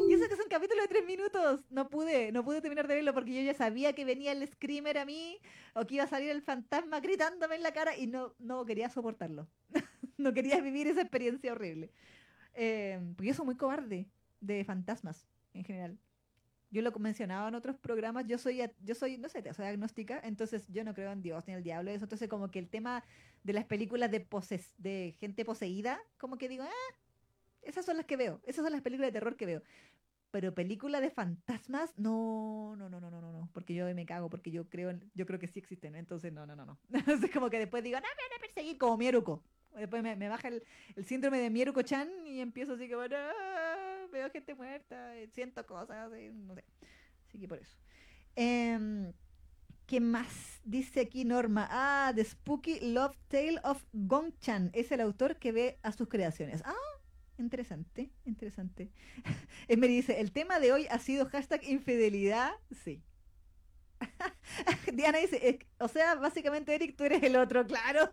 [0.06, 1.64] Y eso que es un capítulo de tres minutos.
[1.70, 4.98] No pude, no pude terminar de verlo porque yo ya sabía que venía el screamer
[4.98, 5.38] a mí
[5.74, 8.88] o que iba a salir el fantasma gritándome en la cara y no, no quería
[8.90, 9.48] soportarlo.
[10.16, 11.90] no quería vivir esa experiencia horrible.
[12.54, 14.08] Eh, porque yo soy muy cobarde
[14.40, 15.98] de fantasmas en general.
[16.70, 20.66] Yo lo mencionaba en otros programas, yo soy, yo soy, no sé, soy agnóstica, entonces
[20.68, 23.04] yo no creo en Dios ni en el diablo, eso, entonces como que el tema
[23.42, 26.94] de las películas de poses, de gente poseída, como que digo, ah,
[27.62, 29.62] esas son las que veo, esas son las películas de terror que veo.
[30.30, 34.28] Pero película de fantasmas, no, no, no, no, no, no, no, porque yo me cago,
[34.28, 36.78] porque yo creo, yo creo que sí existen, entonces no, no, no, no.
[36.92, 39.42] Entonces como que después digo, no, me van a perseguir como Mieruko.
[39.74, 40.62] Después me, me baja el,
[40.96, 43.16] el síndrome de Mieruko-chan y empiezo así como, no,
[44.10, 46.64] veo gente muerta, eh, siento cosas, eh, no sé.
[47.26, 47.76] Así que por eso.
[48.36, 49.12] Em,
[49.86, 51.66] ¿Qué más dice aquí Norma?
[51.70, 54.70] Ah, The Spooky Love Tale of Gong-chan.
[54.74, 56.62] Es el autor que ve a sus creaciones.
[56.64, 56.74] Ah,
[57.38, 58.90] Interesante, interesante.
[59.68, 62.52] Esmeri dice, el tema de hoy ha sido hashtag infidelidad.
[62.84, 63.02] Sí.
[64.92, 68.12] Diana dice, o sea, básicamente Eric, tú eres el otro, claro.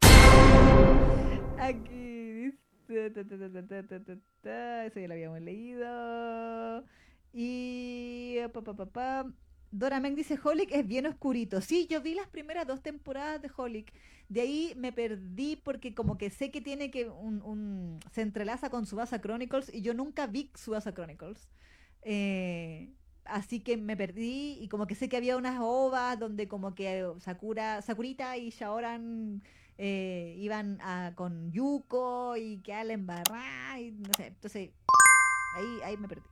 [1.58, 2.52] Aquí
[2.88, 6.84] dice, eso ya lo habíamos leído.
[7.32, 8.38] Y...
[8.52, 9.26] Pa, pa, pa,
[9.70, 11.60] Dora Meng dice, Holic es bien oscurito.
[11.60, 13.92] Sí, yo vi las primeras dos temporadas de Holic.
[14.28, 18.86] De ahí me perdí porque como que sé que tiene que un, se entrelaza con
[18.86, 21.48] Subasa Chronicles y yo nunca vi Subasa Chronicles.
[22.02, 22.92] Eh,
[23.24, 27.06] así que me perdí y como que sé que había unas ovas donde como que
[27.18, 29.42] Sakura, Sakurita y Shaoran
[29.78, 30.78] eh, iban
[31.14, 34.28] con Yuko y que la embarrada y no sé.
[34.28, 34.70] Entonces,
[35.56, 36.28] ahí, ahí me perdí.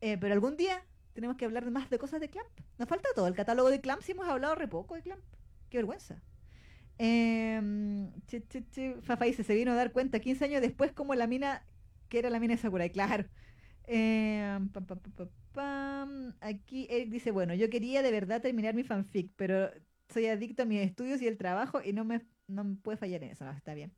[0.00, 2.48] Eh, pero algún día tenemos que hablar más de cosas de Clamp.
[2.78, 3.26] Nos falta todo.
[3.26, 5.22] El catálogo de Clamp, si hemos hablado re poco de Clamp.
[5.68, 6.22] Qué vergüenza.
[6.98, 7.60] Eh,
[9.02, 11.66] Fafa dice, se vino a dar cuenta 15 años después como la mina,
[12.08, 13.26] que era la mina de Sakurai, claro.
[13.84, 15.00] Eh, pam, pam,
[15.52, 16.34] pam.
[16.40, 19.70] Aquí Eric dice, bueno, yo quería de verdad terminar mi fanfic, pero
[20.08, 23.22] soy adicto a mis estudios y el trabajo y no me, no me puede fallar
[23.24, 23.92] en eso, no, está bien.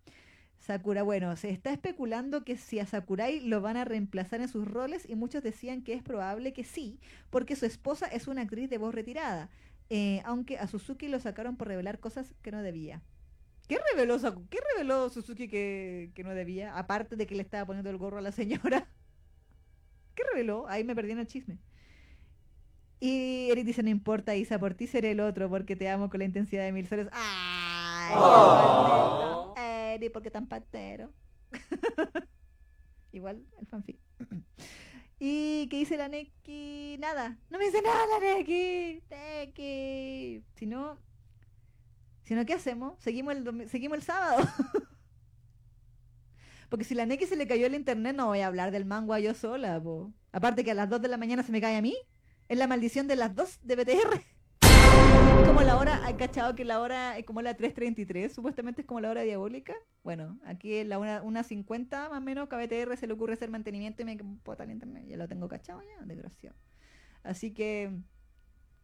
[0.58, 4.66] Sakura, bueno, se está especulando que si a Sakurai lo van a reemplazar en sus
[4.66, 6.98] roles y muchos decían que es probable que sí,
[7.30, 9.50] porque su esposa es una actriz de voz retirada,
[9.90, 13.02] eh, aunque a Suzuki lo sacaron por revelar cosas que no debía.
[13.68, 14.18] ¿Qué reveló,
[14.50, 16.76] ¿Qué reveló Suzuki que, que no debía?
[16.76, 18.88] Aparte de que le estaba poniendo el gorro a la señora.
[20.14, 20.66] ¿Qué reveló?
[20.68, 21.58] Ahí me perdí en el chisme.
[23.00, 26.20] Y Eric dice, no importa, Isa, por ti seré el otro, porque te amo con
[26.20, 27.08] la intensidad de mil soles.
[27.12, 28.14] ¡Ay!
[28.16, 29.54] Oh.
[29.94, 29.94] Qué maldito!
[29.94, 31.12] Eric, ¿por qué tan patero?
[33.12, 33.98] Igual el fanfic.
[35.20, 36.96] ¿Y qué dice la Neki?
[36.98, 37.38] Nada.
[37.48, 39.02] No me dice nada la Neki.
[39.10, 40.42] Neki.
[40.56, 40.98] Si no...
[42.24, 42.98] Si ¿qué hacemos?
[43.00, 44.48] Seguimos el, seguimos el sábado.
[46.68, 49.20] Porque si la Neki se le cayó el internet, no voy a hablar del manga
[49.20, 49.82] yo sola.
[50.32, 51.94] Aparte que a las 2 de la mañana se me cae a mí.
[52.48, 54.20] Es la maldición de las 2 de BTR.
[55.46, 58.30] Como la hora, ¿hay cachado que la hora es como la 3.33?
[58.30, 59.74] Supuestamente es como la hora diabólica.
[60.02, 63.50] Bueno, aquí es la 1.50 más o menos, que a BTR se le ocurre hacer
[63.50, 65.04] mantenimiento y me bota internet.
[65.06, 66.56] Ya lo tengo cachado ya, desgraciado.
[67.22, 67.92] Así que,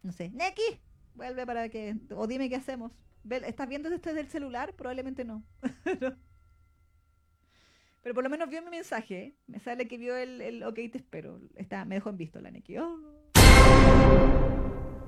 [0.03, 0.29] no sé.
[0.29, 0.79] Neki,
[1.15, 2.91] vuelve para que, o dime qué hacemos.
[3.29, 4.73] ¿Estás viendo esto desde el celular?
[4.73, 5.43] Probablemente no.
[8.01, 9.35] Pero por lo menos vio mi mensaje.
[9.47, 11.39] Me sale que vio el, el ok, te espero.
[11.55, 12.77] Está, me dejó en visto la Neki.
[12.77, 14.40] Oh.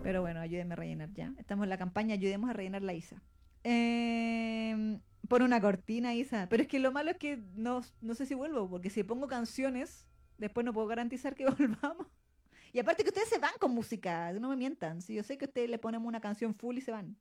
[0.03, 1.33] Pero bueno, ayúdenme a rellenar ya.
[1.37, 3.21] Estamos en la campaña, ayudemos a rellenar la Isa.
[3.63, 4.99] Eh,
[5.29, 6.47] una cortina, Isa.
[6.49, 9.27] Pero es que lo malo es que no, no sé si vuelvo, porque si pongo
[9.27, 10.05] canciones,
[10.37, 12.07] después no puedo garantizar que volvamos.
[12.71, 15.01] Y aparte que ustedes se van con música, no me mientan.
[15.01, 17.15] Si yo sé que ustedes le ponemos una canción full y se van.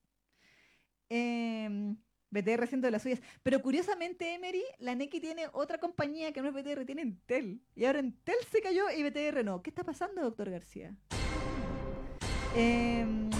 [1.09, 1.95] Eh,
[2.31, 3.21] BTR haciendo las suyas.
[3.43, 7.61] Pero curiosamente, Emery, la Neki tiene otra compañía que no es BTR, tiene Entel.
[7.75, 9.63] Y ahora Entel se cayó y BTR no.
[9.63, 10.97] ¿Qué está pasando, doctor García?
[12.55, 13.31] Em,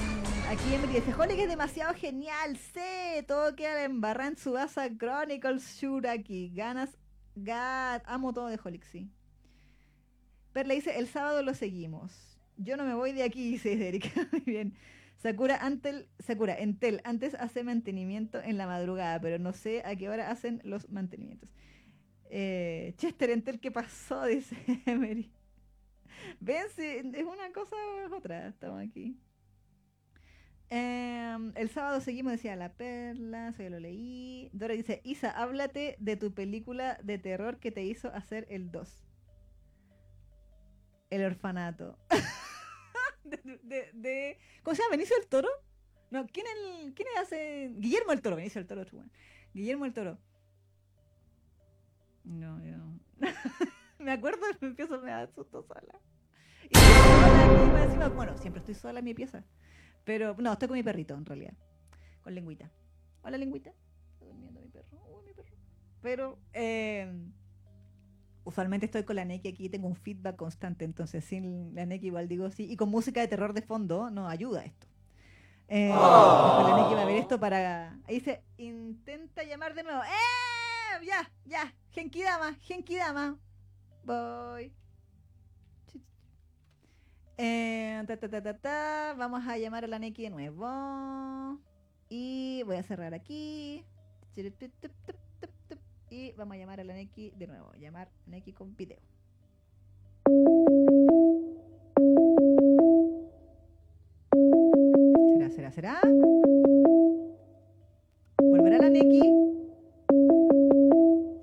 [0.49, 5.79] aquí Emery dice, Holic es demasiado genial, sé, todo queda en embarrada en Subasa Chronicles
[5.79, 6.97] Shuraki, ganas,
[7.35, 9.11] God, amo todo de Holic, sí.
[10.55, 12.39] Perla dice, el sábado lo seguimos.
[12.57, 14.09] Yo no me voy de aquí, dice Erika.
[14.33, 14.75] Muy bien.
[15.17, 20.09] Sakura, Antel, Sakura, Entel, antes hace mantenimiento en la madrugada, pero no sé a qué
[20.09, 21.51] hora hacen los mantenimientos.
[22.31, 24.25] Eh, Chester, Entel, ¿qué pasó?
[24.27, 24.57] Dice
[24.87, 25.31] Emery.
[26.41, 28.49] Ven, si es una cosa o es otra.
[28.49, 29.17] Estamos aquí.
[30.75, 34.49] Em, el sábado seguimos, decía La Perla, eso ya lo leí.
[34.55, 39.05] Dora dice, Isa, háblate de tu película de terror que te hizo hacer el 2.
[41.11, 41.99] El orfanato.
[43.25, 44.93] de, ¿Cómo se llama?
[44.93, 45.49] ¿Benicio del Toro?
[46.11, 47.71] No, ¿quién, el, ¿quién hace?
[47.77, 48.87] Guillermo el Toro, Benicio del Toro.
[49.53, 50.19] Guillermo el Toro.
[52.25, 52.77] No, yo.
[54.05, 56.01] me acuerdo y me empiezo me da susto sola.
[56.69, 59.45] Y sola encima, bueno, siempre estoy sola en mi pieza.
[60.05, 61.55] Pero no, estoy con mi perrito en realidad.
[62.23, 62.71] Con lengüita.
[63.23, 63.71] Hola lengüita.
[63.71, 64.99] Está durmiendo mi perro.
[65.09, 65.57] Uy, mi perro.
[66.01, 67.13] Pero eh,
[68.45, 72.29] usualmente estoy con la Neki aquí, tengo un feedback constante, entonces sin la Neki igual
[72.29, 72.71] digo sí.
[72.71, 74.87] Y con música de terror de fondo nos ayuda esto.
[75.69, 77.93] Eh, después la Neki va a ver esto para...
[78.07, 80.03] Ahí dice, intenta llamar de nuevo.
[80.03, 81.07] ¡Eh!
[81.07, 81.75] Ya, ya.
[81.91, 83.39] Genkidama, Genkidama.
[84.05, 84.73] Voy.
[87.39, 89.15] Eh, ta, ta, ta.
[89.17, 91.59] Vamos a llamar a la Neki de nuevo.
[92.09, 93.85] Y voy a cerrar aquí.
[96.11, 97.73] Y vamos a llamar a la Neki de nuevo.
[97.75, 98.99] Llamar a Neki con video.
[105.39, 106.01] ¿Será, será, será?
[108.39, 109.23] ¿Volverá la Neki?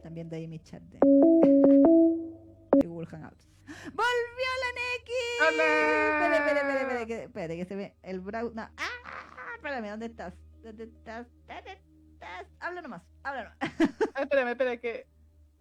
[0.03, 1.49] También de ahí mi chat de
[2.88, 3.48] Google Hangouts.
[3.68, 5.24] ¡Volvió la Neki!
[5.48, 5.64] ¡Hola!
[6.14, 8.56] Espera, espera, espera, que, que se ve el browser.
[8.56, 8.62] No.
[8.78, 9.54] ¡Ah!
[9.56, 10.34] Espérame, ¿dónde estás?
[10.64, 11.28] ¿Dónde estás?
[11.48, 11.72] ¿Dónde
[12.14, 12.48] estás?
[12.60, 13.58] Habla nomás, habla nomás.
[14.16, 15.08] Ah, espérame, espera, que,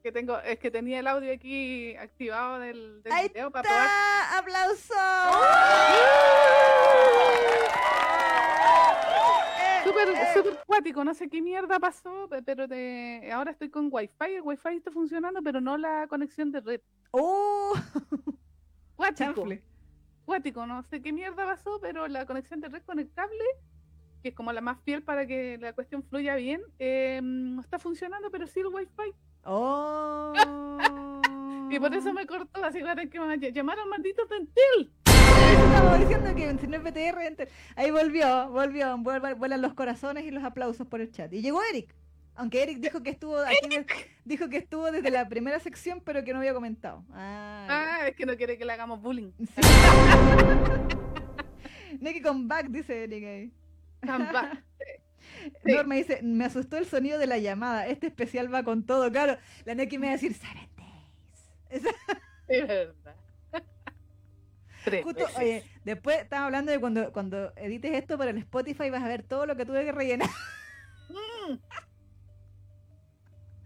[0.03, 3.85] que tengo, es que tenía el audio aquí activado del, del Ahí video para probar.
[3.87, 4.39] ¡Está!
[4.39, 4.95] ¡Aplauso!
[9.61, 10.31] Eh, Súper, eh.
[10.35, 14.43] súper cuático, no sé qué mierda pasó, pe- pero te- ahora estoy con Wi-Fi, el
[14.43, 16.81] Wi-Fi está funcionando, pero no la conexión de red.
[17.11, 17.75] ¡Oh!
[18.97, 19.63] Cuático, Chanfle.
[20.25, 23.39] cuático, no sé qué mierda pasó, pero la conexión de red conectable,
[24.23, 27.79] que es como la más fiel para que la cuestión fluya bien, eh, no está
[27.79, 29.15] funcionando, pero sí el Wi-Fi.
[29.45, 30.33] ¡Oh!
[31.71, 34.27] Y por eso me cortó, así que voy a tener que ma- llamar al maldito
[34.27, 34.91] Tentil.
[35.05, 40.31] Estamos diciendo que si no es BTR, enter- ahí volvió, volvió, vuelan los corazones y
[40.31, 41.31] los aplausos por el chat.
[41.31, 41.95] Y llegó Eric.
[42.39, 43.69] Aunque Eric dijo que estuvo aquí
[44.25, 47.05] dijo que estuvo desde la primera sección, pero que no había comentado.
[47.13, 49.33] Ah, Ah, es que no quiere que le hagamos bullying.
[49.39, 49.61] sí.
[52.01, 53.53] Neki con back, dice Eric ahí.
[54.07, 54.63] Come back.
[55.65, 55.73] Sí.
[55.73, 57.87] Norma dice, me asustó el sonido de la llamada.
[57.87, 59.11] Este especial va con todo.
[59.13, 59.37] Claro,
[59.67, 61.85] la Neki me va a decir, Seven Days.
[62.49, 63.15] Es verdad.
[64.85, 69.03] Tres Justo, oye, después estaba hablando de cuando, cuando edites esto para el Spotify vas
[69.03, 70.31] a ver todo lo que tuve que rellenar.
[71.11, 71.55] Mm.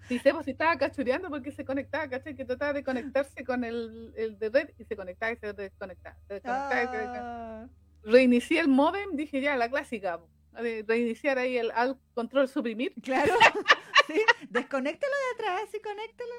[0.08, 2.34] Sí, sé, pues si estaba cachureando porque se conectaba, ¿cachai?
[2.34, 6.16] Que trataba de conectarse con el, el de red y se conectaba y se desconectaba.
[6.28, 7.62] Se desconectaba y se desconectaba.
[7.62, 7.68] Ah,
[8.04, 10.20] Reinicié el modem, dije ya, la clásica.
[10.60, 12.92] de Reiniciar ahí el alt control suprimir.
[13.02, 13.32] claro,
[14.08, 14.20] sí,
[14.50, 16.30] desconéctalo de atrás y conéctalo.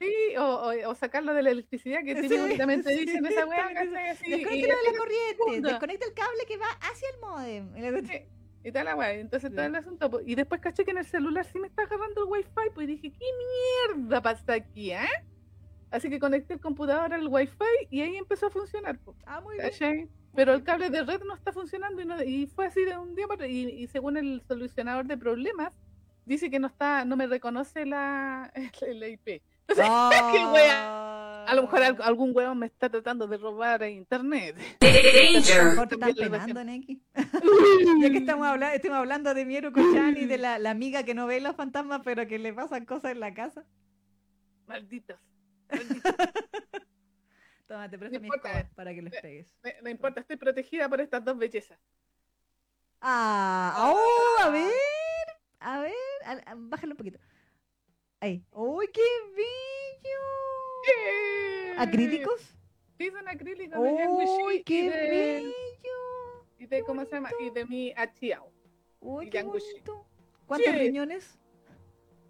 [0.00, 3.68] Sí, o, o, o sacarlo de la electricidad, que Sí, típicamente sí, dicen esa weá,
[3.68, 3.92] Desconéctalo
[4.32, 7.76] de la corriente, desconecta el cable que va hacia el modem.
[8.64, 9.12] Y tal la weá.
[9.14, 9.56] Entonces Sí.
[9.56, 10.20] todo el asunto.
[10.24, 12.92] Y después caché que en el celular sí me está agarrando el wifi, pues y
[12.92, 13.26] dije, ¿qué
[13.96, 15.08] mierda pasa aquí, eh?
[15.90, 17.56] Así que conecté el computador al wifi
[17.90, 18.98] y ahí empezó a funcionar.
[19.26, 20.10] Ah, muy bien.
[20.34, 23.14] Pero el cable de red no está funcionando y, no- y fue así de un
[23.14, 23.46] día para otro.
[23.46, 25.76] Y, y según el solucionador de problemas,
[26.24, 28.50] dice que no está, no me reconoce la,
[28.94, 29.42] la IP.
[29.68, 29.86] Entonces,
[30.32, 31.11] qué wea.
[31.46, 34.56] A lo mejor al- algún hueón me está tratando de robar a internet.
[34.80, 35.64] A lo Danger.
[35.64, 37.02] mejor te están También lo penando, Neki.
[38.02, 41.14] Ya que estamos hablando, estamos hablando de Mieru Cochan y de la, la amiga que
[41.14, 43.64] no ve los fantasmas, pero que le pasan cosas en la casa.
[44.66, 45.18] Malditos.
[45.70, 46.12] malditos.
[47.66, 48.48] Toma, te presto No mi importa.
[48.58, 49.54] escoba para que les pegues.
[49.62, 51.78] Me- no importa, estoy protegida por estas dos bellezas.
[53.00, 54.70] Ah, oh, a ver,
[55.60, 55.92] a ver,
[56.24, 57.18] al- a- bájalo un poquito.
[58.20, 58.44] Ahí.
[58.52, 59.00] ¡Uy, qué
[59.34, 60.18] bello!
[61.78, 62.54] ¿Acrílicos?
[62.98, 66.46] Sí, son acrílicos ¡Uy, qué de, bello!
[66.58, 67.30] y de, ¿cómo se llama?
[67.40, 68.50] Y de mi Achiao.
[69.00, 70.06] ¡Uy, qué bonito!
[70.46, 70.78] ¿Cuántos Sí.
[70.78, 71.38] riñones?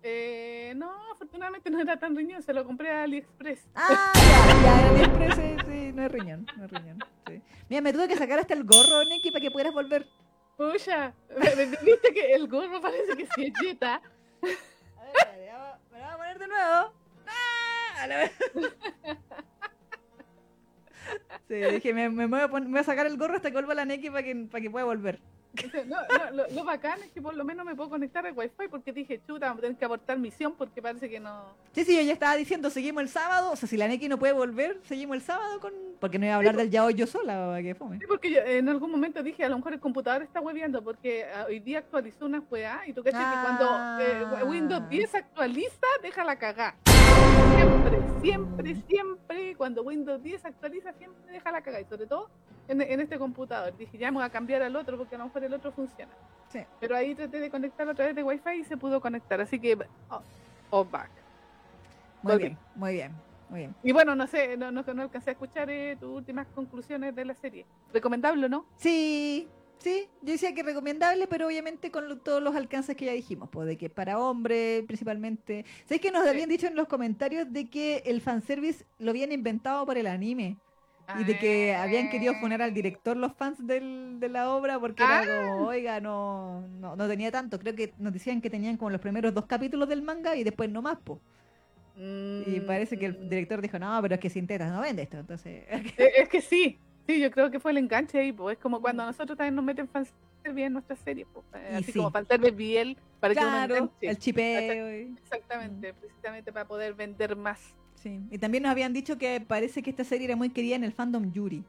[0.04, 3.68] Eh, no, afortunadamente no era tan riñón, se lo compré a AliExpress.
[3.74, 6.98] Ah, ya, ya, el Express, sí, sí, no es riñón, no es riñón.
[7.28, 7.42] sí.
[7.68, 10.06] Mira, me tuve que sacar hasta el gorro, Neki, para que pudieras volver.
[10.56, 11.14] Pucha,
[11.82, 13.96] viste que el gorro parece que sí es Jetta.
[13.96, 14.56] A ver,
[15.16, 16.92] espérate, vamos- me lo voy a poner de nuevo.
[17.96, 18.02] ¡Ah!
[18.02, 18.32] A la vez.
[21.48, 23.54] Sí, dije, me, me voy a pon- me voy a sacar el gorro hasta que
[23.54, 25.18] vuelva la Neki para que, para que pueda volver.
[25.86, 28.68] No, no, lo, lo bacán es que por lo menos me puedo conectar al wifi
[28.70, 31.44] porque dije, chuta, vamos a tener que aportar misión porque parece que no.
[31.72, 33.50] Sí, sí, yo ya estaba diciendo, seguimos el sábado.
[33.52, 35.74] O sea, si la Neki no puede volver, seguimos el sábado con.
[36.00, 37.98] Porque no iba a hablar del yaoi yo sola, ¿para que fome?
[37.98, 41.26] Sí, porque yo en algún momento dije, a lo mejor el computador está hueveando porque
[41.26, 43.64] ah, hoy día actualizó una weá y tú cachas que cuando
[44.02, 44.44] eh, Ah.
[44.44, 46.76] Windows 10 actualiza, deja la cagá.
[47.22, 51.80] Siempre, siempre, siempre, cuando Windows 10 actualiza, siempre deja la cagá.
[51.80, 52.30] Y sobre todo
[52.68, 53.76] en, en este computador.
[53.76, 56.12] Dije, ya voy a cambiar al otro porque a lo mejor el otro funciona.
[56.48, 56.60] Sí.
[56.80, 59.40] Pero ahí traté de conectar a través de Wi-Fi y se pudo conectar.
[59.40, 59.76] Así que,
[60.10, 60.22] oh,
[60.70, 61.10] oh, back.
[62.22, 63.12] Muy bien, muy bien,
[63.48, 63.74] muy bien.
[63.82, 67.24] Y bueno, no sé, no, no, no alcancé a escuchar eh, tus últimas conclusiones de
[67.24, 67.66] la serie.
[67.92, 68.66] ¿Recomendable o no?
[68.76, 69.48] Sí,
[69.82, 73.48] sí, yo decía que recomendable, pero obviamente con lo- todos los alcances que ya dijimos,
[73.50, 75.64] pues de que para hombres principalmente.
[75.84, 76.28] ¿Sabes que nos Sí.
[76.30, 80.56] habían dicho en los comentarios de que el fanservice lo habían inventado por el anime?
[81.20, 85.02] Y de que habían querido funar al director los fans del- de la obra porque
[85.04, 85.22] Ah.
[85.24, 87.58] era como, oiga, no, no, no tenía tanto.
[87.58, 90.70] Creo que nos decían que tenían como los primeros dos capítulos del manga y después
[90.70, 91.18] no más, pues.
[91.96, 93.28] Y parece que el Mm.
[93.28, 95.18] director dijo, no, pero es que sin tetas no vende esto.
[95.18, 95.64] Entonces,
[95.98, 99.04] Es que sí, sí, yo creo que fue el enganche ahí, pues es como cuando
[99.04, 101.98] nosotros también nos meten fanservice en nuestras series, pues, eh, así sí.
[101.98, 104.90] como fanservice BL para que uno claro, el chipeo.
[105.00, 107.74] y- Exactamente, precisamente para poder vender más.
[107.94, 108.20] Sí.
[108.30, 110.92] Y también nos habían dicho que parece que esta serie era muy querida en el
[110.92, 111.64] fandom Yuri.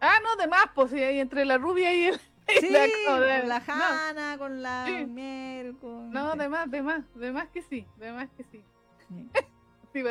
[0.00, 2.20] Ah, no, de más, pues ahí entre la rubia y el...
[2.60, 5.04] Sí, la- con la no, Hanna, con la Sí.
[5.06, 6.10] Miel, con...
[6.10, 8.62] No, de más, de más, de más que sí, de más que sí.
[9.08, 9.28] Sí.
[9.92, 10.02] Sí,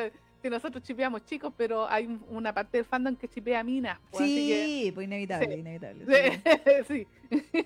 [0.42, 4.00] sí, nosotros chipeamos chicos, pero hay un- una parte del fandom que chipea minas.
[4.12, 5.60] Pues, Sí, pues inevitable, Sí.
[5.60, 6.06] inevitable.
[6.06, 6.14] sí.
[6.14, 7.66] Así que, sí,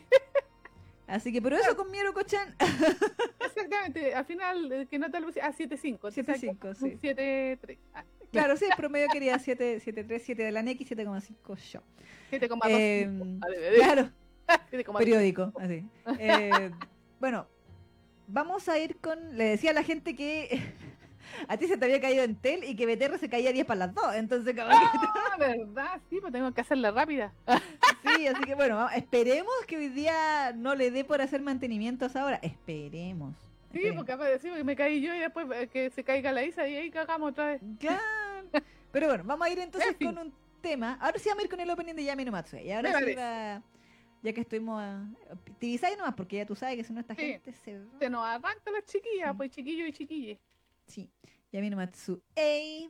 [1.08, 2.56] Así que, pero eso con Miero Cochan.
[3.46, 4.16] exactamente.
[4.16, 6.10] Al final, eh, que nota el Ah, 7-5.
[6.12, 6.98] 7.5, sí.
[7.02, 7.78] 7-3.
[7.94, 11.82] Ah, Claro, sí, el promedio quería 7, 7.3, 7 de la NX, 7,5 yo.
[12.32, 12.70] 7,2.
[12.70, 13.10] Eh,
[13.42, 14.10] Ah, Claro,
[14.72, 14.98] 7,2.
[15.00, 15.84] periódico, así.
[16.18, 16.72] Eh,
[17.20, 17.46] bueno,
[18.28, 19.38] vamos a ir con.
[19.38, 20.62] Le decía a la gente que
[21.48, 23.80] a ti se te había caído en tel y que BTR se caía 10 para
[23.88, 24.16] las 2.
[24.16, 26.02] Entonces, como que- Ah, ¿verdad?
[26.10, 27.34] Sí, pues tengo que hacerla rápida.
[28.16, 32.40] sí, así que bueno, esperemos que hoy día no le dé por hacer mantenimientos ahora.
[32.42, 33.36] Esperemos.
[33.74, 36.32] Sí, porque capaz de decir que me caí yo y después eh, que se caiga
[36.34, 37.62] la Isa y ahí cagamos otra vez.
[37.80, 38.02] Claro.
[38.92, 40.08] Pero bueno, vamos a ir entonces En fin.
[40.14, 40.98] con un tema.
[41.00, 42.62] Ahora sí vamos a ir con el opening de Yami no Matsue.
[42.66, 43.62] Y ahora sí va.
[44.24, 44.82] Ya que estuvimos.
[44.84, 45.04] a
[45.58, 47.22] Tirizai nomás, porque ya tú sabes que si no esta Sí.
[47.22, 47.86] gente se va.
[48.00, 49.38] Se nos arranca las chiquillas, Sí.
[49.38, 50.38] pues chiquillos y chiquillas.
[50.92, 51.10] Sí,
[51.54, 52.90] Yami no Matsu A.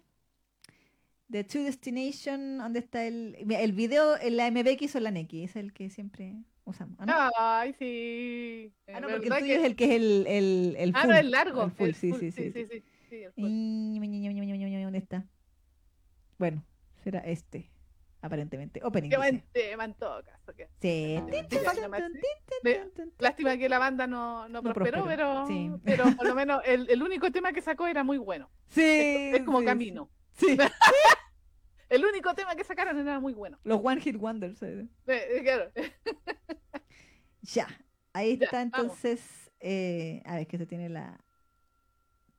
[1.30, 3.38] The True Destination, ¿dónde está el.
[3.50, 6.96] El video, la MB que hizo la Neki, es el que siempre Osamu.
[7.00, 7.14] ¿ah, no?
[7.38, 8.74] Ay, sí.
[8.94, 11.10] Ah, no, porque el tuyo que- es el que es el, el, el Ah, full.
[11.12, 11.64] no, el largo.
[11.64, 13.24] el full, el sí, full, sí, sí, sí, sí, sí,
[14.84, 15.26] ¿Dónde está?
[16.38, 16.66] Bueno,
[17.04, 17.70] será este,
[18.22, 18.82] aparentemente.
[18.84, 19.10] Opening.
[19.54, 20.52] Tema en todo caso.
[20.82, 21.18] Sí.
[22.64, 22.90] De-.
[23.20, 25.72] Lástima que la banda no, no, No prosperó, prosperó, pero, sí.
[25.84, 28.50] pero por lo menos el, el único tema que sacó era muy bueno.
[28.70, 28.82] Sí.
[29.34, 30.10] Es como sí, camino.
[30.34, 30.58] Sí.
[31.90, 33.60] El único tema que sacaron era muy bueno.
[33.66, 34.64] Los One Hit Wonders.
[34.64, 34.88] eh.
[35.08, 35.72] Eh, eh, claro.
[37.42, 37.68] Ya.
[38.14, 39.52] Ahí Ya, está entonces.
[39.60, 41.20] eh, a ver, que se tiene la.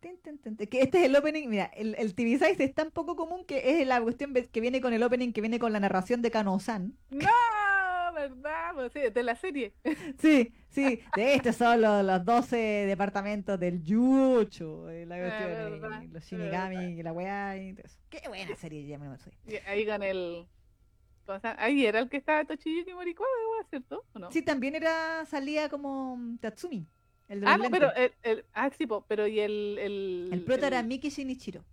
[0.01, 1.49] Que este es el opening.
[1.49, 4.81] Mira, el, el TV Size es tan poco común que es la cuestión que viene
[4.81, 6.97] con el opening, que viene con la narración de Kano-san.
[7.11, 7.29] No,
[8.13, 8.71] ¿verdad?
[8.75, 9.75] Pues sí, de la serie.
[10.19, 16.09] Sí, sí, de estos son los, los 12 departamentos del Yucho, eh, la cuestión, y
[16.09, 17.99] los Shinigami, y la weá, y todo eso.
[18.11, 19.33] Qué buena serie, ya me lo sé.
[19.47, 20.47] Y ahí con el.
[21.57, 23.29] Ahí era el que estaba Tochiyuki Morikawa,
[23.71, 24.05] ¿cierto?
[24.13, 24.31] ¿O no?
[24.31, 26.87] Sí, también era, salía como Tatsumi,
[27.29, 30.67] el Ah, no, pero el, el, ah, sí, po, pero y el, el, El prota
[30.67, 31.65] era el- Miki Shinichiro,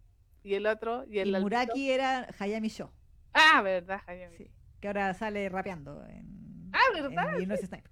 [0.44, 1.42] y el otro, y y, el altito.
[1.42, 2.92] Muraki era Hayami Sho,
[3.34, 4.38] Ah, verdad, Hayami.
[4.38, 7.30] sí, que ahora sale rapeando en, Ah, ¿verdad?
[7.30, 7.92] en Universe Sniper.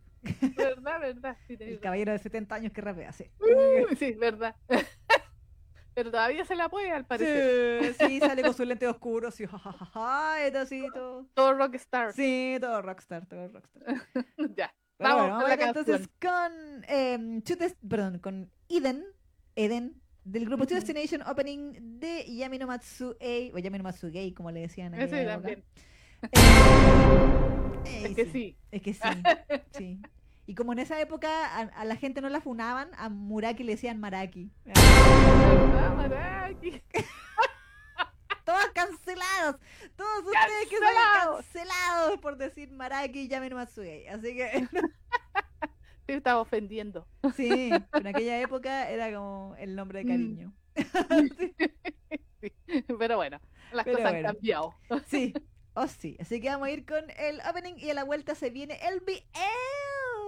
[0.56, 1.38] verdad, verdad.
[1.48, 3.30] Sí, El caballero de 70 años que rapea, sí.
[3.40, 3.98] razón.
[3.98, 4.56] sí, verdad.
[5.94, 7.96] pero todavía se la puede, al parecer.
[7.96, 11.26] Sí, sí, sale con sus lentes oscuros, y jajaja, y todo así, todo.
[11.34, 12.14] Todo Rockstar.
[12.14, 13.96] Sí, todo rockstar, todo rockstar.
[14.56, 14.74] ya.
[14.98, 19.06] Pero Vamos bueno, con la entonces con eh, Two Des- perdón, con Eden,
[19.56, 20.86] Eden, del grupo Two Ujú.
[20.86, 25.36] Destination Opening de Yami no Matsuei, o Yami no Matsugei, como le decían en aquella
[25.36, 25.62] época.
[26.22, 28.56] Eh, Es que sí.
[28.72, 29.02] Es que sí,
[29.78, 30.02] sí.
[30.46, 31.28] Y como en esa época
[31.58, 34.50] a, a la gente no la funaban, a Muraki le decían Maraki.
[34.66, 36.82] ¿Verdad, Maraki?
[38.46, 39.58] Todos cancelados.
[39.98, 41.46] Todos ustedes que son ¡Cancelados!
[41.46, 44.08] cancelados por decir Maraki y Yami no Matsugei.
[44.08, 44.68] Así que
[46.06, 47.06] Te estaba ofendiendo.
[47.36, 50.08] sí, en aquella época era como el nombre de Mm.
[50.08, 50.54] cariño.
[52.40, 52.54] Sí.
[52.98, 53.42] Pero bueno,
[53.74, 54.28] las Pero cosas bueno.
[54.30, 54.74] han cambiado.
[55.08, 55.34] Sí,
[55.82, 56.18] oh sí.
[56.20, 59.00] Así que vamos a ir con el opening y a la vuelta se viene el
[59.02, 59.14] BL.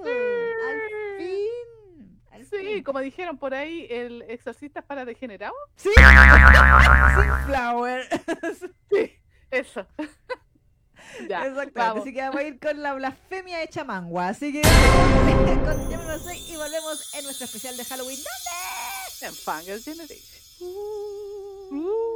[0.06, 0.82] Al
[1.18, 2.20] fin.
[2.32, 2.84] Al Sí, fin.
[2.84, 5.58] como dijeron por ahí, el exorcista es para degenerados.
[5.76, 5.90] Sí.
[7.48, 8.08] Flower.
[8.92, 9.14] Sí,
[9.52, 9.86] eso.
[11.28, 11.72] ya, Exactamente.
[11.80, 12.02] vamos.
[12.04, 14.30] Así que vamos a ir con la blasfemia hecha mangua.
[14.30, 18.18] Así que con Llámame No Sé y volvemos en nuestro especial de Halloween.
[18.18, 19.28] ¿Dónde?
[19.28, 20.40] En Fangirl Generation.
[20.62, 21.76] Uh.
[21.76, 22.09] Uh.